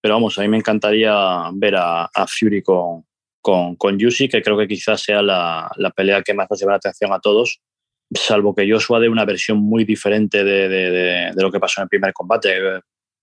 pero 0.00 0.14
vamos, 0.14 0.38
a 0.38 0.42
mí 0.42 0.48
me 0.48 0.56
encantaría 0.56 1.50
ver 1.54 1.76
a, 1.76 2.04
a 2.04 2.26
Fury 2.26 2.62
con, 2.62 3.04
con, 3.40 3.76
con 3.76 3.98
Yusi, 3.98 4.28
que 4.28 4.42
creo 4.42 4.56
que 4.56 4.68
quizás 4.68 5.02
sea 5.02 5.22
la, 5.22 5.70
la, 5.76 5.90
pelea 5.90 6.22
que 6.22 6.34
más 6.34 6.48
nos 6.50 6.58
lleva 6.58 6.72
la 6.72 6.76
atención 6.76 7.12
a 7.12 7.20
todos. 7.20 7.60
Salvo 8.14 8.54
que 8.54 8.70
Joshua 8.70 9.00
dé 9.00 9.08
una 9.08 9.24
versión 9.24 9.58
muy 9.58 9.84
diferente 9.84 10.44
de, 10.44 10.68
de, 10.68 10.90
de, 10.90 11.32
de 11.34 11.42
lo 11.42 11.50
que 11.50 11.60
pasó 11.60 11.80
en 11.80 11.84
el 11.84 11.88
primer 11.88 12.12
combate. 12.12 12.58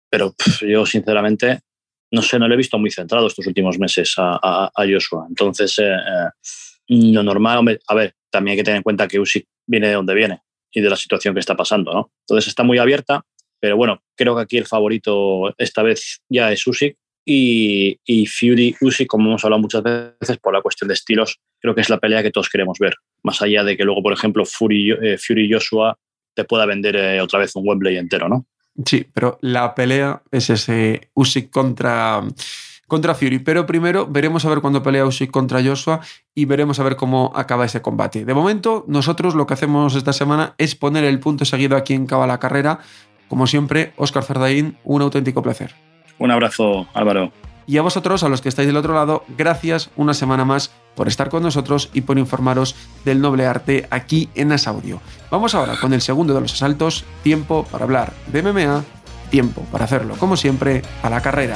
Pero 0.09 0.33
pff, 0.33 0.63
yo, 0.63 0.85
sinceramente, 0.85 1.59
no 2.11 2.21
sé, 2.21 2.39
no 2.39 2.47
le 2.47 2.55
he 2.55 2.57
visto 2.57 2.79
muy 2.79 2.91
centrado 2.91 3.27
estos 3.27 3.45
últimos 3.45 3.77
meses 3.77 4.13
a, 4.17 4.39
a, 4.41 4.71
a 4.73 4.85
Joshua. 4.87 5.25
Entonces, 5.29 5.77
eh, 5.79 5.93
eh, 5.93 6.29
lo 6.89 7.23
normal, 7.23 7.59
hombre, 7.59 7.79
a 7.87 7.95
ver, 7.95 8.15
también 8.29 8.53
hay 8.53 8.57
que 8.57 8.63
tener 8.63 8.77
en 8.77 8.83
cuenta 8.83 9.07
que 9.07 9.19
Usyk 9.19 9.47
viene 9.67 9.87
de 9.87 9.93
donde 9.93 10.15
viene 10.15 10.41
y 10.71 10.81
de 10.81 10.89
la 10.89 10.95
situación 10.95 11.33
que 11.33 11.39
está 11.39 11.55
pasando, 11.55 11.93
¿no? 11.93 12.11
Entonces 12.21 12.47
está 12.47 12.63
muy 12.63 12.77
abierta, 12.77 13.25
pero 13.59 13.77
bueno, 13.77 14.01
creo 14.15 14.35
que 14.35 14.41
aquí 14.41 14.57
el 14.57 14.65
favorito 14.65 15.53
esta 15.57 15.83
vez 15.83 16.21
ya 16.29 16.51
es 16.51 16.65
Usyk 16.65 16.97
y, 17.25 17.99
y 18.05 18.25
Fury 18.25 18.75
Usyk, 18.81 19.07
como 19.07 19.29
hemos 19.29 19.43
hablado 19.43 19.61
muchas 19.61 19.83
veces 19.83 20.37
por 20.41 20.53
la 20.53 20.61
cuestión 20.61 20.87
de 20.87 20.95
estilos, 20.95 21.39
creo 21.59 21.75
que 21.75 21.81
es 21.81 21.89
la 21.89 21.99
pelea 21.99 22.23
que 22.23 22.31
todos 22.31 22.49
queremos 22.49 22.79
ver, 22.79 22.95
más 23.23 23.41
allá 23.41 23.63
de 23.63 23.77
que 23.77 23.83
luego, 23.83 24.01
por 24.01 24.13
ejemplo, 24.13 24.45
Fury, 24.45 24.91
eh, 24.91 25.17
Fury 25.17 25.51
Joshua 25.51 25.97
te 26.33 26.45
pueda 26.45 26.65
vender 26.65 26.95
eh, 26.95 27.21
otra 27.21 27.39
vez 27.39 27.55
un 27.55 27.67
Wembley 27.67 27.97
entero, 27.97 28.29
¿no? 28.29 28.47
Sí, 28.85 29.05
pero 29.13 29.37
la 29.41 29.75
pelea 29.75 30.21
es 30.31 30.49
ese 30.49 31.09
Usyk 31.13 31.49
contra 31.49 32.23
contra 32.89 33.15
Fury. 33.15 33.39
Pero 33.39 33.65
primero 33.65 34.05
veremos 34.05 34.43
a 34.43 34.49
ver 34.49 34.59
cuándo 34.59 34.83
pelea 34.83 35.05
Usyk 35.05 35.31
contra 35.31 35.63
Joshua 35.63 36.01
y 36.35 36.43
veremos 36.43 36.81
a 36.81 36.83
ver 36.83 36.97
cómo 36.97 37.31
acaba 37.33 37.63
ese 37.63 37.81
combate. 37.81 38.25
De 38.25 38.33
momento, 38.33 38.83
nosotros 38.89 39.35
lo 39.35 39.47
que 39.47 39.53
hacemos 39.53 39.95
esta 39.95 40.11
semana 40.11 40.55
es 40.57 40.75
poner 40.75 41.05
el 41.05 41.21
punto 41.21 41.45
seguido 41.45 41.77
aquí 41.77 41.93
en 41.93 42.05
Caba 42.05 42.27
la 42.27 42.39
Carrera. 42.39 42.79
Como 43.29 43.47
siempre, 43.47 43.93
Óscar 43.95 44.25
Zardaín, 44.25 44.77
un 44.83 45.01
auténtico 45.01 45.41
placer. 45.41 45.73
Un 46.17 46.31
abrazo, 46.31 46.87
Álvaro. 46.93 47.31
Y 47.65 47.77
a 47.77 47.83
vosotros, 47.83 48.23
a 48.23 48.29
los 48.29 48.41
que 48.41 48.49
estáis 48.49 48.67
del 48.67 48.77
otro 48.77 48.95
lado, 48.95 49.23
gracias 49.37 49.91
una 49.95 50.15
semana 50.15 50.43
más 50.43 50.71
por 50.95 51.07
estar 51.07 51.29
con 51.29 51.43
nosotros 51.43 51.91
y 51.93 52.01
por 52.01 52.17
informaros 52.17 52.75
del 53.05 53.21
noble 53.21 53.45
arte 53.45 53.87
aquí 53.91 54.27
en 54.33 54.51
As 54.51 54.67
Audio. 54.67 54.99
Vamos 55.29 55.53
ahora 55.53 55.79
con 55.79 55.93
el 55.93 56.01
segundo 56.01 56.33
de 56.33 56.41
los 56.41 56.53
asaltos, 56.53 57.05
tiempo 57.21 57.67
para 57.71 57.85
hablar 57.85 58.11
de 58.33 58.41
MMA 58.41 58.83
tiempo 59.29 59.61
para 59.71 59.85
hacerlo, 59.85 60.15
como 60.17 60.35
siempre, 60.35 60.81
a 61.03 61.09
la 61.09 61.21
carrera. 61.21 61.55